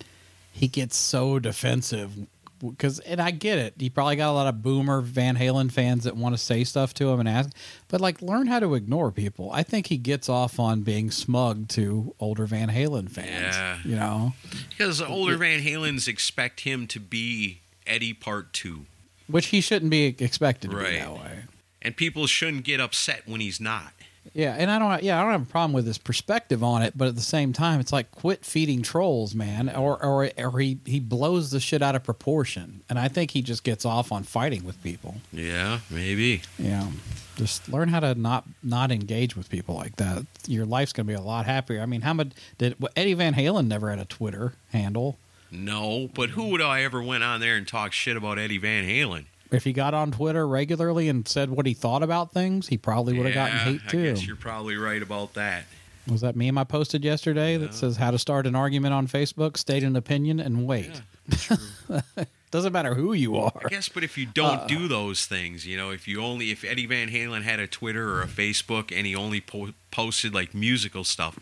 he 0.51 0.67
gets 0.67 0.95
so 0.95 1.39
defensive. 1.39 2.11
Because 2.59 2.99
and 2.99 3.21
I 3.21 3.31
get 3.31 3.57
it, 3.59 3.73
he 3.77 3.89
probably 3.89 4.15
got 4.15 4.29
a 4.31 4.33
lot 4.33 4.47
of 4.47 4.61
boomer 4.63 5.01
Van 5.01 5.35
Halen 5.37 5.71
fans 5.71 6.03
that 6.05 6.15
want 6.15 6.33
to 6.35 6.41
say 6.41 6.63
stuff 6.63 6.93
to 6.95 7.09
him 7.09 7.19
and 7.19 7.27
ask, 7.29 7.49
but 7.87 7.99
like 8.01 8.21
learn 8.21 8.47
how 8.47 8.59
to 8.59 8.73
ignore 8.75 9.11
people. 9.11 9.51
I 9.51 9.63
think 9.63 9.87
he 9.87 9.97
gets 9.97 10.29
off 10.29 10.59
on 10.59 10.81
being 10.81 11.11
smug 11.11 11.67
to 11.69 12.13
older 12.19 12.45
Van 12.45 12.69
Halen 12.69 13.09
fans. 13.09 13.55
Yeah. 13.55 13.77
you 13.83 13.95
know, 13.95 14.33
Because 14.69 15.01
older 15.01 15.37
Van 15.37 15.61
Halens 15.61 16.07
expect 16.07 16.61
him 16.61 16.87
to 16.87 16.99
be 16.99 17.59
Eddie 17.85 18.13
Part 18.13 18.53
2. 18.53 18.85
which 19.27 19.47
he 19.47 19.59
shouldn't 19.61 19.91
be 19.91 20.15
expected 20.19 20.71
to 20.71 20.77
be 20.77 20.83
that 20.83 21.13
way. 21.13 21.39
And 21.81 21.95
people 21.95 22.25
shouldn't 22.25 22.63
get 22.63 22.79
upset 22.79 23.23
when 23.27 23.41
he's 23.41 23.59
not. 23.59 23.93
Yeah, 24.33 24.55
and 24.57 24.69
I 24.69 24.79
don't. 24.79 25.03
Yeah, 25.03 25.19
I 25.19 25.23
don't 25.23 25.31
have 25.31 25.41
a 25.43 25.51
problem 25.51 25.73
with 25.73 25.85
his 25.85 25.97
perspective 25.97 26.63
on 26.63 26.81
it, 26.81 26.97
but 26.97 27.07
at 27.07 27.15
the 27.15 27.21
same 27.21 27.53
time, 27.53 27.79
it's 27.79 27.93
like 27.93 28.11
quit 28.11 28.45
feeding 28.45 28.81
trolls, 28.81 29.35
man, 29.35 29.69
or 29.69 30.03
or 30.03 30.29
or 30.37 30.59
he 30.59 30.79
he 30.85 30.99
blows 30.99 31.51
the 31.51 31.59
shit 31.59 31.81
out 31.81 31.95
of 31.95 32.03
proportion, 32.03 32.81
and 32.89 32.97
I 32.99 33.07
think 33.07 33.31
he 33.31 33.41
just 33.41 33.63
gets 33.63 33.85
off 33.85 34.11
on 34.11 34.23
fighting 34.23 34.65
with 34.65 34.81
people. 34.83 35.15
Yeah, 35.31 35.79
maybe. 35.89 36.41
Yeah, 36.57 36.87
just 37.35 37.69
learn 37.69 37.89
how 37.89 37.99
to 38.01 38.15
not 38.15 38.45
not 38.63 38.91
engage 38.91 39.35
with 39.35 39.49
people 39.49 39.75
like 39.75 39.97
that. 39.97 40.25
Your 40.47 40.65
life's 40.65 40.93
gonna 40.93 41.07
be 41.07 41.13
a 41.13 41.21
lot 41.21 41.45
happier. 41.45 41.81
I 41.81 41.85
mean, 41.85 42.01
how 42.01 42.13
much 42.13 42.29
did 42.57 42.75
well, 42.79 42.91
Eddie 42.95 43.13
Van 43.13 43.33
Halen 43.33 43.67
never 43.67 43.89
had 43.89 43.99
a 43.99 44.05
Twitter 44.05 44.53
handle? 44.71 45.17
No, 45.51 46.09
but 46.13 46.31
who 46.31 46.49
would 46.49 46.61
I 46.61 46.81
ever 46.83 47.01
went 47.01 47.23
on 47.23 47.39
there 47.39 47.55
and 47.55 47.67
talk 47.67 47.93
shit 47.93 48.17
about 48.17 48.37
Eddie 48.39 48.57
Van 48.57 48.85
Halen? 48.85 49.25
If 49.51 49.63
he 49.63 49.73
got 49.73 49.93
on 49.93 50.11
Twitter 50.11 50.47
regularly 50.47 51.07
and 51.07 51.27
said 51.27 51.49
what 51.49 51.65
he 51.65 51.73
thought 51.73 52.01
about 52.03 52.31
things, 52.33 52.67
he 52.67 52.77
probably 52.77 53.15
would 53.17 53.25
have 53.27 53.35
gotten 53.35 53.55
Yeah, 53.57 53.63
hate 53.63 53.81
I 53.87 53.89
too. 53.89 54.13
guess 54.15 54.25
you're 54.27 54.35
probably 54.35 54.75
right 54.75 55.01
about 55.01 55.33
that. 55.35 55.65
Was 56.07 56.21
that 56.21 56.35
meme 56.35 56.57
I 56.57 56.63
posted 56.63 57.03
yesterday 57.03 57.57
that 57.57 57.73
says 57.73 57.97
how 57.97 58.11
to 58.11 58.19
start 58.19 58.45
an 58.47 58.55
argument 58.55 58.93
on 58.93 59.07
Facebook, 59.07 59.57
state 59.57 59.83
an 59.83 59.95
opinion, 59.95 60.39
and 60.39 60.65
wait? 60.67 61.01
Doesn't 62.51 62.71
matter 62.73 62.93
who 62.93 63.13
you 63.13 63.35
are. 63.37 63.61
I 63.65 63.69
guess, 63.69 63.89
but 63.89 64.03
if 64.03 64.17
you 64.17 64.25
don't 64.25 64.61
Uh. 64.61 64.67
do 64.67 64.87
those 64.87 65.25
things, 65.25 65.65
you 65.65 65.75
know, 65.75 65.89
if 65.91 66.07
you 66.07 66.21
only, 66.21 66.51
if 66.51 66.63
Eddie 66.63 66.85
Van 66.85 67.09
Halen 67.09 67.41
had 67.41 67.59
a 67.59 67.67
Twitter 67.67 68.13
or 68.13 68.21
a 68.21 68.27
Facebook 68.27 68.95
and 68.95 69.05
he 69.05 69.15
only 69.15 69.41
po- 69.41 69.73
posted 69.91 70.33
like 70.33 70.53
musical 70.53 71.03
stuff, 71.03 71.37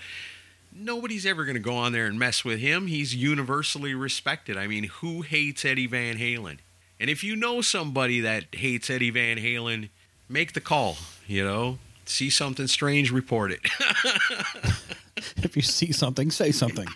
nobody's 0.76 1.26
ever 1.26 1.44
going 1.46 1.56
to 1.56 1.60
go 1.62 1.76
on 1.76 1.92
there 1.92 2.08
and 2.08 2.18
mess 2.18 2.44
with 2.44 2.60
him. 2.60 2.88
He's 2.88 3.14
universally 3.14 3.94
respected. 3.94 4.58
I 4.58 4.66
mean, 4.68 4.86
who 4.86 5.22
hates 5.22 5.64
Eddie 5.66 5.88
Van 5.88 6.18
Halen? 6.18 6.60
And 7.00 7.10
if 7.10 7.24
you 7.24 7.36
know 7.36 7.62
somebody 7.62 8.20
that 8.22 8.46
hates 8.54 8.90
Eddie 8.90 9.10
Van 9.10 9.38
Halen, 9.38 9.90
make 10.30 10.54
the 10.54 10.62
call, 10.62 10.98
you 11.28 11.44
know? 11.44 11.80
See 12.06 12.30
something 12.30 12.68
strange, 12.68 13.12
report 13.12 13.52
it. 13.52 13.62
If 15.38 15.56
you 15.56 15.62
see 15.62 15.92
something, 15.92 16.32
say 16.32 16.52
something. 16.52 16.88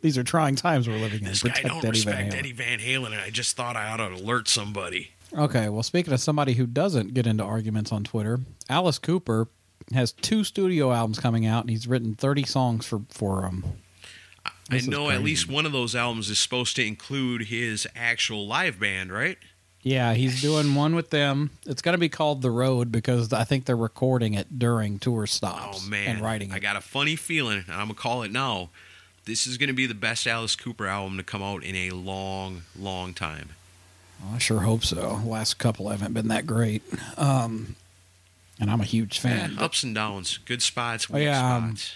These 0.00 0.16
are 0.18 0.24
trying 0.24 0.54
times 0.56 0.88
we're 0.88 0.98
living 0.98 1.20
in. 1.20 1.26
this 1.26 1.42
guy 1.42 1.50
Protect 1.50 1.68
don't 1.68 1.84
Eddie 1.84 2.00
Van 2.00 2.16
respect 2.16 2.32
Halen. 2.32 2.38
Eddie 2.38 2.52
Van 2.52 2.78
Halen, 2.78 3.06
and 3.06 3.20
I 3.20 3.30
just 3.30 3.56
thought 3.56 3.76
I 3.76 3.90
ought 3.90 3.96
to 3.96 4.08
alert 4.14 4.48
somebody. 4.48 5.10
Okay, 5.36 5.68
well, 5.68 5.82
speaking 5.82 6.12
of 6.12 6.20
somebody 6.20 6.54
who 6.54 6.66
doesn't 6.66 7.14
get 7.14 7.26
into 7.26 7.42
arguments 7.42 7.92
on 7.92 8.04
Twitter, 8.04 8.40
Alice 8.68 8.98
Cooper 8.98 9.48
has 9.92 10.12
two 10.12 10.44
studio 10.44 10.92
albums 10.92 11.18
coming 11.18 11.46
out, 11.46 11.62
and 11.62 11.70
he's 11.70 11.88
written 11.88 12.14
30 12.14 12.44
songs 12.44 12.86
for 12.86 13.02
for 13.10 13.42
them. 13.42 13.64
I 14.70 14.74
This 14.74 14.82
is 14.82 14.88
know 14.88 15.10
at 15.10 15.22
least 15.22 15.48
one 15.48 15.64
of 15.66 15.72
those 15.72 15.94
albums 15.94 16.28
is 16.28 16.38
supposed 16.38 16.74
to 16.76 16.84
include 16.84 17.42
his 17.42 17.86
actual 17.94 18.46
live 18.46 18.80
band, 18.80 19.12
right? 19.12 19.38
Yeah, 19.82 20.14
he's 20.14 20.40
doing 20.42 20.74
one 20.74 20.96
with 20.96 21.10
them. 21.10 21.50
It's 21.64 21.80
going 21.80 21.92
to 21.92 21.98
be 21.98 22.08
called 22.08 22.42
The 22.42 22.50
Road 22.50 22.90
because 22.90 23.32
I 23.32 23.44
think 23.44 23.66
they're 23.66 23.76
recording 23.76 24.34
it 24.34 24.58
during 24.58 24.98
tour 24.98 25.28
stops 25.28 25.84
Oh 25.86 25.88
man, 25.88 26.16
and 26.16 26.20
writing 26.20 26.50
it. 26.50 26.54
I 26.54 26.58
got 26.58 26.74
a 26.74 26.80
funny 26.80 27.14
feeling, 27.14 27.58
and 27.68 27.70
I'm 27.76 27.86
gonna 27.86 27.94
call 27.94 28.24
it 28.24 28.32
now. 28.32 28.70
This 29.26 29.46
is 29.46 29.56
gonna 29.58 29.72
be 29.72 29.86
the 29.86 29.94
best 29.94 30.26
Alice 30.26 30.56
Cooper 30.56 30.86
album 30.88 31.16
to 31.18 31.22
come 31.22 31.42
out 31.42 31.62
in 31.62 31.76
a 31.76 31.90
long, 31.90 32.62
long 32.76 33.14
time. 33.14 33.50
I 34.32 34.38
sure 34.38 34.60
hope 34.62 34.82
so. 34.82 35.20
The 35.22 35.28
last 35.28 35.58
couple 35.58 35.88
haven't 35.90 36.14
been 36.14 36.28
that 36.28 36.46
great. 36.46 36.82
Um, 37.16 37.76
and 38.58 38.68
I'm 38.70 38.80
a 38.80 38.84
huge 38.84 39.20
fan. 39.20 39.52
Yeah, 39.56 39.62
ups 39.64 39.84
and 39.84 39.94
downs, 39.94 40.38
good 40.38 40.62
spots, 40.62 41.06
Oh, 41.10 41.14
weak 41.14 41.24
yeah, 41.24 41.56
um, 41.56 41.76
spots. 41.76 41.94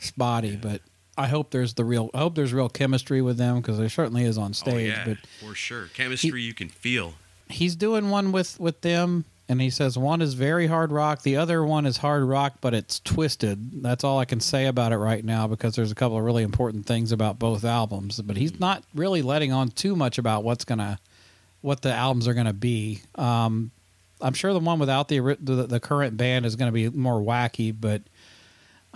spotty, 0.00 0.56
but 0.56 0.82
I 1.18 1.28
hope 1.28 1.50
there's 1.50 1.74
the 1.74 1.84
real. 1.84 2.10
I 2.14 2.18
hope 2.18 2.34
there's 2.34 2.52
real 2.52 2.68
chemistry 2.68 3.22
with 3.22 3.38
them 3.38 3.56
because 3.60 3.78
there 3.78 3.88
certainly 3.88 4.24
is 4.24 4.36
on 4.38 4.50
oh 4.50 4.52
stage. 4.52 4.88
yeah, 4.90 5.04
But 5.04 5.18
for 5.44 5.54
sure. 5.54 5.88
Chemistry 5.94 6.42
you 6.42 6.54
can 6.54 6.68
feel. 6.68 7.14
he's 7.48 7.76
doing 7.76 8.10
one 8.10 8.32
with 8.32 8.58
with 8.60 8.80
them, 8.82 9.24
and 9.48 9.60
he 9.60 9.70
says 9.70 9.96
one 9.96 10.20
is 10.20 10.34
very 10.34 10.66
hard 10.66 10.92
rock, 10.92 11.22
the 11.22 11.36
other 11.36 11.64
one 11.64 11.86
is 11.86 11.96
hard 11.98 12.24
rock, 12.24 12.54
but 12.60 12.74
it's 12.74 13.00
twisted. 13.00 13.82
That's 13.82 14.04
all 14.04 14.18
I 14.18 14.24
can 14.24 14.40
say 14.40 14.66
about 14.66 14.92
it 14.92 14.98
right 14.98 15.24
now 15.24 15.46
because 15.46 15.74
there's 15.76 15.92
a 15.92 15.94
couple 15.94 16.18
of 16.18 16.24
really 16.24 16.42
important 16.42 16.86
things 16.86 17.12
about 17.12 17.38
both 17.38 17.64
albums. 17.64 18.20
But 18.20 18.36
he's 18.36 18.58
not 18.60 18.84
really 18.94 19.22
letting 19.22 19.52
on 19.52 19.68
too 19.68 19.96
much 19.96 20.18
about 20.18 20.44
what's 20.44 20.64
gonna 20.64 20.98
what 21.62 21.82
the 21.82 21.92
albums 21.92 22.28
are 22.28 22.34
gonna 22.34 22.52
be. 22.52 23.00
Um, 23.14 23.70
I'm 24.20 24.32
sure 24.34 24.52
the 24.52 24.60
one 24.60 24.78
without 24.78 25.08
the 25.08 25.20
the, 25.40 25.66
the 25.66 25.80
current 25.80 26.16
band 26.16 26.46
is 26.46 26.56
going 26.56 26.68
to 26.68 26.72
be 26.72 26.88
more 26.88 27.20
wacky, 27.20 27.74
but 27.78 28.00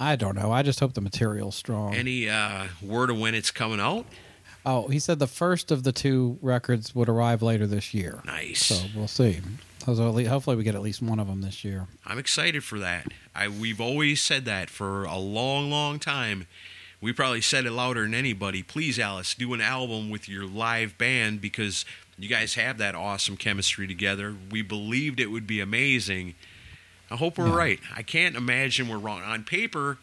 I 0.01 0.17
don't 0.17 0.35
know. 0.35 0.51
I 0.51 0.63
just 0.63 0.81
hope 0.81 0.95
the 0.95 1.03
material's 1.03 1.55
strong. 1.55 1.95
Any 1.95 2.29
uh, 2.29 2.69
word 2.83 3.11
of 3.11 3.19
when 3.19 3.35
it's 3.35 3.51
coming 3.51 3.81
out? 3.81 4.07
Oh, 4.65 4.89
he 4.89 4.99
said 4.99 5.19
the 5.19 5.27
first 5.27 5.71
of 5.71 5.83
the 5.83 5.93
two 5.93 6.39
records 6.41 6.95
would 6.95 7.09
arrive 7.09 7.43
later 7.43 7.67
this 7.67 7.93
year. 7.93 8.23
Nice. 8.25 8.65
So 8.65 8.87
we'll 8.97 9.09
see. 9.09 9.41
So 9.85 9.93
least- 10.11 10.31
Hopefully, 10.31 10.57
we 10.57 10.65
get 10.65 10.75
at 10.75 10.83
least 10.83 11.03
one 11.03 11.19
of 11.21 11.27
them 11.27 11.43
this 11.43 11.65
year. 11.65 11.87
I'm 12.07 12.19
excited 12.19 12.65
for 12.65 12.79
that. 12.79 13.09
I 13.35 13.49
we've 13.49 13.81
always 13.81 14.23
said 14.23 14.47
that 14.47 14.71
for 14.71 15.05
a 15.05 15.17
long, 15.19 15.71
long 15.71 15.99
time. 15.99 16.47
We 17.03 17.13
probably 17.15 17.41
said 17.41 17.65
it 17.65 17.71
louder 17.73 18.03
than 18.03 18.15
anybody. 18.15 18.63
Please, 18.63 18.99
Alice, 18.99 19.35
do 19.35 19.55
an 19.55 19.61
album 19.63 20.11
with 20.11 20.29
your 20.29 20.45
live 20.47 20.99
band 20.99 21.41
because 21.41 21.87
you 22.19 22.29
guys 22.29 22.55
have 22.55 22.77
that 22.79 22.95
awesome 22.95 23.39
chemistry 23.39 23.87
together. 23.87 24.35
We 24.51 24.61
believed 24.61 25.19
it 25.21 25.29
would 25.31 25.47
be 25.47 25.61
amazing. 25.61 26.35
I 27.11 27.17
hope 27.17 27.39
we're 27.39 27.55
right. 27.57 27.81
I 27.97 28.03
can't 28.03 28.37
imagine 28.37 28.89
we're 28.89 28.99
wrong. 28.99 29.23
On 29.23 29.43
paper, 29.45 29.99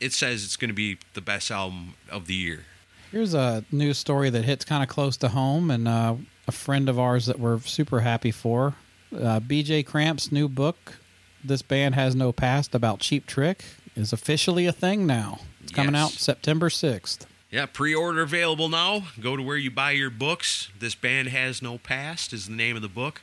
it 0.00 0.12
says 0.12 0.44
it's 0.44 0.56
going 0.56 0.68
to 0.68 0.74
be 0.74 0.98
the 1.14 1.20
best 1.20 1.50
album 1.50 1.94
of 2.10 2.26
the 2.26 2.34
year. 2.34 2.64
Here's 3.10 3.34
a 3.34 3.64
news 3.72 3.98
story 3.98 4.30
that 4.30 4.44
hits 4.44 4.64
kind 4.64 4.82
of 4.82 4.88
close 4.88 5.16
to 5.18 5.28
home, 5.28 5.70
and 5.70 5.88
uh, 5.88 6.16
a 6.46 6.52
friend 6.52 6.88
of 6.88 6.98
ours 6.98 7.26
that 7.26 7.40
we're 7.40 7.60
super 7.60 8.00
happy 8.00 8.30
for. 8.30 8.74
Uh, 9.12 9.40
BJ 9.40 9.84
Kramp's 9.84 10.30
new 10.30 10.48
book, 10.48 10.98
"This 11.42 11.62
Band 11.62 11.94
Has 11.96 12.14
No 12.14 12.30
Past" 12.30 12.74
about 12.74 13.00
Cheap 13.00 13.26
Trick, 13.26 13.64
is 13.96 14.12
officially 14.12 14.66
a 14.66 14.72
thing 14.72 15.06
now. 15.06 15.40
It's 15.62 15.72
coming 15.72 15.94
Yes. 15.94 16.02
out 16.04 16.10
September 16.12 16.70
sixth. 16.70 17.26
Yeah, 17.50 17.66
pre-order 17.66 18.22
available 18.22 18.68
now. 18.68 19.06
Go 19.18 19.34
to 19.36 19.42
where 19.42 19.56
you 19.56 19.72
buy 19.72 19.90
your 19.90 20.10
books. 20.10 20.68
This 20.78 20.94
band 20.94 21.28
has 21.30 21.60
no 21.60 21.78
past 21.78 22.32
is 22.32 22.46
the 22.46 22.52
name 22.52 22.76
of 22.76 22.82
the 22.82 22.88
book. 22.88 23.22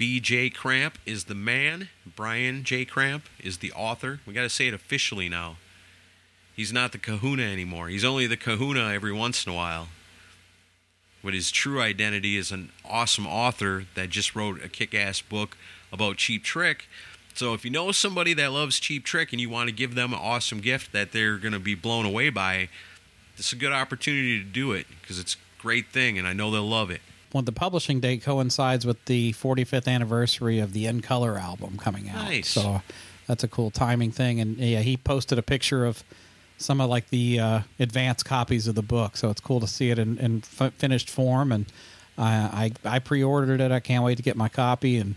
B.J. 0.00 0.48
Kramp 0.48 0.96
is 1.04 1.24
the 1.24 1.34
man. 1.34 1.90
Brian 2.16 2.64
J. 2.64 2.86
Kramp 2.86 3.24
is 3.38 3.58
the 3.58 3.70
author. 3.72 4.20
We 4.24 4.32
got 4.32 4.44
to 4.44 4.48
say 4.48 4.66
it 4.66 4.72
officially 4.72 5.28
now. 5.28 5.58
He's 6.56 6.72
not 6.72 6.92
the 6.92 6.98
Kahuna 6.98 7.42
anymore. 7.42 7.88
He's 7.88 8.02
only 8.02 8.26
the 8.26 8.38
Kahuna 8.38 8.94
every 8.94 9.12
once 9.12 9.44
in 9.44 9.52
a 9.52 9.54
while. 9.54 9.88
But 11.22 11.34
his 11.34 11.50
true 11.50 11.82
identity 11.82 12.38
is 12.38 12.50
an 12.50 12.70
awesome 12.82 13.26
author 13.26 13.84
that 13.94 14.08
just 14.08 14.34
wrote 14.34 14.64
a 14.64 14.70
kick-ass 14.70 15.20
book 15.20 15.58
about 15.92 16.16
Cheap 16.16 16.44
Trick. 16.44 16.88
So 17.34 17.52
if 17.52 17.62
you 17.62 17.70
know 17.70 17.92
somebody 17.92 18.32
that 18.32 18.52
loves 18.52 18.80
Cheap 18.80 19.04
Trick 19.04 19.32
and 19.32 19.40
you 19.40 19.50
want 19.50 19.68
to 19.68 19.74
give 19.74 19.96
them 19.96 20.14
an 20.14 20.20
awesome 20.22 20.62
gift 20.62 20.92
that 20.92 21.12
they're 21.12 21.36
going 21.36 21.52
to 21.52 21.58
be 21.58 21.74
blown 21.74 22.06
away 22.06 22.30
by, 22.30 22.70
this 23.36 23.48
is 23.48 23.52
a 23.52 23.56
good 23.56 23.72
opportunity 23.72 24.38
to 24.38 24.46
do 24.46 24.72
it 24.72 24.86
because 25.02 25.18
it's 25.18 25.34
a 25.34 25.60
great 25.60 25.88
thing 25.88 26.16
and 26.16 26.26
I 26.26 26.32
know 26.32 26.50
they'll 26.50 26.66
love 26.66 26.90
it. 26.90 27.02
When 27.32 27.44
the 27.44 27.52
publishing 27.52 28.00
date 28.00 28.22
coincides 28.22 28.84
with 28.84 29.04
the 29.04 29.32
45th 29.34 29.86
anniversary 29.88 30.58
of 30.58 30.72
the 30.72 30.86
In 30.86 31.00
Color 31.00 31.38
album 31.38 31.78
coming 31.78 32.08
out. 32.08 32.16
Nice. 32.24 32.48
So 32.48 32.82
that's 33.26 33.44
a 33.44 33.48
cool 33.48 33.70
timing 33.70 34.10
thing. 34.10 34.40
And 34.40 34.56
yeah, 34.58 34.80
he 34.80 34.96
posted 34.96 35.38
a 35.38 35.42
picture 35.42 35.84
of 35.84 36.02
some 36.58 36.80
of 36.80 36.90
like 36.90 37.08
the 37.10 37.40
uh, 37.40 37.60
advanced 37.78 38.24
copies 38.24 38.66
of 38.66 38.74
the 38.74 38.82
book. 38.82 39.16
So 39.16 39.30
it's 39.30 39.40
cool 39.40 39.60
to 39.60 39.66
see 39.66 39.90
it 39.90 39.98
in, 39.98 40.18
in 40.18 40.42
f- 40.58 40.74
finished 40.74 41.08
form. 41.08 41.52
And 41.52 41.66
I, 42.18 42.72
I 42.84 42.96
I 42.96 42.98
pre-ordered 42.98 43.60
it. 43.60 43.72
I 43.72 43.80
can't 43.80 44.04
wait 44.04 44.16
to 44.16 44.22
get 44.22 44.36
my 44.36 44.48
copy. 44.48 44.98
And 44.98 45.14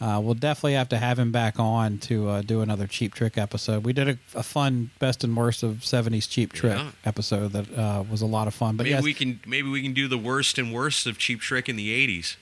uh, 0.00 0.20
we'll 0.22 0.34
definitely 0.34 0.74
have 0.74 0.88
to 0.90 0.98
have 0.98 1.18
him 1.18 1.30
back 1.32 1.58
on 1.58 1.98
to 1.98 2.28
uh, 2.28 2.42
do 2.42 2.60
another 2.60 2.86
Cheap 2.86 3.14
Trick 3.14 3.38
episode. 3.38 3.84
We 3.84 3.92
did 3.92 4.08
a, 4.08 4.18
a 4.34 4.42
fun 4.42 4.90
best 4.98 5.24
and 5.24 5.36
worst 5.36 5.62
of 5.62 5.76
'70s 5.76 6.28
Cheap 6.28 6.52
Trick 6.52 6.76
Yeah. 6.76 6.90
episode 7.04 7.52
that 7.52 7.78
uh, 7.78 8.04
was 8.10 8.20
a 8.22 8.26
lot 8.26 8.46
of 8.48 8.54
fun. 8.54 8.76
But 8.76 8.84
maybe 8.84 8.90
yes, 8.94 9.02
we 9.04 9.14
can 9.14 9.40
maybe 9.46 9.68
we 9.68 9.82
can 9.82 9.92
do 9.94 10.08
the 10.08 10.18
worst 10.18 10.58
and 10.58 10.72
worst 10.74 11.06
of 11.06 11.16
Cheap 11.18 11.40
Trick 11.40 11.68
in 11.68 11.76
the 11.76 11.90
'80s. 12.20 12.36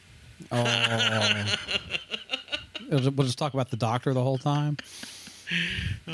Oh, 0.50 1.44
we'll 2.90 3.26
just 3.26 3.38
talk 3.38 3.54
about 3.54 3.70
the 3.70 3.76
Doctor 3.76 4.12
the 4.12 4.22
whole 4.22 4.38
time. 4.38 4.76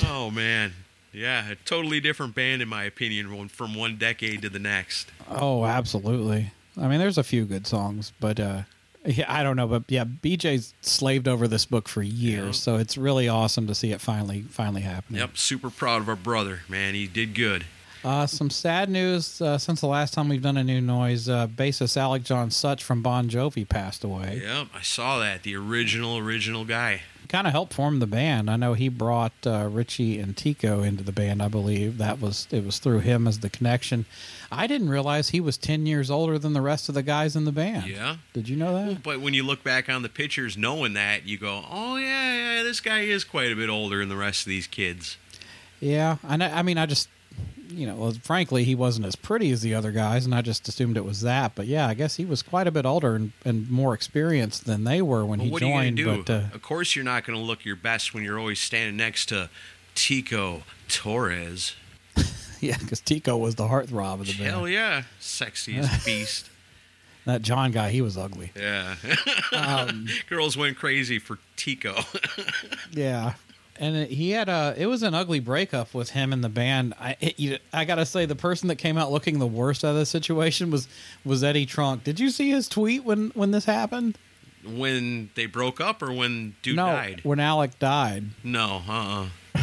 Oh 0.05 0.29
man, 0.29 0.73
yeah, 1.13 1.49
a 1.51 1.55
totally 1.55 1.99
different 1.99 2.35
band 2.35 2.61
in 2.61 2.67
my 2.67 2.83
opinion 2.83 3.47
from 3.49 3.73
one 3.75 3.97
decade 3.97 4.41
to 4.43 4.49
the 4.49 4.59
next. 4.59 5.11
Oh, 5.29 5.65
absolutely. 5.65 6.51
I 6.79 6.87
mean, 6.87 6.99
there's 6.99 7.17
a 7.17 7.23
few 7.23 7.45
good 7.45 7.65
songs, 7.67 8.11
but 8.19 8.39
uh, 8.39 8.61
yeah, 9.09 9.25
I 9.27 9.43
don't 9.43 9.55
know, 9.55 9.67
but 9.67 9.83
yeah, 9.87 10.05
BJ's 10.05 10.73
slaved 10.81 11.27
over 11.27 11.47
this 11.47 11.65
book 11.65 11.87
for 11.87 12.01
years, 12.01 12.45
Yeah. 12.45 12.51
so 12.51 12.75
it's 12.77 12.97
really 12.97 13.27
awesome 13.27 13.67
to 13.67 13.75
see 13.75 13.91
it 13.91 13.99
finally 14.01 14.41
finally 14.43 14.81
happening. 14.81 15.19
Yep, 15.21 15.37
super 15.37 15.69
proud 15.69 16.01
of 16.01 16.09
our 16.09 16.15
brother, 16.15 16.61
man. 16.69 16.93
He 16.93 17.07
did 17.07 17.33
good. 17.35 17.65
Uh, 18.03 18.25
some 18.25 18.49
sad 18.49 18.89
news 18.89 19.41
uh, 19.41 19.57
since 19.57 19.81
the 19.81 19.87
last 19.87 20.13
time 20.13 20.29
we've 20.29 20.41
done 20.41 20.55
a 20.55 20.63
new 20.63 20.79
noise. 20.79 21.27
Uh, 21.27 21.47
bassist 21.47 21.97
Alec 21.97 22.23
John 22.23 22.49
Such 22.49 22.81
from 22.81 23.01
Bon 23.01 23.27
Jovi 23.27 23.67
passed 23.67 24.05
away. 24.05 24.41
Yep, 24.45 24.67
I 24.73 24.81
saw 24.81 25.19
that. 25.19 25.43
The 25.43 25.55
original, 25.57 26.17
original 26.17 26.63
guy. 26.63 27.01
Kind 27.29 27.45
of 27.45 27.53
helped 27.53 27.73
form 27.73 27.99
the 27.99 28.07
band. 28.07 28.49
I 28.49 28.55
know 28.55 28.73
he 28.73 28.89
brought 28.89 29.33
uh, 29.45 29.69
Richie 29.71 30.17
and 30.17 30.35
Tico 30.35 30.81
into 30.81 31.03
the 31.03 31.11
band. 31.11 31.43
I 31.43 31.47
believe 31.47 31.99
that 31.99 32.19
was 32.19 32.47
it 32.49 32.65
was 32.65 32.79
through 32.79 32.99
him 33.01 33.27
as 33.27 33.39
the 33.39 33.51
connection. 33.51 34.05
I 34.51 34.65
didn't 34.65 34.89
realize 34.89 35.29
he 35.29 35.39
was 35.39 35.55
ten 35.55 35.85
years 35.85 36.09
older 36.09 36.39
than 36.39 36.53
the 36.53 36.61
rest 36.61 36.89
of 36.89 36.95
the 36.95 37.03
guys 37.03 37.35
in 37.35 37.45
the 37.45 37.51
band. 37.51 37.85
Yeah. 37.85 38.15
Did 38.33 38.49
you 38.49 38.55
know 38.55 38.73
that? 38.73 39.03
But 39.03 39.21
when 39.21 39.35
you 39.35 39.43
look 39.43 39.63
back 39.63 39.87
on 39.89 40.01
the 40.01 40.09
pictures, 40.09 40.57
knowing 40.57 40.93
that, 40.93 41.27
you 41.27 41.37
go, 41.37 41.63
"Oh 41.69 41.97
yeah, 41.97 42.57
yeah, 42.57 42.63
this 42.63 42.79
guy 42.79 43.01
is 43.01 43.23
quite 43.23 43.51
a 43.51 43.55
bit 43.55 43.69
older 43.69 43.99
than 43.99 44.09
the 44.09 44.17
rest 44.17 44.47
of 44.47 44.49
these 44.49 44.65
kids." 44.65 45.17
Yeah, 45.79 46.17
I 46.27 46.35
know, 46.35 46.51
I 46.51 46.63
mean, 46.63 46.79
I 46.79 46.87
just, 46.87 47.09
you 47.69 47.85
know, 47.87 47.95
well, 47.95 48.11
frankly, 48.23 48.63
he 48.63 48.75
wasn't 48.75 49.05
as 49.05 49.15
pretty 49.15 49.51
as 49.51 49.61
the 49.61 49.75
other 49.75 49.91
guys, 49.91 50.25
and 50.25 50.33
I 50.35 50.41
just 50.41 50.67
assumed 50.67 50.97
it 50.97 51.05
was 51.05 51.21
that. 51.21 51.53
But 51.55 51.67
yeah, 51.67 51.87
I 51.87 51.93
guess 51.93 52.15
he 52.15 52.25
was 52.25 52.41
quite 52.41 52.67
a 52.67 52.71
bit 52.71 52.85
older 52.85 53.15
and, 53.15 53.31
and 53.45 53.69
more 53.69 53.93
experienced 53.93 54.65
than 54.65 54.83
they 54.83 55.01
were 55.01 55.25
when 55.25 55.39
Well, 55.39 55.45
he 55.45 55.51
what 55.51 55.59
joined. 55.61 55.99
are 55.99 56.01
you 56.01 56.05
gonna 56.05 56.17
do? 56.17 56.23
But 56.23 56.33
uh, 56.33 56.55
of 56.55 56.61
course, 56.61 56.95
you're 56.95 57.05
not 57.05 57.25
going 57.25 57.37
to 57.37 57.43
look 57.45 57.63
your 57.65 57.75
best 57.75 58.13
when 58.13 58.23
you're 58.23 58.39
always 58.39 58.59
standing 58.59 58.97
next 58.97 59.27
to 59.27 59.49
Tico 59.95 60.63
Torres. 60.87 61.75
yeah, 62.59 62.77
because 62.79 62.99
Tico 63.01 63.37
was 63.37 63.55
the 63.55 63.67
heartthrob 63.67 64.21
of 64.21 64.27
the 64.27 64.33
band. 64.33 64.49
Hell 64.49 64.67
yeah, 64.67 65.03
sexiest 65.21 66.05
beast. 66.05 66.49
That 67.25 67.41
John 67.43 67.71
guy, 67.71 67.91
he 67.91 68.01
was 68.01 68.17
ugly. 68.17 68.51
Yeah, 68.55 68.95
Um, 69.51 70.07
girls 70.29 70.57
went 70.57 70.77
crazy 70.77 71.19
for 71.19 71.37
Tico. 71.57 71.95
Yeah. 72.91 73.33
And 73.79 74.07
he 74.07 74.31
had 74.31 74.49
a. 74.49 74.75
It 74.77 74.87
was 74.87 75.03
an 75.03 75.13
ugly 75.13 75.39
breakup 75.39 75.93
with 75.93 76.09
him 76.09 76.33
and 76.33 76.43
the 76.43 76.49
band. 76.49 76.93
I, 76.99 77.15
it, 77.21 77.61
I 77.71 77.85
gotta 77.85 78.05
say, 78.05 78.25
the 78.25 78.35
person 78.35 78.67
that 78.67 78.75
came 78.75 78.97
out 78.97 79.11
looking 79.11 79.39
the 79.39 79.47
worst 79.47 79.85
out 79.85 79.91
of 79.91 79.95
the 79.95 80.05
situation 80.05 80.69
was 80.69 80.87
was 81.23 81.43
Eddie 81.43 81.65
Trunk. 81.65 82.03
Did 82.03 82.19
you 82.19 82.29
see 82.29 82.49
his 82.49 82.67
tweet 82.67 83.05
when 83.05 83.31
when 83.35 83.51
this 83.51 83.65
happened? 83.65 84.17
when 84.63 85.29
they 85.35 85.45
broke 85.45 85.79
up, 85.79 86.01
or 86.01 86.11
when 86.11 86.55
dude 86.61 86.75
no, 86.75 86.87
died? 86.87 87.21
when 87.23 87.39
Alec 87.39 87.79
died. 87.79 88.25
No, 88.43 88.81
uh, 88.87 89.27
uh 89.55 89.59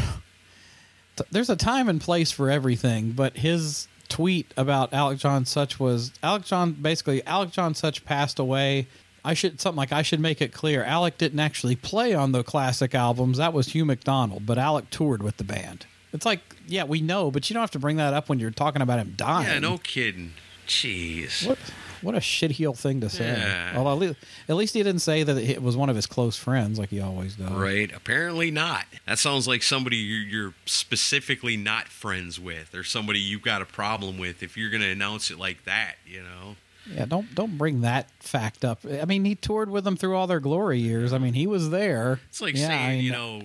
There's 1.30 1.50
a 1.50 1.56
time 1.56 1.88
and 1.88 2.00
place 2.00 2.30
for 2.30 2.50
everything, 2.50 3.12
but 3.12 3.36
his 3.36 3.88
tweet 4.08 4.52
about 4.56 4.92
Alec 4.92 5.18
John 5.18 5.44
Such 5.44 5.80
was 5.80 6.12
Alec 6.22 6.44
John 6.44 6.72
basically 6.72 7.24
Alec 7.26 7.50
John 7.50 7.74
Such 7.74 8.04
passed 8.04 8.38
away. 8.38 8.86
I 9.26 9.34
should 9.34 9.60
something 9.60 9.76
like 9.76 9.92
I 9.92 10.02
should 10.02 10.20
make 10.20 10.40
it 10.40 10.52
clear. 10.52 10.84
Alec 10.84 11.18
didn't 11.18 11.40
actually 11.40 11.74
play 11.74 12.14
on 12.14 12.30
the 12.30 12.44
classic 12.44 12.94
albums. 12.94 13.38
That 13.38 13.52
was 13.52 13.68
Hugh 13.68 13.84
McDonald, 13.84 14.46
but 14.46 14.56
Alec 14.56 14.88
toured 14.90 15.22
with 15.22 15.36
the 15.36 15.44
band. 15.44 15.84
It's 16.12 16.24
like, 16.24 16.40
yeah, 16.68 16.84
we 16.84 17.00
know, 17.00 17.32
but 17.32 17.50
you 17.50 17.54
don't 17.54 17.60
have 17.60 17.72
to 17.72 17.80
bring 17.80 17.96
that 17.96 18.14
up 18.14 18.28
when 18.28 18.38
you're 18.38 18.52
talking 18.52 18.82
about 18.82 19.00
him 19.00 19.14
dying. 19.16 19.48
yeah, 19.48 19.58
no 19.58 19.78
kidding. 19.78 20.32
Jeez. 20.68 21.46
What 21.46 21.58
what 22.02 22.14
a 22.14 22.18
shitheel 22.18 22.78
thing 22.78 23.00
to 23.00 23.08
say. 23.10 23.26
Yeah. 23.26 23.72
Although 23.76 23.92
at 23.92 23.98
least, 23.98 24.18
at 24.48 24.56
least 24.56 24.74
he 24.74 24.82
didn't 24.82 25.00
say 25.00 25.24
that 25.24 25.36
it 25.36 25.60
was 25.60 25.76
one 25.76 25.88
of 25.88 25.96
his 25.96 26.06
close 26.06 26.36
friends 26.36 26.78
like 26.78 26.90
he 26.90 27.00
always 27.00 27.34
does. 27.34 27.50
Right. 27.50 27.90
Apparently 27.92 28.50
not. 28.50 28.84
That 29.06 29.18
sounds 29.18 29.48
like 29.48 29.62
somebody 29.62 29.96
you're, 29.96 30.28
you're 30.28 30.54
specifically 30.66 31.56
not 31.56 31.88
friends 31.88 32.38
with, 32.38 32.74
or 32.74 32.84
somebody 32.84 33.18
you've 33.18 33.42
got 33.42 33.60
a 33.62 33.66
problem 33.66 34.18
with. 34.18 34.42
If 34.42 34.56
you're 34.56 34.70
going 34.70 34.82
to 34.82 34.90
announce 34.90 35.30
it 35.30 35.38
like 35.38 35.64
that, 35.64 35.96
you 36.06 36.22
know. 36.22 36.56
Yeah, 36.92 37.04
don't 37.06 37.34
don't 37.34 37.58
bring 37.58 37.80
that 37.82 38.10
fact 38.20 38.64
up. 38.64 38.80
I 38.84 39.04
mean, 39.04 39.24
he 39.24 39.34
toured 39.34 39.70
with 39.70 39.84
them 39.84 39.96
through 39.96 40.16
all 40.16 40.26
their 40.26 40.40
glory 40.40 40.78
years. 40.78 41.12
I 41.12 41.18
mean, 41.18 41.34
he 41.34 41.46
was 41.46 41.70
there. 41.70 42.20
It's 42.28 42.40
like 42.40 42.54
Yeah, 42.56 42.68
saying, 42.68 42.90
I 42.90 43.02
you 43.02 43.10
know, 43.12 43.42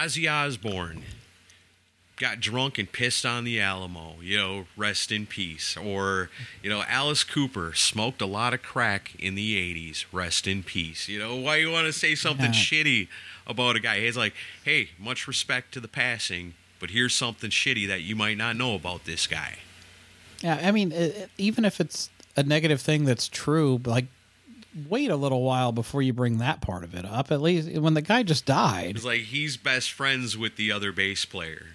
Ozzy 0.00 0.30
Osbourne 0.30 1.02
got 2.18 2.40
drunk 2.40 2.78
and 2.78 2.90
pissed 2.90 3.26
on 3.26 3.44
the 3.44 3.60
Alamo, 3.60 4.14
you 4.22 4.38
know, 4.38 4.66
rest 4.74 5.12
in 5.12 5.26
peace. 5.26 5.76
Or, 5.76 6.30
you 6.62 6.70
know, 6.70 6.82
Alice 6.88 7.22
Cooper 7.24 7.74
smoked 7.74 8.22
a 8.22 8.26
lot 8.26 8.54
of 8.54 8.62
crack 8.62 9.12
in 9.18 9.34
the 9.34 9.54
80s, 9.90 10.06
rest 10.12 10.46
in 10.46 10.62
peace. 10.62 11.08
You 11.08 11.18
know, 11.18 11.36
why 11.36 11.56
you 11.56 11.70
want 11.70 11.86
to 11.86 11.92
say 11.92 12.14
something 12.14 12.46
Yeah. 12.54 12.58
shitty 12.58 13.08
about 13.46 13.76
a 13.76 13.80
guy? 13.80 14.00
He's 14.00 14.16
like, 14.16 14.32
hey, 14.64 14.90
much 14.98 15.28
respect 15.28 15.72
to 15.74 15.80
the 15.80 15.88
passing, 15.88 16.54
but 16.80 16.88
here's 16.90 17.14
something 17.14 17.50
shitty 17.50 17.86
that 17.88 18.00
you 18.00 18.16
might 18.16 18.38
not 18.38 18.56
know 18.56 18.74
about 18.74 19.04
this 19.04 19.26
guy. 19.26 19.56
Yeah, 20.40 20.58
I 20.62 20.70
mean, 20.70 20.94
even 21.36 21.66
if 21.66 21.80
it's 21.80 22.08
a 22.36 22.42
negative 22.42 22.80
thing 22.80 23.04
that's 23.04 23.28
true, 23.28 23.78
but, 23.78 23.90
like 23.90 24.06
wait 24.88 25.10
a 25.10 25.16
little 25.16 25.42
while 25.42 25.72
before 25.72 26.02
you 26.02 26.12
bring 26.12 26.38
that 26.38 26.60
part 26.60 26.84
of 26.84 26.94
it 26.94 27.04
up. 27.04 27.32
At 27.32 27.40
least 27.40 27.78
when 27.78 27.94
the 27.94 28.02
guy 28.02 28.22
just 28.22 28.44
died. 28.44 28.96
It's 28.96 29.04
like 29.04 29.22
he's 29.22 29.56
best 29.56 29.92
friends 29.92 30.36
with 30.36 30.56
the 30.56 30.70
other 30.70 30.92
bass 30.92 31.24
player. 31.24 31.68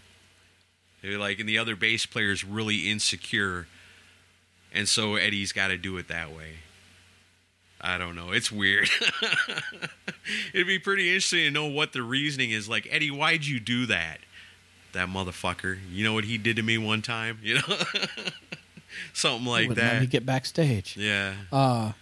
They're 1.02 1.18
like, 1.18 1.40
and 1.40 1.50
the 1.50 1.58
other 1.58 1.76
bass 1.76 2.06
player's 2.06 2.44
really 2.44 2.90
insecure, 2.90 3.68
and 4.72 4.88
so 4.88 5.16
Eddie's 5.16 5.52
got 5.52 5.70
to 5.70 5.78
do 5.78 5.98
it 5.98 6.08
that 6.10 6.30
way. 6.30 6.60
I 7.84 7.98
don't 7.98 8.16
know. 8.16 8.32
It's 8.32 8.52
weird. 8.52 8.88
It'd 10.54 10.68
be 10.68 10.78
pretty 10.78 11.08
interesting 11.08 11.40
to 11.40 11.50
know 11.50 11.66
what 11.66 11.94
the 11.94 12.04
reasoning 12.04 12.52
is. 12.52 12.70
Like, 12.70 12.88
Eddie, 12.92 13.10
why'd 13.10 13.44
you 13.44 13.60
do 13.60 13.88
that? 13.88 14.20
That 14.94 15.08
motherfucker. 15.08 15.80
You 15.92 16.04
know 16.04 16.14
what 16.14 16.26
he 16.26 16.38
did 16.38 16.58
to 16.58 16.62
me 16.62 16.78
one 16.78 17.02
time? 17.02 17.40
You 17.42 17.56
know, 17.56 17.62
something 19.22 19.46
like 19.46 19.70
Wouldn't 19.70 19.86
let 19.86 19.94
that. 19.94 20.02
me 20.02 20.08
get 20.08 20.26
backstage. 20.26 20.98
yeah. 20.98 21.34
Uh, 21.52 21.94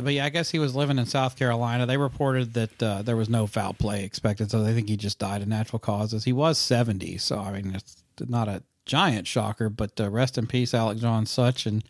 but 0.00 0.14
yeah, 0.14 0.24
I 0.24 0.28
guess 0.28 0.50
he 0.50 0.60
was 0.60 0.76
living 0.76 0.96
in 0.98 1.06
South 1.06 1.36
Carolina. 1.36 1.84
They 1.84 1.96
reported 1.96 2.54
that 2.54 2.80
uh, 2.82 3.02
there 3.02 3.16
was 3.16 3.28
no 3.28 3.48
foul 3.48 3.74
play 3.74 4.04
expected, 4.04 4.48
so 4.50 4.62
they 4.62 4.72
think 4.72 4.88
he 4.88 4.96
just 4.96 5.18
died 5.18 5.42
of 5.42 5.48
natural 5.48 5.80
causes. 5.80 6.22
He 6.22 6.32
was 6.32 6.56
70, 6.56 7.18
so 7.18 7.38
I 7.40 7.50
mean, 7.52 7.74
it's 7.74 7.96
not 8.28 8.46
a 8.46 8.62
giant 8.86 9.26
shocker, 9.26 9.68
but 9.68 10.00
uh, 10.00 10.08
rest 10.08 10.38
in 10.38 10.46
peace, 10.46 10.72
Alec 10.72 10.98
John 10.98 11.26
Such. 11.26 11.66
And 11.66 11.82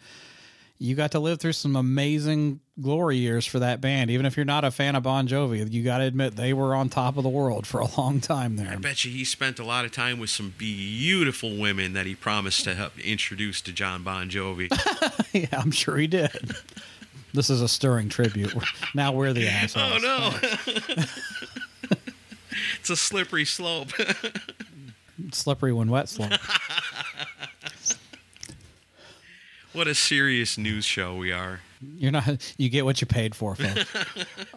you 0.79 0.95
got 0.95 1.11
to 1.13 1.19
live 1.19 1.41
through 1.41 1.55
some 1.55 1.77
amazing 1.77 2.61
glory 2.81 3.17
years 3.17 3.45
for 3.45 3.59
that 3.59 3.81
band. 3.81 4.11
Even 4.11 4.27
if 4.27 4.37
you're 4.37 4.47
not 4.47 4.65
a 4.65 4.71
fan 4.71 4.95
of 4.95 5.03
Bon 5.03 5.27
Jovi, 5.27 5.71
you 5.71 5.83
got 5.83 5.99
to 5.99 6.05
admit 6.05 6.37
they 6.37 6.53
were 6.53 6.75
on 6.75 6.89
top 6.89 7.17
of 7.17 7.25
the 7.25 7.29
world 7.29 7.67
for 7.67 7.81
a 7.81 7.89
long 7.97 8.21
time 8.21 8.57
there. 8.57 8.71
I 8.73 8.77
bet 8.77 9.05
you 9.05 9.11
he 9.11 9.25
spent 9.25 9.59
a 9.59 9.65
lot 9.65 9.85
of 9.85 9.93
time 9.93 10.21
with 10.21 10.31
some 10.31 10.55
beautiful 10.57 11.57
women 11.57 11.95
that 11.95 12.07
he 12.07 12.15
promised 12.15 12.65
to 12.65 12.75
help 12.75 12.99
introduce 13.01 13.61
to 13.63 13.73
John 13.73 14.03
Bon 14.05 14.31
Jovi. 14.31 14.69
yeah, 15.33 15.61
I'm 15.61 15.73
sure 15.73 15.97
he 15.97 16.07
did. 16.07 16.55
This 17.35 17.51
is 17.51 17.61
a 17.61 17.69
stirring 17.69 18.09
tribute. 18.09 18.55
Now 18.95 19.13
we're 19.13 19.33
the 19.33 19.49
assholes. 19.49 20.03
Oh 20.05 20.33
no! 20.73 21.05
it's 22.81 22.91
a 22.91 22.97
slippery 22.97 23.45
slope. 23.45 23.91
Slippery 25.33 25.73
when 25.73 25.91
wet 25.91 26.09
slope. 26.09 26.33
What 29.73 29.87
a 29.87 29.95
serious 29.95 30.59
news 30.59 30.85
show 30.85 31.17
we 31.17 31.33
are. 31.33 31.61
You're 31.81 32.13
not. 32.13 32.55
You 32.59 32.69
get 32.69 32.85
what 32.85 33.01
you 33.01 33.07
paid 33.07 33.35
for, 33.35 33.55
folks. 33.55 33.85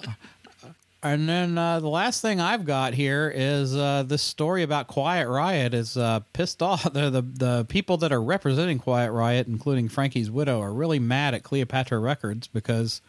and 1.04 1.28
then 1.28 1.58
uh, 1.58 1.80
the 1.80 1.90
last 1.90 2.22
thing 2.22 2.40
I've 2.40 2.66
got 2.66 2.94
here 2.94 3.32
is 3.34 3.76
uh, 3.76 4.04
this 4.04 4.22
story 4.22 4.64
about 4.64 4.88
Quiet 4.88 5.28
Riot 5.28 5.74
is 5.74 5.98
uh, 5.98 6.22
pissed 6.34 6.62
off. 6.62 6.84
The, 6.92 7.10
the 7.10 7.22
the 7.22 7.66
people 7.66 7.98
that 7.98 8.12
are 8.12 8.22
representing 8.22 8.80
Quiet 8.80 9.12
Riot, 9.12 9.48
including 9.48 9.90
Frankie's 9.90 10.32
widow, 10.32 10.62
are 10.62 10.74
really 10.74 11.00
mad 11.00 11.34
at 11.34 11.44
Cleopatra 11.44 12.00
Records 12.00 12.48
because 12.48 13.02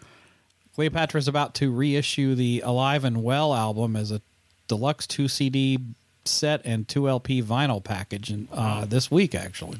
Cleopatra 0.74 1.18
is 1.18 1.28
about 1.28 1.54
to 1.56 1.72
reissue 1.72 2.34
the 2.34 2.62
Alive 2.64 3.04
and 3.04 3.22
Well 3.22 3.54
album 3.54 3.96
as 3.96 4.10
a 4.10 4.20
deluxe 4.68 5.06
two 5.06 5.28
CD 5.28 5.78
set 6.24 6.62
and 6.64 6.86
two 6.86 7.08
LP 7.08 7.42
vinyl 7.42 7.82
package, 7.82 8.30
and 8.30 8.48
uh, 8.52 8.84
this 8.84 9.10
week 9.10 9.34
actually, 9.34 9.78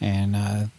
and. 0.00 0.70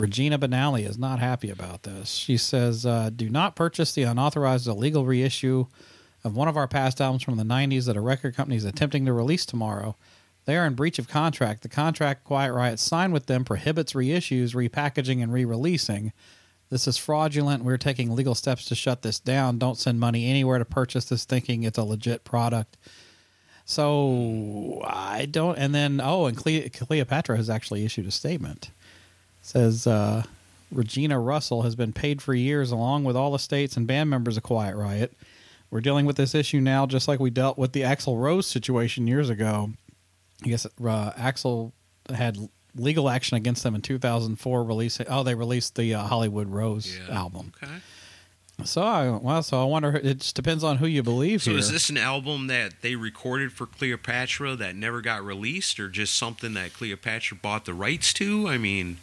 Regina 0.00 0.38
Banali 0.38 0.88
is 0.88 0.98
not 0.98 1.18
happy 1.18 1.50
about 1.50 1.82
this. 1.82 2.08
She 2.08 2.36
says, 2.36 2.86
uh, 2.86 3.10
"Do 3.14 3.28
not 3.28 3.56
purchase 3.56 3.92
the 3.92 4.04
unauthorized 4.04 4.66
illegal 4.66 5.04
reissue 5.04 5.66
of 6.24 6.36
one 6.36 6.48
of 6.48 6.56
our 6.56 6.68
past 6.68 7.00
albums 7.00 7.22
from 7.22 7.36
the 7.36 7.44
'90s 7.44 7.86
that 7.86 7.96
a 7.96 8.00
record 8.00 8.34
company 8.34 8.56
is 8.56 8.64
attempting 8.64 9.04
to 9.06 9.12
release 9.12 9.46
tomorrow. 9.46 9.96
They 10.46 10.56
are 10.56 10.66
in 10.66 10.74
breach 10.74 10.98
of 10.98 11.08
contract. 11.08 11.62
The 11.62 11.68
contract 11.68 12.24
Quiet 12.24 12.52
Riot 12.52 12.78
signed 12.78 13.12
with 13.12 13.26
them 13.26 13.44
prohibits 13.44 13.92
reissues, 13.92 14.54
repackaging, 14.54 15.22
and 15.22 15.32
re-releasing." 15.32 16.12
This 16.70 16.86
is 16.86 16.96
fraudulent. 16.96 17.64
We're 17.64 17.78
taking 17.78 18.14
legal 18.14 18.36
steps 18.36 18.64
to 18.66 18.76
shut 18.76 19.02
this 19.02 19.18
down. 19.18 19.58
Don't 19.58 19.76
send 19.76 19.98
money 19.98 20.30
anywhere 20.30 20.58
to 20.58 20.64
purchase 20.64 21.04
this 21.04 21.24
thinking 21.24 21.64
it's 21.64 21.78
a 21.78 21.82
legit 21.82 22.22
product. 22.22 22.76
So 23.64 24.80
I 24.84 25.26
don't. 25.26 25.58
And 25.58 25.74
then, 25.74 26.00
oh, 26.02 26.26
and 26.26 26.36
Cle- 26.36 26.70
Cleopatra 26.72 27.36
has 27.36 27.50
actually 27.50 27.84
issued 27.84 28.06
a 28.06 28.12
statement. 28.12 28.70
Says 29.42 29.86
uh, 29.86 30.22
Regina 30.70 31.18
Russell 31.18 31.62
has 31.62 31.74
been 31.74 31.92
paid 31.92 32.20
for 32.22 32.34
years, 32.34 32.70
along 32.70 33.04
with 33.04 33.16
all 33.16 33.32
the 33.32 33.38
states 33.38 33.76
and 33.76 33.86
band 33.86 34.10
members 34.10 34.36
of 34.36 34.42
Quiet 34.42 34.76
Riot. 34.76 35.12
We're 35.70 35.80
dealing 35.80 36.04
with 36.06 36.16
this 36.16 36.34
issue 36.34 36.60
now, 36.60 36.86
just 36.86 37.08
like 37.08 37.20
we 37.20 37.30
dealt 37.30 37.56
with 37.56 37.72
the 37.72 37.82
Axl 37.82 38.20
Rose 38.20 38.46
situation 38.46 39.06
years 39.06 39.30
ago. 39.30 39.70
I 40.44 40.48
guess 40.48 40.66
uh, 40.66 41.12
Axl 41.12 41.72
had 42.12 42.36
legal 42.76 43.08
action 43.08 43.36
against 43.36 43.62
them 43.62 43.74
in 43.74 43.82
2004. 43.82 44.64
Releasing, 44.64 45.06
oh, 45.08 45.22
they 45.22 45.34
released 45.34 45.76
the 45.76 45.94
uh, 45.94 46.02
Hollywood 46.02 46.48
Rose 46.48 46.98
Yeah. 47.08 47.14
album. 47.18 47.52
Okay. 47.62 47.72
So 48.64 48.82
I 48.82 49.08
well, 49.10 49.42
so 49.42 49.60
I 49.60 49.64
wonder. 49.64 49.96
It 49.96 50.18
just 50.18 50.36
depends 50.36 50.62
on 50.62 50.76
who 50.78 50.86
you 50.86 51.02
believe. 51.02 51.42
So 51.42 51.52
here. 51.52 51.60
is 51.60 51.70
this 51.72 51.88
an 51.88 51.96
album 51.96 52.48
that 52.48 52.82
they 52.82 52.94
recorded 52.94 53.52
for 53.52 53.64
Cleopatra 53.64 54.54
that 54.56 54.76
never 54.76 55.00
got 55.00 55.24
released, 55.24 55.80
or 55.80 55.88
just 55.88 56.14
something 56.14 56.52
that 56.54 56.74
Cleopatra 56.74 57.38
bought 57.40 57.64
the 57.64 57.72
rights 57.72 58.12
to? 58.14 58.48
I 58.48 58.58
mean, 58.58 58.98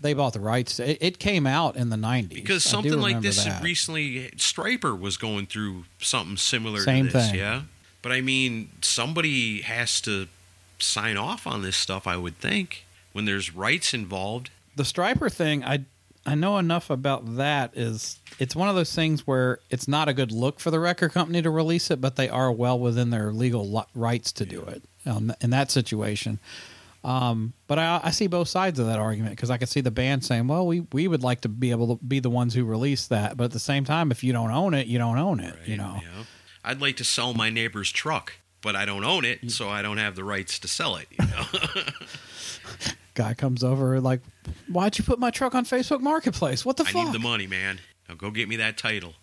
they 0.00 0.14
bought 0.14 0.32
the 0.32 0.40
rights? 0.40 0.78
It, 0.80 0.98
it 1.00 1.18
came 1.18 1.46
out 1.46 1.76
in 1.76 1.90
the 1.90 1.96
90s. 1.96 2.28
because 2.30 2.64
something 2.64 3.00
like 3.00 3.20
this 3.20 3.44
that. 3.44 3.62
recently, 3.62 4.30
Stryper 4.36 4.98
was 4.98 5.16
going 5.16 5.46
through 5.46 5.84
something 6.00 6.36
similar 6.36 6.80
Same 6.80 7.06
to 7.06 7.12
this, 7.12 7.30
thing. 7.30 7.38
yeah. 7.38 7.62
But 8.02 8.12
I 8.12 8.20
mean, 8.20 8.70
somebody 8.80 9.62
has 9.62 10.00
to 10.02 10.28
sign 10.78 11.16
off 11.16 11.46
on 11.46 11.62
this 11.62 11.76
stuff. 11.76 12.06
I 12.06 12.16
would 12.16 12.38
think 12.38 12.84
when 13.12 13.24
there's 13.24 13.54
rights 13.54 13.92
involved. 13.92 14.50
the 14.76 14.84
Stryper 14.84 15.32
thing, 15.32 15.64
I 15.64 15.84
I 16.24 16.34
know 16.34 16.58
enough 16.58 16.90
about 16.90 17.36
that. 17.36 17.72
Is 17.74 18.18
it's 18.38 18.54
one 18.54 18.68
of 18.68 18.74
those 18.76 18.94
things 18.94 19.26
where 19.26 19.58
it's 19.70 19.88
not 19.88 20.08
a 20.08 20.12
good 20.12 20.30
look 20.30 20.60
for 20.60 20.70
the 20.70 20.78
record 20.78 21.12
company 21.12 21.42
to 21.42 21.50
release 21.50 21.90
it, 21.90 22.00
but 22.00 22.16
they 22.16 22.28
are 22.28 22.52
well 22.52 22.78
within 22.78 23.10
their 23.10 23.32
legal 23.32 23.86
rights 23.94 24.30
to 24.32 24.44
do 24.44 24.62
it 24.62 24.82
um, 25.06 25.32
in 25.40 25.50
that 25.50 25.70
situation. 25.70 26.38
Um, 27.04 27.52
but 27.68 27.78
I, 27.78 28.00
I 28.04 28.10
see 28.10 28.26
both 28.26 28.48
sides 28.48 28.78
of 28.78 28.86
that 28.86 28.98
argument 28.98 29.36
because 29.36 29.50
I 29.50 29.56
could 29.56 29.68
see 29.68 29.80
the 29.80 29.90
band 29.90 30.24
saying, 30.24 30.48
"Well, 30.48 30.66
we 30.66 30.80
we 30.92 31.06
would 31.08 31.22
like 31.22 31.42
to 31.42 31.48
be 31.48 31.70
able 31.70 31.96
to 31.96 32.04
be 32.04 32.18
the 32.20 32.30
ones 32.30 32.54
who 32.54 32.64
release 32.64 33.06
that," 33.06 33.36
but 33.36 33.44
at 33.44 33.50
the 33.52 33.60
same 33.60 33.84
time, 33.84 34.10
if 34.10 34.24
you 34.24 34.32
don't 34.32 34.50
own 34.50 34.74
it, 34.74 34.86
you 34.88 34.98
don't 34.98 35.18
own 35.18 35.40
it. 35.40 35.54
You 35.66 35.76
know, 35.76 36.00
Yeah. 36.02 36.24
I'd 36.64 36.80
like 36.80 36.96
to 36.96 37.04
sell 37.04 37.34
my 37.34 37.50
neighbor's 37.50 37.90
truck, 37.92 38.32
but 38.62 38.74
I 38.74 38.84
don't 38.84 39.04
own 39.04 39.24
it, 39.24 39.50
so 39.50 39.68
I 39.68 39.80
don't 39.80 39.98
have 39.98 40.16
the 40.16 40.24
rights 40.24 40.58
to 40.58 40.68
sell 40.68 40.96
it. 40.96 41.06
You 41.10 41.24
know? 41.26 41.44
guy 43.14 43.34
comes 43.34 43.62
over 43.64 44.00
like, 44.00 44.20
"Why'd 44.68 44.98
you 44.98 45.04
put 45.04 45.18
my 45.18 45.30
truck 45.30 45.54
on 45.54 45.64
Facebook 45.64 46.00
Marketplace? 46.00 46.64
What 46.64 46.76
the 46.76 46.84
I 46.84 46.92
fuck?" 46.92 47.04
need 47.06 47.14
the 47.14 47.18
money, 47.20 47.46
man. 47.46 47.78
Now 48.08 48.14
go 48.16 48.30
get 48.30 48.48
me 48.48 48.56
that 48.56 48.76
title. 48.78 49.14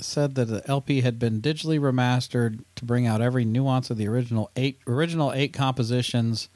said 0.00 0.34
that 0.36 0.44
the 0.46 0.62
LP 0.68 1.00
had 1.00 1.18
been 1.18 1.40
digitally 1.40 1.78
remastered 1.80 2.60
to 2.76 2.84
bring 2.84 3.06
out 3.06 3.20
every 3.20 3.44
nuance 3.44 3.90
of 3.90 3.96
the 3.96 4.06
original 4.08 4.50
eight 4.56 4.78
original 4.86 5.32
eight 5.32 5.52
compositions, 5.52 6.48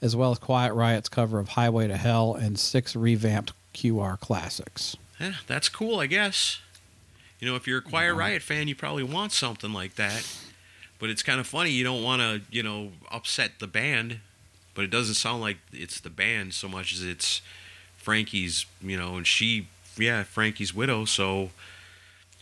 as 0.00 0.14
well 0.14 0.30
as 0.30 0.38
Quiet 0.38 0.74
Riot's 0.74 1.08
cover 1.08 1.38
of 1.38 1.50
Highway 1.50 1.88
to 1.88 1.96
Hell 1.96 2.34
and 2.34 2.58
six 2.58 2.94
revamped 2.94 3.52
QR 3.74 4.18
classics. 4.18 4.96
Yeah, 5.20 5.34
that's 5.46 5.68
cool, 5.68 6.00
I 6.00 6.06
guess. 6.06 6.60
You 7.40 7.48
know, 7.48 7.56
if 7.56 7.66
you're 7.66 7.78
a 7.78 7.82
Quiet 7.82 8.14
Riot 8.14 8.42
fan, 8.42 8.68
you 8.68 8.74
probably 8.74 9.02
want 9.02 9.32
something 9.32 9.72
like 9.72 9.94
that. 9.94 10.26
But 10.98 11.10
it's 11.10 11.22
kind 11.22 11.38
of 11.38 11.46
funny. 11.46 11.70
You 11.70 11.84
don't 11.84 12.02
want 12.02 12.20
to, 12.20 12.42
you 12.50 12.62
know, 12.62 12.90
upset 13.10 13.52
the 13.60 13.66
band. 13.66 14.20
But 14.74 14.84
it 14.84 14.90
doesn't 14.90 15.14
sound 15.14 15.40
like 15.40 15.58
it's 15.72 16.00
the 16.00 16.10
band 16.10 16.54
so 16.54 16.68
much 16.68 16.92
as 16.92 17.04
it's 17.04 17.42
Frankie's, 17.96 18.66
you 18.80 18.96
know, 18.96 19.16
and 19.16 19.26
she, 19.26 19.66
yeah, 19.96 20.22
Frankie's 20.22 20.72
widow. 20.72 21.04
So 21.04 21.50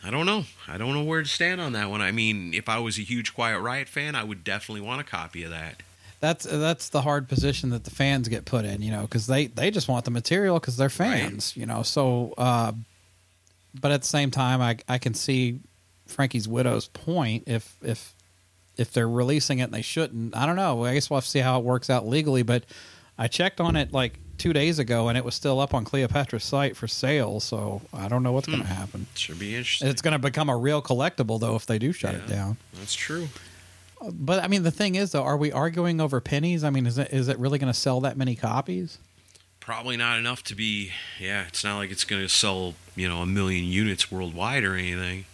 I 0.05 0.11
don't 0.11 0.27
know. 0.27 0.45
I 0.69 0.77
don't 0.79 0.95
know 0.95 1.03
where 1.03 1.23
to 1.23 1.29
stand 1.29 1.61
on 1.61 1.73
that 1.73 1.91
one. 1.91 2.03
I 2.03 2.13
mean, 2.13 2.53
if 2.55 2.69
I 2.69 2.79
was 2.79 2.99
a 2.99 3.03
huge 3.03 3.35
Quiet 3.35 3.59
Riot 3.61 3.89
fan, 3.89 4.15
I 4.15 4.23
would 4.23 4.45
definitely 4.45 4.83
want 4.83 5.01
a 5.01 5.05
copy 5.05 5.43
of 5.45 5.51
that. 5.51 5.83
That's 6.27 6.45
that's 6.45 6.89
the 6.89 7.03
hard 7.03 7.29
position 7.29 7.71
that 7.71 7.85
the 7.85 7.91
fans 7.93 8.27
get 8.27 8.45
put 8.45 8.65
in, 8.65 8.83
you 8.83 8.91
know, 8.91 9.03
because 9.03 9.29
they 9.29 9.47
they 9.47 9.71
just 9.71 9.87
want 9.87 10.05
the 10.05 10.11
material 10.11 10.59
because 10.59 10.77
they're 10.77 10.89
fans, 10.89 11.57
you 11.57 11.67
know. 11.67 11.85
So, 11.85 12.35
uh, 12.37 12.73
but 13.81 13.93
at 13.93 14.01
the 14.01 14.09
same 14.09 14.33
time, 14.33 14.61
I 14.61 14.77
I 14.89 14.99
can 14.99 15.15
see 15.15 15.61
Frankie's 16.09 16.49
widow's 16.49 16.89
point 16.89 17.45
if 17.47 17.77
if 17.81 18.13
if 18.77 18.93
they're 18.93 19.09
releasing 19.09 19.61
it 19.61 19.65
and 19.65 19.75
they 19.75 19.83
shouldn't. 19.83 20.37
I 20.37 20.47
don't 20.47 20.57
know. 20.57 20.85
I 20.85 20.95
guess 20.95 21.09
we'll 21.09 21.19
have 21.19 21.25
to 21.25 21.31
see 21.31 21.39
how 21.39 21.61
it 21.61 21.65
works 21.65 21.91
out 21.91 22.09
legally. 22.09 22.43
But 22.43 22.65
I 23.17 23.29
checked 23.29 23.61
on 23.61 23.77
it 23.77 23.93
like 23.93 24.19
two 24.37 24.53
days 24.53 24.81
ago, 24.81 25.09
and 25.09 25.17
it 25.17 25.25
was 25.25 25.37
still 25.37 25.61
up 25.61 25.75
on 25.75 25.85
Cleopatra's 25.85 26.43
site 26.43 26.77
for 26.77 26.89
sale. 26.89 27.39
So 27.39 27.83
I 27.93 28.09
don't 28.09 28.25
know 28.25 28.33
what's 28.33 28.49
going 28.49 28.63
to 28.63 28.67
happen. 28.67 29.07
Should 29.15 29.39
be 29.39 29.55
interesting. 29.55 29.87
It's 29.87 30.03
going 30.03 30.11
to 30.11 30.19
become 30.19 30.49
a 30.49 30.57
real 30.57 30.83
collectible 30.83 31.39
though 31.39 31.55
if 31.55 31.67
they 31.67 31.79
do 31.79 31.93
shut 31.93 32.17
it 32.17 32.27
down. 32.27 32.57
That's 32.75 32.95
true. 32.95 33.29
But 34.13 34.43
I 34.45 34.49
mean, 34.49 34.63
the 34.63 34.71
thing 34.71 34.95
is, 34.95 35.13
though, 35.13 35.23
are 35.23 35.37
we 35.37 35.51
arguing 35.53 36.01
over 36.01 36.21
pennies? 36.21 36.65
I 36.65 36.71
mean, 36.71 36.87
is 36.87 36.99
it 36.99 37.13
is 37.13 37.29
it 37.29 37.39
really 37.39 37.59
going 37.59 37.73
to 37.73 37.79
sell 37.79 38.01
that 38.03 38.17
many 38.17 38.35
copies? 38.37 38.99
Probably 39.61 39.97
not 39.97 40.19
enough 40.19 40.43
to 40.45 40.55
be. 40.55 40.93
Yeah, 41.19 41.47
it's 41.47 41.65
not 41.65 41.77
like 41.79 41.91
it's 41.91 42.05
going 42.05 42.23
to 42.23 42.29
sell, 42.29 42.75
you 42.95 43.09
know, 43.09 43.23
a 43.23 43.27
million 43.27 43.65
units 43.65 44.13
worldwide 44.13 44.63
or 44.65 44.75
anything. 44.77 45.25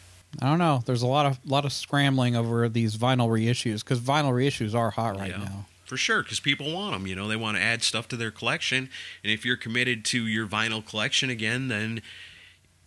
I 0.41 0.47
don't 0.47 0.59
know. 0.59 0.83
There's 0.87 1.03
a 1.03 1.07
lot 1.07 1.27
of 1.27 1.39
lot 1.45 1.65
of 1.65 1.73
scrambling 1.73 2.37
over 2.37 2.69
these 2.69 2.97
vinyl 2.97 3.29
reissues 3.29 3.81
because 3.85 4.01
vinyl 4.01 4.33
reissues 4.33 4.75
are 4.75 4.91
hot 4.91 5.19
right 5.19 5.31
Yeah. 5.33 5.39
now. 5.39 5.67
For 5.85 5.99
sure, 5.99 6.23
because 6.23 6.41
people 6.41 6.73
want 6.73 6.95
them. 6.95 7.07
You 7.07 7.15
know, 7.15 7.29
they 7.29 7.37
want 7.37 7.59
to 7.59 7.63
add 7.63 7.83
stuff 7.83 8.09
to 8.09 8.17
their 8.17 8.31
collection. 8.31 8.89
And 9.23 9.31
if 9.31 9.45
you're 9.45 9.59
committed 9.59 10.07
to 10.07 10.27
your 10.27 10.47
vinyl 10.47 10.83
collection 10.83 11.29
again, 11.29 11.69
then 11.69 12.01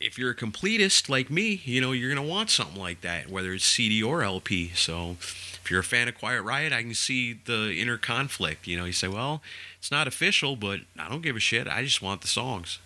if 0.06 0.20
you're 0.20 0.32
a 0.32 0.36
completist 0.36 1.10
like 1.10 1.32
me, 1.32 1.62
you 1.66 1.82
know, 1.82 1.92
you're 1.92 2.14
going 2.14 2.24
to 2.24 2.32
want 2.32 2.52
something 2.52 2.80
like 2.80 3.02
that, 3.02 3.30
whether 3.30 3.54
it's 3.54 3.66
CD 3.66 4.04
or 4.04 4.24
LP. 4.24 4.70
So 4.76 5.18
if 5.20 5.72
you're 5.72 5.80
a 5.80 5.84
fan 5.84 6.08
of 6.08 6.16
Quiet 6.16 6.44
Riot, 6.44 6.72
I 6.72 6.84
can 6.84 6.94
see 6.94 7.34
the 7.34 7.76
inner 7.76 7.98
conflict. 7.98 8.68
You 8.68 8.78
know, 8.78 8.86
you 8.86 8.94
say, 8.94 9.08
well, 9.08 9.42
it's 9.80 9.90
not 9.90 10.08
official, 10.08 10.56
but 10.56 10.82
I 11.00 11.10
don't 11.10 11.22
give 11.22 11.36
a 11.36 11.40
shit. 11.40 11.68
I 11.68 11.84
just 11.84 12.04
want 12.04 12.22
the 12.22 12.28
songs. 12.28 12.78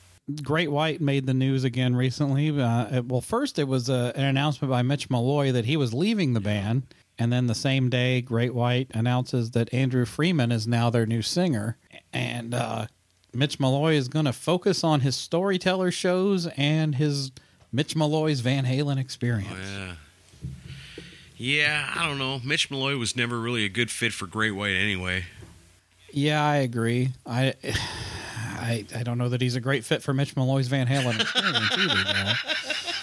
Great 0.43 0.72
White 0.72 1.01
made 1.01 1.26
the 1.26 1.34
news 1.34 1.63
again 1.63 1.95
recently. 1.95 2.49
Uh, 2.49 3.01
well, 3.01 3.22
first 3.22 3.59
it 3.59 3.67
was 3.67 3.89
uh, 3.89 4.13
an 4.15 4.26
announcement 4.26 4.72
by 4.72 4.82
Mitch 4.82 5.09
Malloy 5.09 5.51
that 5.51 5.65
he 5.65 5.76
was 5.76 5.93
leaving 5.93 6.34
the 6.34 6.39
band, 6.39 6.84
and 7.17 7.34
then 7.34 7.47
the 7.47 7.55
same 7.55 7.89
day, 7.89 8.22
Great 8.22 8.53
White 8.53 8.91
announces 8.93 9.51
that 9.51 9.74
Andrew 9.74 10.05
Freeman 10.05 10.51
is 10.51 10.67
now 10.67 10.89
their 10.89 11.07
new 11.07 11.24
singer, 11.24 11.78
and 12.13 12.53
uh, 12.53 12.86
Mitch 13.34 13.59
Malloy 13.59 13.93
is 13.93 14.07
going 14.07 14.25
to 14.25 14.34
focus 14.34 14.84
on 14.84 15.01
his 15.01 15.15
storyteller 15.15 15.91
shows 15.91 16.47
and 16.57 16.95
his 16.95 17.32
Mitch 17.71 17.95
Malloy's 17.95 18.39
Van 18.41 18.65
Halen 18.65 18.97
experience. 18.99 19.51
Oh, 19.53 19.77
yeah. 19.77 19.93
Yeah, 21.38 21.93
I 21.95 22.05
don't 22.05 22.17
know. 22.17 22.41
Mitch 22.43 22.69
Malloy 22.69 22.97
was 22.97 23.15
never 23.15 23.39
really 23.39 23.63
a 23.63 23.69
good 23.69 23.89
fit 23.89 24.11
for 24.11 24.27
Great 24.27 24.51
White 24.51 24.75
anyway. 24.75 25.23
Yeah, 26.11 26.43
I 26.43 26.57
agree. 26.57 27.11
I, 27.25 27.53
I, 27.63 28.86
I 28.93 29.03
don't 29.03 29.17
know 29.17 29.30
that 29.30 29.39
he's 29.41 29.55
a 29.55 29.61
great 29.61 29.86
fit 29.86 30.01
for 30.03 30.13
Mitch 30.13 30.36
Malloy's 30.36 30.67
Van 30.67 30.88
Halen 30.88 31.19
experience 31.19 31.71
either. 31.77 32.34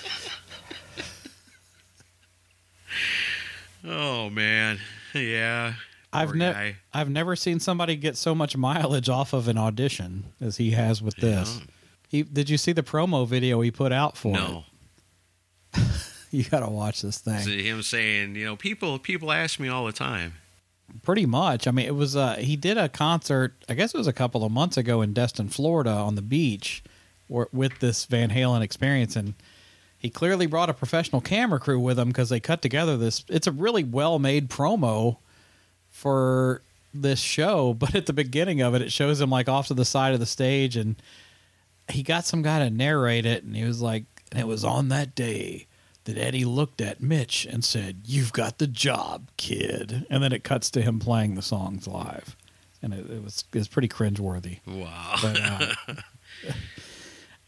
Oh 3.88 4.28
man, 4.30 4.80
yeah. 5.14 5.74
I've 6.16 6.34
never. 6.34 6.76
I've 6.92 7.10
never 7.10 7.36
seen 7.36 7.60
somebody 7.60 7.96
get 7.96 8.16
so 8.16 8.34
much 8.34 8.56
mileage 8.56 9.08
off 9.08 9.32
of 9.32 9.48
an 9.48 9.58
audition 9.58 10.24
as 10.40 10.56
he 10.56 10.72
has 10.72 11.02
with 11.02 11.16
this. 11.16 11.60
He, 12.08 12.22
did 12.22 12.48
you 12.48 12.56
see 12.56 12.72
the 12.72 12.82
promo 12.82 13.26
video 13.26 13.60
he 13.60 13.70
put 13.70 13.92
out 13.92 14.16
for 14.16 14.32
No, 14.32 14.64
it? 15.74 15.82
You 16.30 16.44
got 16.44 16.60
to 16.60 16.68
watch 16.68 17.02
this 17.02 17.18
thing. 17.18 17.36
Is 17.36 17.46
him 17.46 17.82
saying, 17.82 18.34
you 18.36 18.44
know, 18.44 18.56
people 18.56 18.98
people 18.98 19.32
ask 19.32 19.58
me 19.60 19.68
all 19.68 19.86
the 19.86 19.92
time. 19.92 20.34
Pretty 21.02 21.26
much. 21.26 21.66
I 21.66 21.70
mean, 21.70 21.86
it 21.86 21.94
was 21.94 22.14
uh 22.16 22.34
he 22.36 22.56
did 22.56 22.76
a 22.78 22.88
concert, 22.88 23.54
I 23.68 23.74
guess 23.74 23.94
it 23.94 23.98
was 23.98 24.06
a 24.06 24.12
couple 24.12 24.44
of 24.44 24.52
months 24.52 24.76
ago 24.76 25.02
in 25.02 25.12
Destin, 25.12 25.48
Florida 25.48 25.90
on 25.90 26.14
the 26.14 26.22
beach 26.22 26.82
or, 27.28 27.48
with 27.52 27.78
this 27.80 28.04
Van 28.06 28.30
Halen 28.30 28.60
experience 28.62 29.16
and 29.16 29.34
he 29.98 30.10
clearly 30.10 30.46
brought 30.46 30.68
a 30.70 30.74
professional 30.74 31.20
camera 31.20 31.58
crew 31.58 31.80
with 31.80 31.98
him 31.98 32.08
because 32.08 32.28
they 32.28 32.38
cut 32.40 32.60
together 32.62 32.96
this 32.96 33.24
it's 33.28 33.46
a 33.46 33.52
really 33.52 33.82
well-made 33.82 34.48
promo 34.50 35.16
for 35.97 36.62
this 36.92 37.20
show, 37.20 37.74
but 37.78 37.94
at 37.94 38.07
the 38.07 38.12
beginning 38.12 38.61
of 38.61 38.74
it 38.74 38.82
it 38.82 38.92
shows 38.92 39.20
him 39.20 39.30
like 39.30 39.49
off 39.49 39.68
to 39.68 39.74
the 39.74 39.84
side 39.84 40.14
of 40.14 40.20
the 40.20 40.26
stage 40.26 40.76
and 40.76 40.97
he 41.88 42.03
got 42.03 42.26
some 42.26 42.42
guy 42.42 42.59
to 42.59 42.68
narrate 42.68 43.24
it 43.24 43.44
and 43.44 43.57
he 43.57 43.64
was 43.64 43.80
like 43.80 44.05
and 44.32 44.40
it 44.40 44.47
was 44.47 44.64
on 44.64 44.88
that 44.88 45.14
day 45.14 45.66
that 46.05 46.18
Eddie 46.18 46.44
looked 46.44 46.80
at 46.80 47.01
Mitch 47.01 47.47
and 47.47 47.64
said, 47.64 48.03
"You've 48.05 48.32
got 48.32 48.59
the 48.59 48.66
job, 48.66 49.28
kid." 49.36 50.07
And 50.09 50.22
then 50.22 50.32
it 50.32 50.44
cuts 50.44 50.70
to 50.70 50.82
him 50.82 50.99
playing 50.99 51.34
the 51.34 51.42
songs 51.42 51.86
live, 51.86 52.36
and 52.80 52.94
it, 52.94 53.11
it 53.11 53.22
was 53.22 53.44
it 53.53 53.59
was 53.59 53.68
pretty 53.68 53.88
cringeworthy. 53.88 54.61
Wow. 54.66 55.16
But 55.20 55.40
uh, 55.40 55.74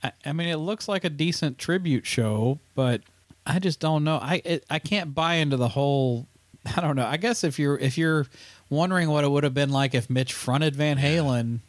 I, 0.03 0.13
I 0.27 0.33
mean, 0.33 0.49
it 0.49 0.57
looks 0.57 0.89
like 0.89 1.05
a 1.05 1.11
decent 1.11 1.59
tribute 1.59 2.07
show, 2.07 2.59
but 2.75 3.03
I 3.47 3.59
just 3.59 3.81
don't 3.81 4.05
know. 4.05 4.19
I 4.21 4.43
it, 4.45 4.65
I 4.69 4.79
can't 4.79 5.15
buy 5.15 5.35
into 5.35 5.57
the 5.57 5.69
whole. 5.69 6.27
I 6.77 6.81
don't 6.81 6.97
know. 6.97 7.07
I 7.07 7.17
guess 7.17 7.45
if 7.45 7.59
you're 7.59 7.79
if 7.79 7.97
you're 7.99 8.27
wondering 8.71 9.09
what 9.09 9.25
it 9.25 9.31
would 9.31 9.45
have 9.45 9.55
been 9.55 9.71
like 9.71 9.95
if 9.95 10.11
Mitch 10.11 10.33
fronted 10.33 10.77
Van 10.77 10.99
Halen, 10.99 11.61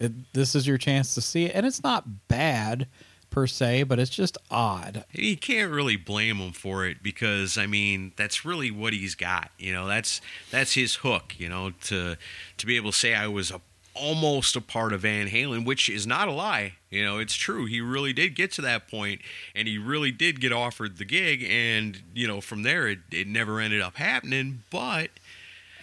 it, 0.00 0.32
this 0.32 0.54
is 0.54 0.66
your 0.66 0.78
chance 0.78 1.14
to 1.14 1.20
see 1.20 1.46
it, 1.46 1.52
and 1.54 1.66
it's 1.66 1.82
not 1.82 2.28
bad 2.28 2.86
per 3.30 3.46
se, 3.46 3.82
but 3.82 3.98
it's 3.98 4.10
just 4.10 4.38
odd. 4.50 5.04
you 5.12 5.36
can't 5.36 5.70
really 5.70 5.96
blame 5.96 6.36
him 6.36 6.52
for 6.52 6.86
it 6.86 7.02
because 7.02 7.58
I 7.58 7.66
mean 7.66 8.12
that's 8.16 8.44
really 8.44 8.70
what 8.70 8.92
he's 8.92 9.14
got. 9.14 9.50
You 9.58 9.72
know, 9.72 9.86
that's 9.86 10.20
that's 10.50 10.74
his 10.74 10.96
hook. 10.96 11.34
You 11.38 11.48
know, 11.48 11.72
to 11.84 12.16
to 12.56 12.66
be 12.66 12.76
able 12.76 12.92
to 12.92 12.96
say 12.96 13.14
I 13.14 13.28
was 13.28 13.50
a, 13.50 13.60
almost 13.98 14.56
a 14.56 14.60
part 14.60 14.92
of 14.92 15.00
Van 15.00 15.28
Halen, 15.28 15.64
which 15.64 15.88
is 15.88 16.06
not 16.06 16.28
a 16.28 16.32
lie. 16.32 16.74
You 16.90 17.04
know, 17.04 17.18
it's 17.18 17.34
true. 17.34 17.66
He 17.66 17.80
really 17.80 18.12
did 18.12 18.34
get 18.34 18.52
to 18.52 18.62
that 18.62 18.88
point, 18.88 19.20
and 19.54 19.68
he 19.68 19.78
really 19.78 20.10
did 20.10 20.40
get 20.40 20.52
offered 20.52 20.98
the 20.98 21.04
gig, 21.04 21.44
and 21.48 22.00
you 22.14 22.26
know, 22.26 22.40
from 22.40 22.62
there 22.62 22.88
it, 22.88 23.00
it 23.10 23.26
never 23.26 23.60
ended 23.60 23.80
up 23.80 23.96
happening. 23.96 24.62
But 24.70 25.10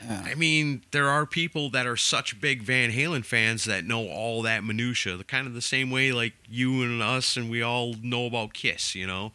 I 0.09 0.36
mean, 0.36 0.84
there 0.91 1.09
are 1.09 1.26
people 1.26 1.70
that 1.72 1.88
are 1.88 1.97
such 1.97 2.39
big 2.39 2.61
Van 2.61 2.91
Halen 2.91 3.26
fans 3.26 3.66
that 3.66 3.86
know 3.86 4.07
all 4.07 4.41
that 4.43 4.63
minutia, 4.63 5.18
the 5.18 5.24
kind 5.24 5.47
of 5.47 5.53
the 5.53 5.61
same 5.61 5.89
way 5.89 6.11
like 6.11 6.34
you 6.49 6.84
and 6.84 7.01
us, 7.01 7.38
and 7.38 7.49
we 7.49 7.61
all 7.61 7.95
know 8.01 8.26
about 8.26 8.53
Kiss. 8.53 8.93
You 8.95 9.07
know, 9.07 9.32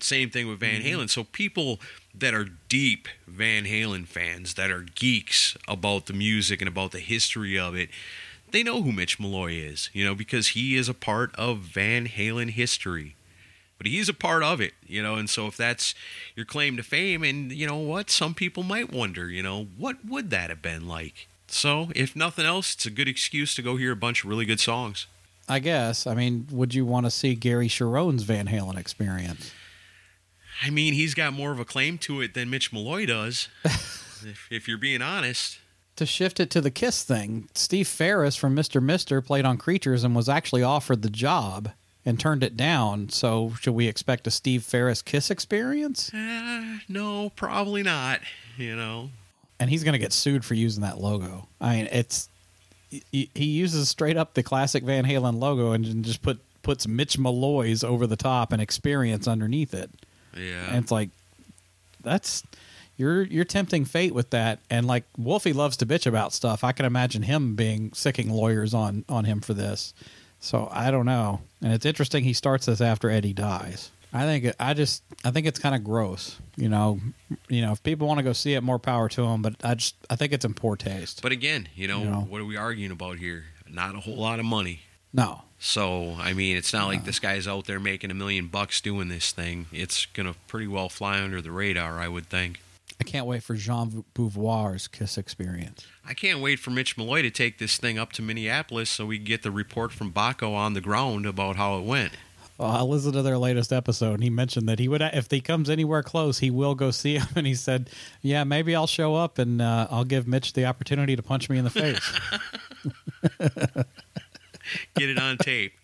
same 0.00 0.30
thing 0.30 0.48
with 0.48 0.60
Van 0.60 0.80
mm-hmm. 0.80 1.00
Halen. 1.00 1.10
So 1.10 1.24
people 1.24 1.80
that 2.14 2.32
are 2.32 2.46
deep 2.68 3.08
Van 3.26 3.64
Halen 3.64 4.06
fans, 4.06 4.54
that 4.54 4.70
are 4.70 4.86
geeks 4.94 5.56
about 5.66 6.06
the 6.06 6.12
music 6.12 6.60
and 6.60 6.68
about 6.68 6.92
the 6.92 7.00
history 7.00 7.58
of 7.58 7.74
it, 7.74 7.90
they 8.54 8.62
know 8.62 8.80
who 8.82 8.92
Mitch 8.92 9.20
Malloy 9.20 9.52
is. 9.52 9.90
You 9.92 10.04
know, 10.04 10.14
because 10.14 10.48
he 10.48 10.76
is 10.76 10.88
a 10.88 10.94
part 10.94 11.34
of 11.36 11.58
Van 11.58 12.06
Halen 12.08 12.50
history 12.50 13.16
but 13.84 13.90
he's 13.90 14.08
a 14.08 14.14
part 14.14 14.42
of 14.42 14.60
it, 14.60 14.72
you 14.86 15.02
know. 15.02 15.16
And 15.16 15.28
so, 15.28 15.46
if 15.46 15.56
that's 15.56 15.94
your 16.34 16.46
claim 16.46 16.76
to 16.78 16.82
fame, 16.82 17.22
and 17.22 17.52
you 17.52 17.66
know 17.66 17.76
what, 17.76 18.08
some 18.08 18.32
people 18.32 18.62
might 18.62 18.92
wonder, 18.92 19.28
you 19.28 19.42
know, 19.42 19.66
what 19.76 20.04
would 20.04 20.30
that 20.30 20.50
have 20.50 20.62
been 20.62 20.88
like? 20.88 21.28
So, 21.48 21.90
if 21.94 22.16
nothing 22.16 22.46
else, 22.46 22.74
it's 22.74 22.86
a 22.86 22.90
good 22.90 23.08
excuse 23.08 23.54
to 23.56 23.62
go 23.62 23.76
hear 23.76 23.92
a 23.92 23.96
bunch 23.96 24.24
of 24.24 24.30
really 24.30 24.46
good 24.46 24.60
songs. 24.60 25.06
I 25.48 25.58
guess. 25.58 26.06
I 26.06 26.14
mean, 26.14 26.48
would 26.50 26.74
you 26.74 26.86
want 26.86 27.04
to 27.04 27.10
see 27.10 27.34
Gary 27.34 27.68
Cherone's 27.68 28.22
Van 28.22 28.46
Halen 28.46 28.78
experience? 28.78 29.52
I 30.62 30.70
mean, 30.70 30.94
he's 30.94 31.12
got 31.12 31.34
more 31.34 31.52
of 31.52 31.58
a 31.58 31.64
claim 31.64 31.98
to 31.98 32.22
it 32.22 32.32
than 32.32 32.48
Mitch 32.48 32.72
Malloy 32.72 33.04
does, 33.04 33.48
if, 33.64 34.48
if 34.50 34.68
you're 34.68 34.78
being 34.78 35.02
honest. 35.02 35.58
To 35.96 36.06
shift 36.06 36.40
it 36.40 36.50
to 36.50 36.60
the 36.60 36.70
Kiss 36.72 37.04
thing, 37.04 37.48
Steve 37.54 37.86
Farris 37.86 38.34
from 38.34 38.56
Mr. 38.56 38.82
Mister 38.82 39.20
played 39.20 39.44
on 39.44 39.56
Creatures 39.56 40.02
and 40.02 40.14
was 40.14 40.28
actually 40.28 40.62
offered 40.62 41.02
the 41.02 41.10
job 41.10 41.70
and 42.04 42.18
turned 42.18 42.42
it 42.42 42.56
down. 42.56 43.08
So, 43.10 43.52
should 43.60 43.74
we 43.74 43.86
expect 43.86 44.26
a 44.26 44.30
Steve 44.30 44.64
Farris 44.64 45.02
Kiss 45.02 45.30
experience? 45.30 46.12
Uh, 46.12 46.78
no, 46.88 47.30
probably 47.36 47.82
not. 47.82 48.20
You 48.56 48.76
know, 48.76 49.10
And 49.60 49.70
he's 49.70 49.84
going 49.84 49.94
to 49.94 49.98
get 49.98 50.12
sued 50.12 50.44
for 50.44 50.54
using 50.54 50.82
that 50.82 50.98
logo. 50.98 51.48
I 51.60 51.76
mean, 51.76 51.88
it's 51.92 52.28
he, 52.90 53.30
he 53.34 53.44
uses 53.46 53.88
straight 53.88 54.16
up 54.16 54.34
the 54.34 54.42
classic 54.42 54.84
Van 54.84 55.04
Halen 55.04 55.40
logo 55.40 55.72
and 55.72 56.04
just 56.04 56.22
put 56.22 56.40
puts 56.62 56.86
Mitch 56.88 57.18
Malloy's 57.18 57.84
over 57.84 58.06
the 58.06 58.16
top 58.16 58.52
and 58.52 58.60
experience 58.60 59.28
underneath 59.28 59.74
it. 59.74 59.90
yeah. 60.36 60.68
And 60.68 60.82
it's 60.82 60.90
like 60.90 61.10
that's 62.02 62.42
you're 62.96 63.22
you're 63.24 63.44
tempting 63.44 63.84
fate 63.84 64.14
with 64.14 64.30
that. 64.30 64.60
And 64.70 64.86
like 64.86 65.04
Wolfie 65.16 65.52
loves 65.52 65.76
to 65.78 65.86
bitch 65.86 66.06
about 66.06 66.32
stuff. 66.32 66.62
I 66.64 66.72
can 66.72 66.86
imagine 66.86 67.22
him 67.22 67.54
being 67.56 67.92
sicking 67.92 68.30
lawyers 68.30 68.74
on 68.74 69.04
on 69.08 69.24
him 69.24 69.40
for 69.40 69.54
this. 69.54 69.94
So 70.40 70.68
I 70.70 70.90
don't 70.90 71.06
know. 71.06 71.40
And 71.62 71.72
it's 71.72 71.86
interesting 71.86 72.24
he 72.24 72.32
starts 72.34 72.66
this 72.66 72.80
after 72.80 73.08
Eddie 73.10 73.32
dies. 73.32 73.90
I 74.12 74.24
think 74.26 74.44
it, 74.44 74.56
I 74.60 74.74
just 74.74 75.02
I 75.24 75.30
think 75.32 75.46
it's 75.46 75.58
kind 75.58 75.74
of 75.74 75.82
gross. 75.82 76.36
You 76.56 76.68
know, 76.68 77.00
you 77.48 77.62
know 77.62 77.72
if 77.72 77.82
people 77.82 78.06
want 78.06 78.18
to 78.18 78.22
go 78.24 78.32
see 78.32 78.54
it, 78.54 78.62
more 78.62 78.78
power 78.78 79.08
to 79.08 79.22
them. 79.22 79.42
But 79.42 79.54
I 79.64 79.74
just 79.74 79.96
I 80.08 80.16
think 80.16 80.32
it's 80.32 80.44
in 80.44 80.54
poor 80.54 80.76
taste. 80.76 81.20
but 81.22 81.32
again, 81.32 81.68
you 81.74 81.88
know, 81.88 82.00
You 82.00 82.10
know. 82.10 82.20
what 82.28 82.40
are 82.40 82.44
we 82.44 82.56
arguing 82.56 82.92
about 82.92 83.18
here? 83.18 83.44
Not 83.68 83.96
a 83.96 84.00
whole 84.00 84.16
lot 84.16 84.38
of 84.38 84.44
money. 84.44 84.82
no, 85.12 85.42
So, 85.58 86.14
I 86.20 86.32
mean, 86.32 86.56
it's 86.56 86.72
not 86.72 86.86
like 86.86 87.04
this 87.04 87.18
guy's 87.18 87.48
out 87.48 87.64
there 87.64 87.80
making 87.80 88.10
a 88.10 88.14
million 88.14 88.46
bucks 88.48 88.80
doing 88.80 89.08
this 89.08 89.32
thing. 89.32 89.66
It's 89.72 90.06
going 90.06 90.32
to 90.32 90.38
pretty 90.46 90.66
well 90.68 90.88
fly 90.88 91.20
under 91.20 91.40
the 91.40 91.50
radar, 91.50 91.98
I 91.98 92.06
would 92.06 92.26
think. 92.28 92.60
I 93.04 93.10
can't 93.10 93.26
wait 93.26 93.42
for 93.42 93.54
Jean 93.54 94.02
Beauvoir's 94.14 94.88
Kiss 94.88 95.18
experience. 95.18 95.86
I 96.06 96.14
can't 96.14 96.40
wait 96.40 96.58
for 96.58 96.70
Mitch 96.70 96.96
Malloy 96.96 97.20
to 97.20 97.30
take 97.30 97.58
this 97.58 97.76
thing 97.76 97.98
up 97.98 98.12
to 98.12 98.22
Minneapolis 98.22 98.88
so 98.88 99.04
we 99.04 99.18
can 99.18 99.26
get 99.26 99.42
the 99.42 99.50
report 99.50 99.92
from 99.92 100.10
Baco 100.10 100.54
on 100.54 100.72
the 100.72 100.80
ground 100.80 101.26
about 101.26 101.56
how 101.56 101.78
it 101.78 101.84
went. 101.84 102.12
Well, 102.56 102.70
I 102.70 102.80
listened 102.80 103.12
to 103.12 103.20
their 103.20 103.36
latest 103.36 103.74
episode, 103.74 104.14
and 104.14 104.22
he 104.22 104.30
mentioned 104.30 104.70
that 104.70 104.78
he 104.78 104.88
would, 104.88 105.02
if 105.02 105.30
he 105.30 105.42
comes 105.42 105.68
anywhere 105.68 106.02
close, 106.02 106.38
he 106.38 106.50
will 106.50 106.74
go 106.74 106.90
see 106.90 107.18
him. 107.18 107.26
And 107.36 107.46
he 107.46 107.54
said, 107.54 107.90
"Yeah, 108.22 108.44
maybe 108.44 108.74
I'll 108.74 108.86
show 108.86 109.16
up, 109.16 109.38
and 109.38 109.60
uh, 109.60 109.88
I'll 109.90 110.04
give 110.04 110.26
Mitch 110.26 110.54
the 110.54 110.64
opportunity 110.64 111.14
to 111.14 111.22
punch 111.22 111.50
me 111.50 111.58
in 111.58 111.64
the 111.64 111.70
face." 111.70 112.20
Get 114.96 115.10
it 115.10 115.18
on 115.18 115.36
tape. 115.36 115.74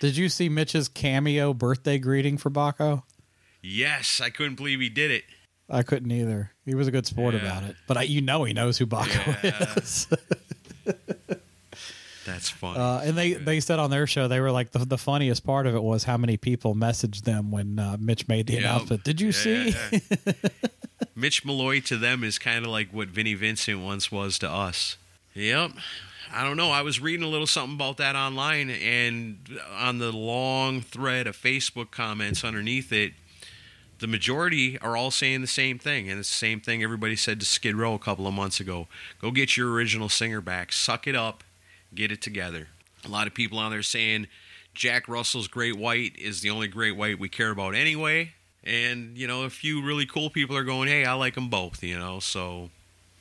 Did 0.00 0.16
you 0.16 0.28
see 0.28 0.48
Mitch's 0.48 0.88
cameo 0.88 1.54
birthday 1.54 1.98
greeting 1.98 2.36
for 2.36 2.50
Baco? 2.50 3.04
Yes, 3.62 4.20
I 4.22 4.30
couldn't 4.30 4.54
believe 4.56 4.80
he 4.80 4.88
did 4.88 5.10
it. 5.10 5.24
I 5.68 5.82
couldn't 5.82 6.10
either. 6.10 6.50
He 6.64 6.74
was 6.74 6.88
a 6.88 6.90
good 6.90 7.06
sport 7.06 7.34
Yeah. 7.34 7.40
about 7.42 7.62
it, 7.64 7.76
but 7.86 7.96
I, 7.96 8.02
you 8.02 8.20
know 8.20 8.44
he 8.44 8.52
knows 8.52 8.78
who 8.78 8.86
Baco 8.86 9.42
Yeah. 9.44 9.74
is. 9.76 10.08
That's 12.26 12.50
funny. 12.50 12.78
Uh, 12.78 13.00
and 13.00 13.16
they, 13.16 13.32
they 13.34 13.60
said 13.60 13.78
on 13.78 13.90
their 13.90 14.06
show 14.06 14.28
they 14.28 14.40
were 14.40 14.50
like 14.52 14.72
the, 14.72 14.80
the 14.80 14.98
funniest 14.98 15.44
part 15.44 15.66
of 15.66 15.74
it 15.74 15.82
was 15.82 16.04
how 16.04 16.16
many 16.16 16.36
people 16.36 16.74
messaged 16.74 17.22
them 17.22 17.50
when 17.50 17.78
uh, 17.78 17.96
Mitch 17.98 18.28
made 18.28 18.46
the 18.46 18.54
Yep. 18.54 18.62
announcement. 18.62 19.04
Did 19.04 19.20
you 19.20 19.28
Yeah, 19.28 19.70
see? 19.72 19.74
Mitch 21.16 21.44
Malloy 21.44 21.80
to 21.80 21.96
them 21.96 22.22
is 22.22 22.38
kind 22.38 22.64
of 22.64 22.70
like 22.70 22.90
what 22.92 23.08
Vinnie 23.08 23.34
Vincent 23.34 23.80
once 23.80 24.12
was 24.12 24.38
to 24.40 24.48
us. 24.50 24.96
Yep. 25.34 25.72
I 26.32 26.44
don't 26.44 26.56
know. 26.56 26.70
I 26.70 26.82
was 26.82 27.00
reading 27.00 27.24
a 27.24 27.28
little 27.28 27.46
something 27.46 27.74
about 27.74 27.96
that 27.96 28.14
online, 28.14 28.70
and 28.70 29.38
on 29.76 29.98
the 29.98 30.12
long 30.12 30.80
thread 30.82 31.26
of 31.26 31.36
Facebook 31.36 31.90
comments 31.90 32.44
underneath 32.44 32.92
it, 32.92 33.14
the 34.00 34.06
majority 34.06 34.78
are 34.78 34.96
all 34.96 35.10
saying 35.10 35.42
the 35.42 35.46
same 35.46 35.78
thing, 35.78 36.08
and 36.08 36.18
it's 36.18 36.28
the 36.30 36.34
same 36.34 36.60
thing 36.60 36.82
everybody 36.82 37.16
said 37.16 37.38
to 37.40 37.46
Skid 37.46 37.76
Row 37.76 37.94
a 37.94 37.98
couple 37.98 38.26
of 38.26 38.34
months 38.34 38.58
ago. 38.58 38.88
Go 39.20 39.30
get 39.30 39.56
your 39.56 39.70
original 39.72 40.08
singer 40.08 40.40
back, 40.40 40.72
suck 40.72 41.06
it 41.06 41.14
up, 41.14 41.44
get 41.94 42.10
it 42.10 42.22
together. 42.22 42.68
A 43.04 43.08
lot 43.08 43.26
of 43.26 43.34
people 43.34 43.58
on 43.58 43.70
there 43.70 43.82
saying 43.82 44.26
Jack 44.74 45.08
Russell's 45.08 45.48
Great 45.48 45.76
White 45.76 46.16
is 46.16 46.40
the 46.40 46.50
only 46.50 46.68
Great 46.68 46.96
White 46.96 47.18
we 47.18 47.28
care 47.28 47.50
about 47.50 47.74
anyway. 47.74 48.32
And, 48.64 49.16
you 49.16 49.26
know, 49.26 49.44
a 49.44 49.50
few 49.50 49.82
really 49.82 50.04
cool 50.06 50.28
people 50.28 50.56
are 50.56 50.64
going, 50.64 50.88
hey, 50.88 51.04
I 51.04 51.14
like 51.14 51.34
them 51.34 51.48
both, 51.48 51.82
you 51.82 51.98
know, 51.98 52.20
so. 52.20 52.70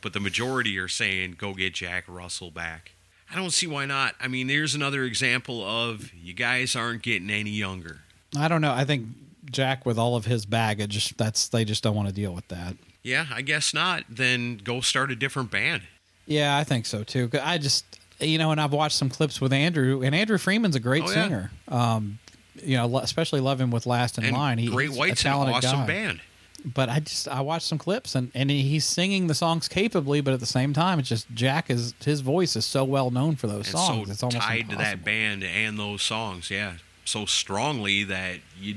But 0.02 0.14
the 0.14 0.20
majority 0.20 0.78
are 0.78 0.88
saying, 0.88 1.36
go 1.38 1.54
get 1.54 1.74
Jack 1.74 2.06
Russell 2.08 2.52
back. 2.52 2.92
I 3.32 3.36
don't 3.36 3.52
see 3.52 3.68
why 3.68 3.86
not. 3.86 4.16
I 4.20 4.28
mean, 4.28 4.48
there's 4.48 4.76
another 4.76 5.04
example 5.04 5.64
of 5.64 6.14
you 6.14 6.34
guys 6.34 6.76
aren't 6.76 7.04
getting 7.04 7.30
any 7.30 7.52
younger. 7.52 8.00
I 8.38 8.48
don't 8.48 8.62
know. 8.62 8.74
I 8.74 8.86
think 8.86 9.08
Jack, 9.52 9.86
with 9.86 9.98
all 9.98 10.16
of 10.16 10.26
his 10.26 10.46
baggage, 10.46 11.16
that's 11.18 11.48
they 11.50 11.66
just 11.66 11.84
don't 11.84 11.96
want 11.96 12.08
to 12.08 12.14
deal 12.14 12.34
with 12.34 12.48
that. 12.50 12.76
Yeah, 13.04 13.26
I 13.32 13.42
guess 13.42 13.74
not. 13.74 14.04
Then 14.10 14.58
go 14.58 14.82
start 14.82 15.12
a 15.12 15.16
different 15.16 15.52
band. 15.52 15.84
Yeah, 16.26 16.58
I 16.58 16.64
think 16.64 16.86
so 16.86 17.04
too. 17.04 17.30
I 17.42 17.58
just, 17.58 17.86
you 18.20 18.38
know, 18.38 18.52
and 18.52 18.60
I've 18.62 18.74
watched 18.74 18.98
some 18.98 19.10
clips 19.10 19.40
with 19.42 19.52
Andrew, 19.54 20.02
and 20.04 20.14
Andrew 20.14 20.38
Freeman's 20.38 20.76
a 20.76 20.80
great 20.80 21.04
Oh, 21.04 21.08
yeah. 21.08 21.24
singer. 21.24 21.52
Um, 21.70 22.20
you 22.62 22.76
know, 22.78 22.98
especially 23.00 23.40
love 23.40 23.60
him 23.62 23.72
with 23.72 23.86
Last 23.86 24.18
in 24.18 24.26
And 24.26 24.36
Line. 24.36 24.58
He, 24.58 24.68
Great 24.68 24.90
he's 24.90 24.98
White's 24.98 25.26
a 25.26 25.30
an 25.30 25.34
awesome 25.50 25.80
guy. 25.82 25.88
band. 25.88 26.22
But 26.66 26.90
I 26.90 27.00
just 27.00 27.30
I 27.30 27.40
watched 27.40 27.66
some 27.68 27.78
clips 27.78 28.16
and 28.16 28.32
and 28.36 28.52
he's 28.52 28.84
singing 28.84 29.28
the 29.28 29.34
songs 29.34 29.70
capably, 29.70 30.20
but 30.20 30.34
at 30.34 30.42
the 30.42 30.46
same 30.46 30.74
time, 30.74 31.00
it's 31.00 31.08
just 31.08 31.26
Jack 31.34 31.70
is 31.70 31.94
his 32.04 32.20
voice 32.20 32.58
is 32.58 32.66
so 32.66 32.84
well 32.84 33.12
known 33.12 33.38
for 33.38 33.48
those 33.48 33.68
and 33.68 33.78
songs. 33.78 34.08
so 34.08 34.12
it's 34.12 34.24
almost 34.24 34.46
tied 34.46 34.70
to 34.70 34.76
that 34.76 35.06
band 35.06 35.42
and 35.46 35.80
those 35.80 36.02
songs 36.02 36.52
yeah 36.52 36.74
so 37.06 37.26
strongly 37.26 38.04
that 38.04 38.38
you 38.60 38.76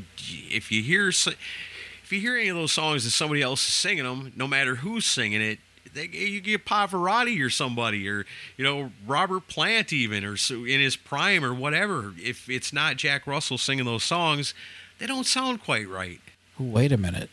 if 0.51 0.71
you 0.73 0.83
hear 0.83 1.09
if 1.09 2.09
you 2.11 2.21
hear 2.21 2.37
any 2.37 2.49
of 2.49 2.57
those 2.57 2.73
songs 2.73 3.05
and 3.05 3.13
somebody 3.13 3.43
else 3.43 3.67
is 3.67 3.73
singing 3.73 4.05
them 4.05 4.33
no 4.37 4.47
matter 4.47 4.77
who's 4.77 5.05
singing 5.05 5.41
it 5.43 5.59
they, 5.95 6.07
you 6.07 6.41
get 6.41 6.65
Pavarotti 6.65 7.45
or 7.45 7.51
somebody 7.51 8.09
or 8.09 8.25
you 8.57 8.65
know 8.65 8.91
Robert 9.07 9.47
Plant 9.49 9.93
even 9.93 10.25
or 10.25 10.37
so 10.39 10.65
in 10.65 10.81
his 10.81 10.97
prime 10.97 11.45
or 11.45 11.53
whatever 11.53 12.15
if 12.19 12.49
it's 12.49 12.73
not 12.73 12.97
Jack 12.97 13.27
Russell 13.27 13.59
singing 13.59 13.85
those 13.85 14.05
songs 14.05 14.55
they 14.99 15.07
don't 15.07 15.27
sound 15.27 15.63
quite 15.63 15.89
right 15.89 16.21
Wait 16.59 16.93
a 16.93 16.97
minute. 16.99 17.29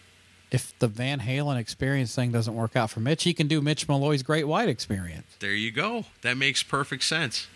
If 0.50 0.78
the 0.80 0.88
Van 0.88 1.20
Halen 1.20 1.58
experience 1.60 2.16
thing 2.16 2.32
doesn't 2.32 2.56
work 2.56 2.76
out 2.76 2.90
for 2.90 3.02
Mitch, 3.02 3.24
he 3.24 3.34
can 3.36 3.48
do 3.48 3.62
Mitch 3.62 3.88
Malloy's 3.88 4.24
Great 4.24 4.48
White 4.48 4.68
experience. 4.68 5.28
there 5.40 5.54
you 5.54 5.72
go 5.72 6.06
that 6.24 6.36
makes 6.38 6.64
perfect 6.64 7.04
sense 7.04 7.48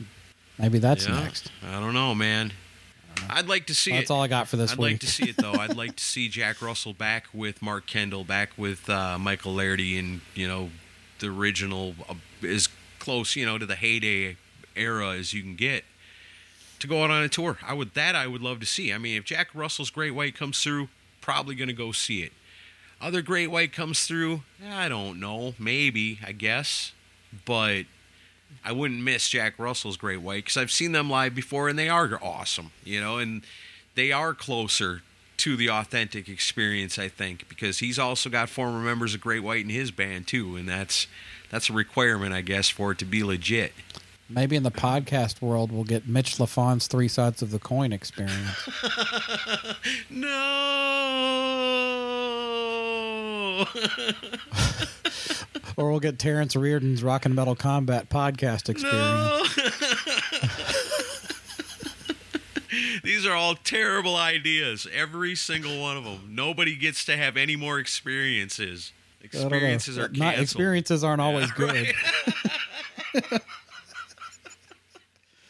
Maybe 0.60 0.78
that's 0.78 1.08
Yeah. 1.08 1.20
next. 1.20 1.52
I 1.68 1.80
don't 1.80 1.94
know 1.96 2.14
man 2.16 2.54
I'd 3.30 3.47
like 3.47 3.68
to 3.68 3.76
see 3.76 3.91
That's 3.91 4.09
it 4.09 4.14
all 4.14 4.22
I 4.22 4.28
got 4.28 4.47
for 4.47 4.57
this 4.57 4.74
I'd 4.74 4.78
week. 4.78 4.91
like 4.93 4.99
to 5.01 5.07
see 5.07 5.30
it 5.30 5.38
though. 5.38 5.53
I'd 5.53 5.76
like 5.76 5.95
to 5.95 6.03
see 6.14 6.28
Jack 6.30 6.61
Russell 6.61 6.93
back 6.93 7.26
with 7.34 7.61
Mark 7.61 7.86
Kendall, 7.88 8.24
back 8.24 8.49
with 8.57 8.89
uh, 8.89 9.18
Michael 9.20 9.53
Lardie, 9.53 9.97
and 9.97 10.22
you 10.36 10.47
know 10.47 10.70
the 11.20 11.28
original 11.28 11.95
uh, 12.09 12.16
as 12.47 12.70
close 12.99 13.36
you 13.36 13.45
know 13.45 13.57
to 13.57 13.66
the 13.66 13.76
heyday 13.76 14.38
era 14.76 15.11
as 15.11 15.34
you 15.34 15.41
can 15.41 15.55
get. 15.55 15.84
to 16.80 16.88
go 16.88 17.03
out 17.03 17.11
on 17.11 17.24
a 17.24 17.30
tour. 17.30 17.57
I 17.66 17.74
would 17.74 17.93
that 17.93 18.16
I 18.16 18.28
would 18.28 18.41
love 18.41 18.59
to 18.59 18.66
see. 18.66 18.91
I 18.93 18.97
mean, 18.97 19.18
if 19.18 19.24
Jack 19.26 19.49
Russell's 19.53 19.89
Great 19.89 20.11
White 20.11 20.36
comes 20.38 20.61
through, 20.61 20.89
probably 21.22 21.55
going 21.55 21.68
to 21.70 21.74
go 21.74 21.91
see 21.91 22.24
it. 22.24 22.34
Other 23.01 23.22
Great 23.22 23.47
White 23.51 23.74
comes 23.74 24.05
through, 24.05 24.43
I 24.66 24.88
don't 24.89 25.20
know, 25.20 25.55
maybe 25.59 26.20
I 26.26 26.32
guess, 26.32 26.93
but 27.45 27.84
I 28.64 28.72
wouldn't 28.72 29.01
miss 29.01 29.30
Jack 29.30 29.58
Russell's 29.58 29.97
Great 29.97 30.22
White 30.22 30.45
because 30.45 30.58
I've 30.58 30.72
seen 30.72 30.91
them 30.91 31.10
live 31.10 31.36
before 31.36 31.70
and 31.70 31.78
they 31.78 31.89
are 31.89 32.20
awesome, 32.22 32.72
you 32.84 32.99
know, 32.99 33.18
and 33.18 33.43
they 33.95 34.12
are 34.12 34.34
closer 34.34 35.01
to 35.38 35.56
the 35.56 35.70
authentic 35.70 36.30
experience, 36.30 36.97
I 36.97 37.08
think, 37.10 37.49
because 37.49 37.80
he's 37.80 37.99
also 37.99 38.30
got 38.30 38.49
former 38.49 38.80
members 38.80 39.14
of 39.14 39.22
Great 39.22 39.43
White 39.43 39.64
in 39.64 39.70
his 39.70 39.91
band 39.91 40.28
too, 40.28 40.56
and 40.56 40.68
that's 40.70 41.08
that's 41.49 41.70
a 41.70 41.74
requirement, 41.74 42.34
I 42.34 42.41
guess, 42.41 42.70
for 42.70 42.91
it 42.91 42.97
to 42.99 43.06
be 43.06 43.24
legit. 43.24 43.74
Maybe 44.30 44.56
in 44.56 44.64
the 44.64 44.72
podcast 44.72 45.41
world, 45.41 45.72
we'll 45.72 45.84
get 45.84 46.08
Mitch 46.08 46.39
Lafon's 46.39 46.88
three 46.88 47.08
sides 47.08 47.41
of 47.41 47.51
the 47.51 47.60
coin 47.60 47.91
experience. 47.91 48.70
no. 50.10 50.93
or 55.78 55.90
we'll 55.90 56.00
get 56.00 56.20
Terrence 56.20 56.56
Reardon's 56.56 57.04
Rock 57.04 57.26
and 57.26 57.36
Metal 57.36 57.56
Combat 57.56 58.10
podcast 58.10 58.70
experience. 58.70 59.58
No. 59.58 59.70
These 63.04 63.26
are 63.26 63.34
all 63.34 63.56
terrible 63.56 64.16
ideas. 64.16 64.88
Every 64.92 65.36
single 65.36 65.80
one 65.80 65.98
of 65.98 66.04
them. 66.06 66.30
Nobody 66.30 66.76
gets 66.76 67.06
to 67.06 67.16
have 67.18 67.38
any 67.38 67.56
more 67.56 67.80
experiences. 67.80 68.92
Experiences 69.22 69.98
are 69.98 70.10
Not 70.10 70.40
experiences 70.40 71.04
aren't 71.04 71.22
always 71.22 71.52
good. 71.52 71.94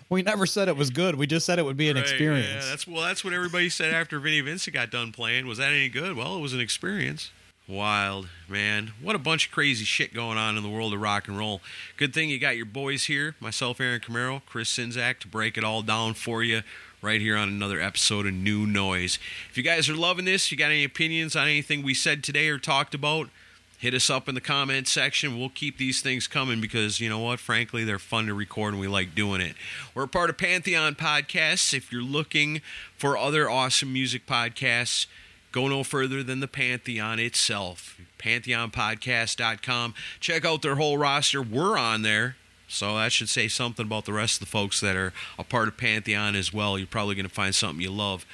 we 0.09 0.21
never 0.21 0.45
said 0.45 0.67
it 0.67 0.77
was 0.77 0.89
good. 0.89 1.15
We 1.15 1.25
just 1.27 1.45
said 1.45 1.59
it 1.59 1.65
would 1.65 1.77
be 1.77 1.89
an 1.89 1.95
Right, 1.95 2.03
experience. 2.03 2.47
Yeah, 2.65 2.69
that's 2.69 2.87
well. 2.87 3.01
That's 3.01 3.23
what 3.23 3.33
everybody 3.33 3.69
said 3.69 3.93
after 3.93 4.19
Vinnie 4.19 4.41
Vincent 4.41 4.73
got 4.73 4.91
done 4.91 5.11
playing. 5.11 5.47
Was 5.47 5.57
that 5.57 5.71
any 5.71 5.89
good? 5.89 6.15
Well, 6.15 6.35
it 6.35 6.41
was 6.41 6.53
an 6.53 6.59
experience. 6.59 7.31
Wild 7.67 8.27
man, 8.49 8.91
what 9.01 9.15
a 9.15 9.19
bunch 9.19 9.45
of 9.45 9.53
crazy 9.53 9.85
shit 9.85 10.13
going 10.13 10.37
on 10.37 10.57
in 10.57 10.63
the 10.63 10.69
world 10.69 10.93
of 10.93 10.99
rock 10.99 11.29
and 11.29 11.37
roll. 11.37 11.61
Good 11.95 12.13
thing 12.13 12.29
you 12.29 12.37
got 12.37 12.57
your 12.57 12.65
boys 12.65 13.05
here, 13.05 13.37
myself, 13.39 13.79
Aaron 13.79 14.01
Camaro, 14.01 14.41
Chris 14.45 14.69
Czynszak, 14.77 15.19
to 15.19 15.29
break 15.29 15.57
it 15.57 15.63
all 15.63 15.81
down 15.81 16.13
for 16.13 16.43
you 16.43 16.63
right 17.01 17.21
here 17.21 17.37
on 17.37 17.47
another 17.47 17.79
episode 17.79 18.27
of 18.27 18.33
New 18.33 18.67
Noise. 18.67 19.17
If 19.49 19.57
you 19.57 19.63
guys 19.63 19.89
are 19.89 19.95
loving 19.95 20.25
this, 20.25 20.51
you 20.51 20.57
got 20.57 20.71
any 20.71 20.83
opinions 20.83 21.37
on 21.37 21.47
anything 21.47 21.83
we 21.83 21.93
said 21.93 22.21
today 22.21 22.49
or 22.49 22.57
talked 22.57 22.93
about, 22.93 23.29
hit 23.77 23.93
us 23.93 24.09
up 24.09 24.27
in 24.27 24.35
the 24.35 24.41
comment 24.41 24.89
section. 24.89 25.39
We'll 25.39 25.47
keep 25.47 25.77
these 25.77 26.01
things 26.01 26.27
coming 26.27 26.59
because 26.59 26.99
you 26.99 27.07
know 27.07 27.19
what? 27.19 27.39
Frankly, 27.39 27.85
they're 27.85 27.97
fun 27.97 28.25
to 28.25 28.33
record 28.33 28.73
and 28.73 28.81
we 28.81 28.89
like 28.89 29.15
doing 29.15 29.39
it. 29.39 29.55
We're 29.95 30.03
a 30.03 30.07
part 30.09 30.29
of 30.29 30.37
Pantheon 30.37 30.95
Podcasts. 30.95 31.73
If 31.73 31.93
you're 31.93 32.01
looking 32.01 32.61
for 32.97 33.17
other 33.17 33.49
awesome 33.49 33.93
music 33.93 34.25
podcasts, 34.25 35.05
go 35.53 35.69
no 35.69 35.83
further 35.83 36.21
than 36.21 36.41
the 36.41 36.47
Pantheon 36.47 37.19
itself. 37.19 37.97
PantheonPodcast.com. 38.19 39.93
Check 40.19 40.43
out 40.43 40.61
their 40.61 40.75
whole 40.75 40.97
roster. 40.97 41.41
We're 41.41 41.77
on 41.77 42.01
there. 42.01 42.35
So 42.67 42.97
that 42.97 43.11
should 43.11 43.29
say 43.29 43.47
something 43.47 43.85
about 43.85 44.05
the 44.05 44.13
rest 44.13 44.41
of 44.41 44.47
the 44.47 44.51
folks 44.51 44.81
that 44.81 44.95
are 44.95 45.13
a 45.37 45.43
part 45.43 45.67
of 45.67 45.77
Pantheon 45.77 46.35
as 46.35 46.51
well. 46.51 46.77
You're 46.77 46.87
probably 46.87 47.15
going 47.15 47.27
to 47.27 47.33
find 47.33 47.53
something 47.53 47.81
you 47.81 47.91
love. 47.91 48.25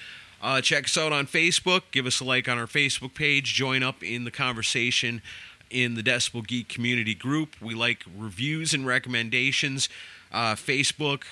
Uh, 0.41 0.61
check 0.61 0.85
us 0.85 0.97
out 0.97 1.11
on 1.11 1.27
Facebook. 1.27 1.81
Give 1.91 2.05
us 2.05 2.21
a 2.21 2.23
like 2.23 2.47
on 2.47 2.57
our 2.57 2.65
Facebook 2.65 3.13
page. 3.13 3.53
Join 3.53 3.83
up 3.83 4.01
in 4.01 4.23
the 4.23 4.31
conversation 4.31 5.21
in 5.69 5.95
the 5.95 6.01
Decibel 6.01 6.47
Geek 6.47 6.69
community 6.69 7.13
group. 7.13 7.55
We 7.61 7.75
like 7.75 8.05
reviews 8.17 8.73
and 8.73 8.87
recommendations. 8.87 9.89
Uh, 10.31 10.55
Facebook, 10.55 11.23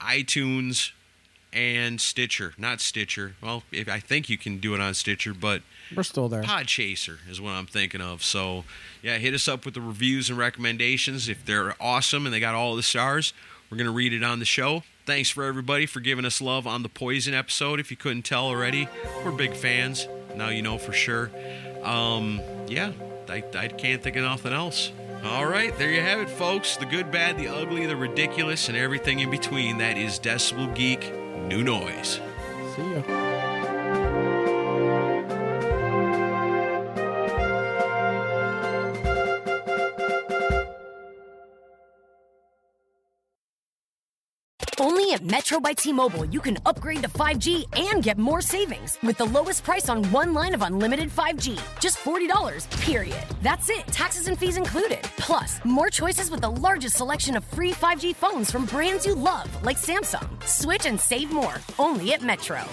iTunes, 0.00 0.92
and 1.52 2.00
Stitcher. 2.00 2.54
Not 2.56 2.80
Stitcher. 2.80 3.34
Well, 3.42 3.62
if, 3.70 3.88
I 3.88 4.00
think 4.00 4.28
you 4.28 4.38
can 4.38 4.58
do 4.58 4.74
it 4.74 4.80
on 4.80 4.94
Stitcher, 4.94 5.34
but 5.34 5.62
We're 5.94 6.02
still 6.02 6.28
there. 6.28 6.42
Podchaser 6.42 7.18
is 7.28 7.40
what 7.40 7.50
I'm 7.50 7.66
thinking 7.66 8.00
of. 8.00 8.22
So, 8.22 8.64
yeah, 9.02 9.18
hit 9.18 9.34
us 9.34 9.48
up 9.48 9.64
with 9.64 9.74
the 9.74 9.80
reviews 9.80 10.30
and 10.30 10.38
recommendations. 10.38 11.28
If 11.28 11.44
they're 11.44 11.74
awesome 11.80 12.26
and 12.26 12.34
they 12.34 12.40
got 12.40 12.54
all 12.54 12.76
the 12.76 12.82
stars, 12.82 13.32
we're 13.70 13.76
going 13.76 13.86
to 13.86 13.92
read 13.92 14.12
it 14.12 14.22
on 14.22 14.38
the 14.38 14.44
show. 14.44 14.82
Thanks 15.04 15.30
for 15.30 15.44
everybody 15.44 15.86
for 15.86 16.00
giving 16.00 16.24
us 16.24 16.40
love 16.40 16.66
on 16.66 16.82
the 16.82 16.88
Poison 16.88 17.34
episode. 17.34 17.80
If 17.80 17.90
you 17.90 17.96
couldn't 17.96 18.22
tell 18.22 18.46
already, 18.46 18.88
we're 19.24 19.32
big 19.32 19.54
fans. 19.54 20.06
Now 20.36 20.48
you 20.48 20.62
know 20.62 20.78
for 20.78 20.92
sure. 20.92 21.30
Um, 21.82 22.40
yeah, 22.68 22.92
I, 23.28 23.42
I 23.54 23.68
can't 23.68 24.02
think 24.02 24.16
of 24.16 24.22
nothing 24.22 24.52
else. 24.52 24.92
All 25.24 25.46
right, 25.46 25.76
there 25.78 25.90
you 25.90 26.00
have 26.00 26.20
it, 26.20 26.30
folks. 26.30 26.76
The 26.76 26.86
good, 26.86 27.10
bad, 27.10 27.38
the 27.38 27.48
ugly, 27.48 27.86
the 27.86 27.96
ridiculous, 27.96 28.68
and 28.68 28.76
everything 28.76 29.20
in 29.20 29.30
between. 29.30 29.78
That 29.78 29.96
is 29.96 30.18
Decibel 30.18 30.74
Geek 30.74 31.12
New 31.48 31.62
Noise. 31.62 32.20
See 32.74 32.82
ya. 32.94 33.21
At 45.12 45.20
Metro 45.20 45.60
by 45.60 45.74
T-Mobile, 45.74 46.24
you 46.24 46.40
can 46.40 46.56
upgrade 46.64 47.02
to 47.02 47.08
5G 47.10 47.78
and 47.92 48.02
get 48.02 48.16
more 48.16 48.40
savings 48.40 48.96
with 49.02 49.18
the 49.18 49.26
lowest 49.26 49.62
price 49.62 49.90
on 49.90 50.04
one 50.04 50.32
line 50.32 50.54
of 50.54 50.62
unlimited 50.62 51.10
5G. 51.10 51.60
Just 51.80 51.98
$40, 51.98 52.66
period. 52.80 53.22
That's 53.42 53.68
it, 53.68 53.86
taxes 53.88 54.26
and 54.26 54.38
fees 54.38 54.56
included. 54.56 55.02
Plus, 55.18 55.60
more 55.66 55.90
choices 55.90 56.30
with 56.30 56.40
the 56.40 56.48
largest 56.48 56.96
selection 56.96 57.36
of 57.36 57.44
free 57.44 57.72
5G 57.72 58.16
phones 58.16 58.50
from 58.50 58.64
brands 58.64 59.04
you 59.04 59.14
love, 59.14 59.50
like 59.62 59.76
Samsung. 59.76 60.42
Switch 60.46 60.86
and 60.86 60.98
save 60.98 61.30
more, 61.30 61.56
only 61.78 62.14
at 62.14 62.22
Metro. 62.22 62.64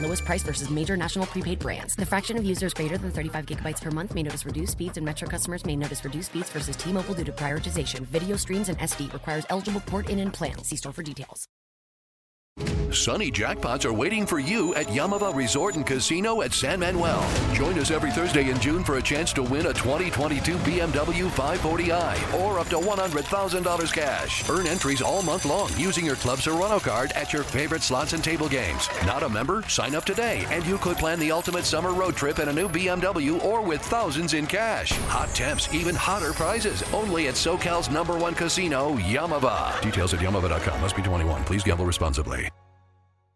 Lowest 0.00 0.24
price 0.24 0.42
versus 0.42 0.70
major 0.70 0.96
national 0.96 1.26
prepaid 1.26 1.58
brands. 1.58 1.94
The 1.96 2.06
fraction 2.06 2.38
of 2.38 2.46
users 2.46 2.72
greater 2.72 2.96
than 2.96 3.10
35 3.10 3.44
gigabytes 3.44 3.82
per 3.82 3.90
month 3.90 4.14
may 4.14 4.22
notice 4.22 4.46
reduced 4.46 4.72
speeds, 4.72 4.96
and 4.96 5.04
Metro 5.04 5.28
customers 5.28 5.66
may 5.66 5.76
notice 5.76 6.02
reduced 6.02 6.30
speeds 6.30 6.48
versus 6.48 6.76
T-Mobile 6.76 7.12
due 7.12 7.24
to 7.24 7.32
prioritization. 7.32 8.06
Video 8.06 8.36
streams 8.36 8.70
and 8.70 8.78
SD 8.78 9.12
requires 9.12 9.44
eligible 9.50 9.82
port 9.82 10.08
in 10.08 10.20
and 10.20 10.32
plan. 10.32 10.64
See 10.64 10.76
store 10.76 10.92
for 10.92 11.02
details. 11.02 11.46
Sunny 12.94 13.28
jackpots 13.30 13.84
are 13.84 13.92
waiting 13.92 14.24
for 14.24 14.38
you 14.38 14.72
at 14.76 14.86
Yamava 14.86 15.34
Resort 15.34 15.74
and 15.74 15.84
Casino 15.84 16.42
at 16.42 16.52
San 16.52 16.78
Manuel. 16.78 17.28
Join 17.52 17.76
us 17.78 17.90
every 17.90 18.12
Thursday 18.12 18.50
in 18.50 18.60
June 18.60 18.84
for 18.84 18.98
a 18.98 19.02
chance 19.02 19.32
to 19.32 19.42
win 19.42 19.66
a 19.66 19.72
2022 19.72 20.54
BMW 20.58 21.28
540i 21.28 22.40
or 22.40 22.60
up 22.60 22.68
to 22.68 22.76
$100,000 22.76 23.92
cash. 23.92 24.48
Earn 24.48 24.68
entries 24.68 25.02
all 25.02 25.22
month 25.22 25.44
long 25.44 25.70
using 25.76 26.06
your 26.06 26.14
Club 26.14 26.38
Serrano 26.38 26.78
card 26.78 27.10
at 27.12 27.32
your 27.32 27.42
favorite 27.42 27.82
slots 27.82 28.12
and 28.12 28.22
table 28.22 28.48
games. 28.48 28.88
Not 29.04 29.24
a 29.24 29.28
member? 29.28 29.62
Sign 29.68 29.96
up 29.96 30.04
today 30.04 30.46
and 30.50 30.64
you 30.64 30.78
could 30.78 30.96
plan 30.96 31.18
the 31.18 31.32
ultimate 31.32 31.64
summer 31.64 31.92
road 31.92 32.14
trip 32.14 32.38
in 32.38 32.48
a 32.48 32.52
new 32.52 32.68
BMW 32.68 33.42
or 33.44 33.60
with 33.60 33.82
thousands 33.82 34.34
in 34.34 34.46
cash. 34.46 34.92
Hot 35.08 35.28
temps, 35.30 35.72
even 35.74 35.96
hotter 35.96 36.32
prizes. 36.32 36.84
Only 36.92 37.26
at 37.26 37.34
SoCal's 37.34 37.90
number 37.90 38.16
one 38.16 38.34
casino, 38.34 38.94
Yamava. 38.98 39.80
Details 39.80 40.14
at 40.14 40.20
yamava.com. 40.20 40.80
Must 40.80 40.94
be 40.94 41.02
21. 41.02 41.42
Please 41.44 41.64
gamble 41.64 41.86
responsibly. 41.86 42.43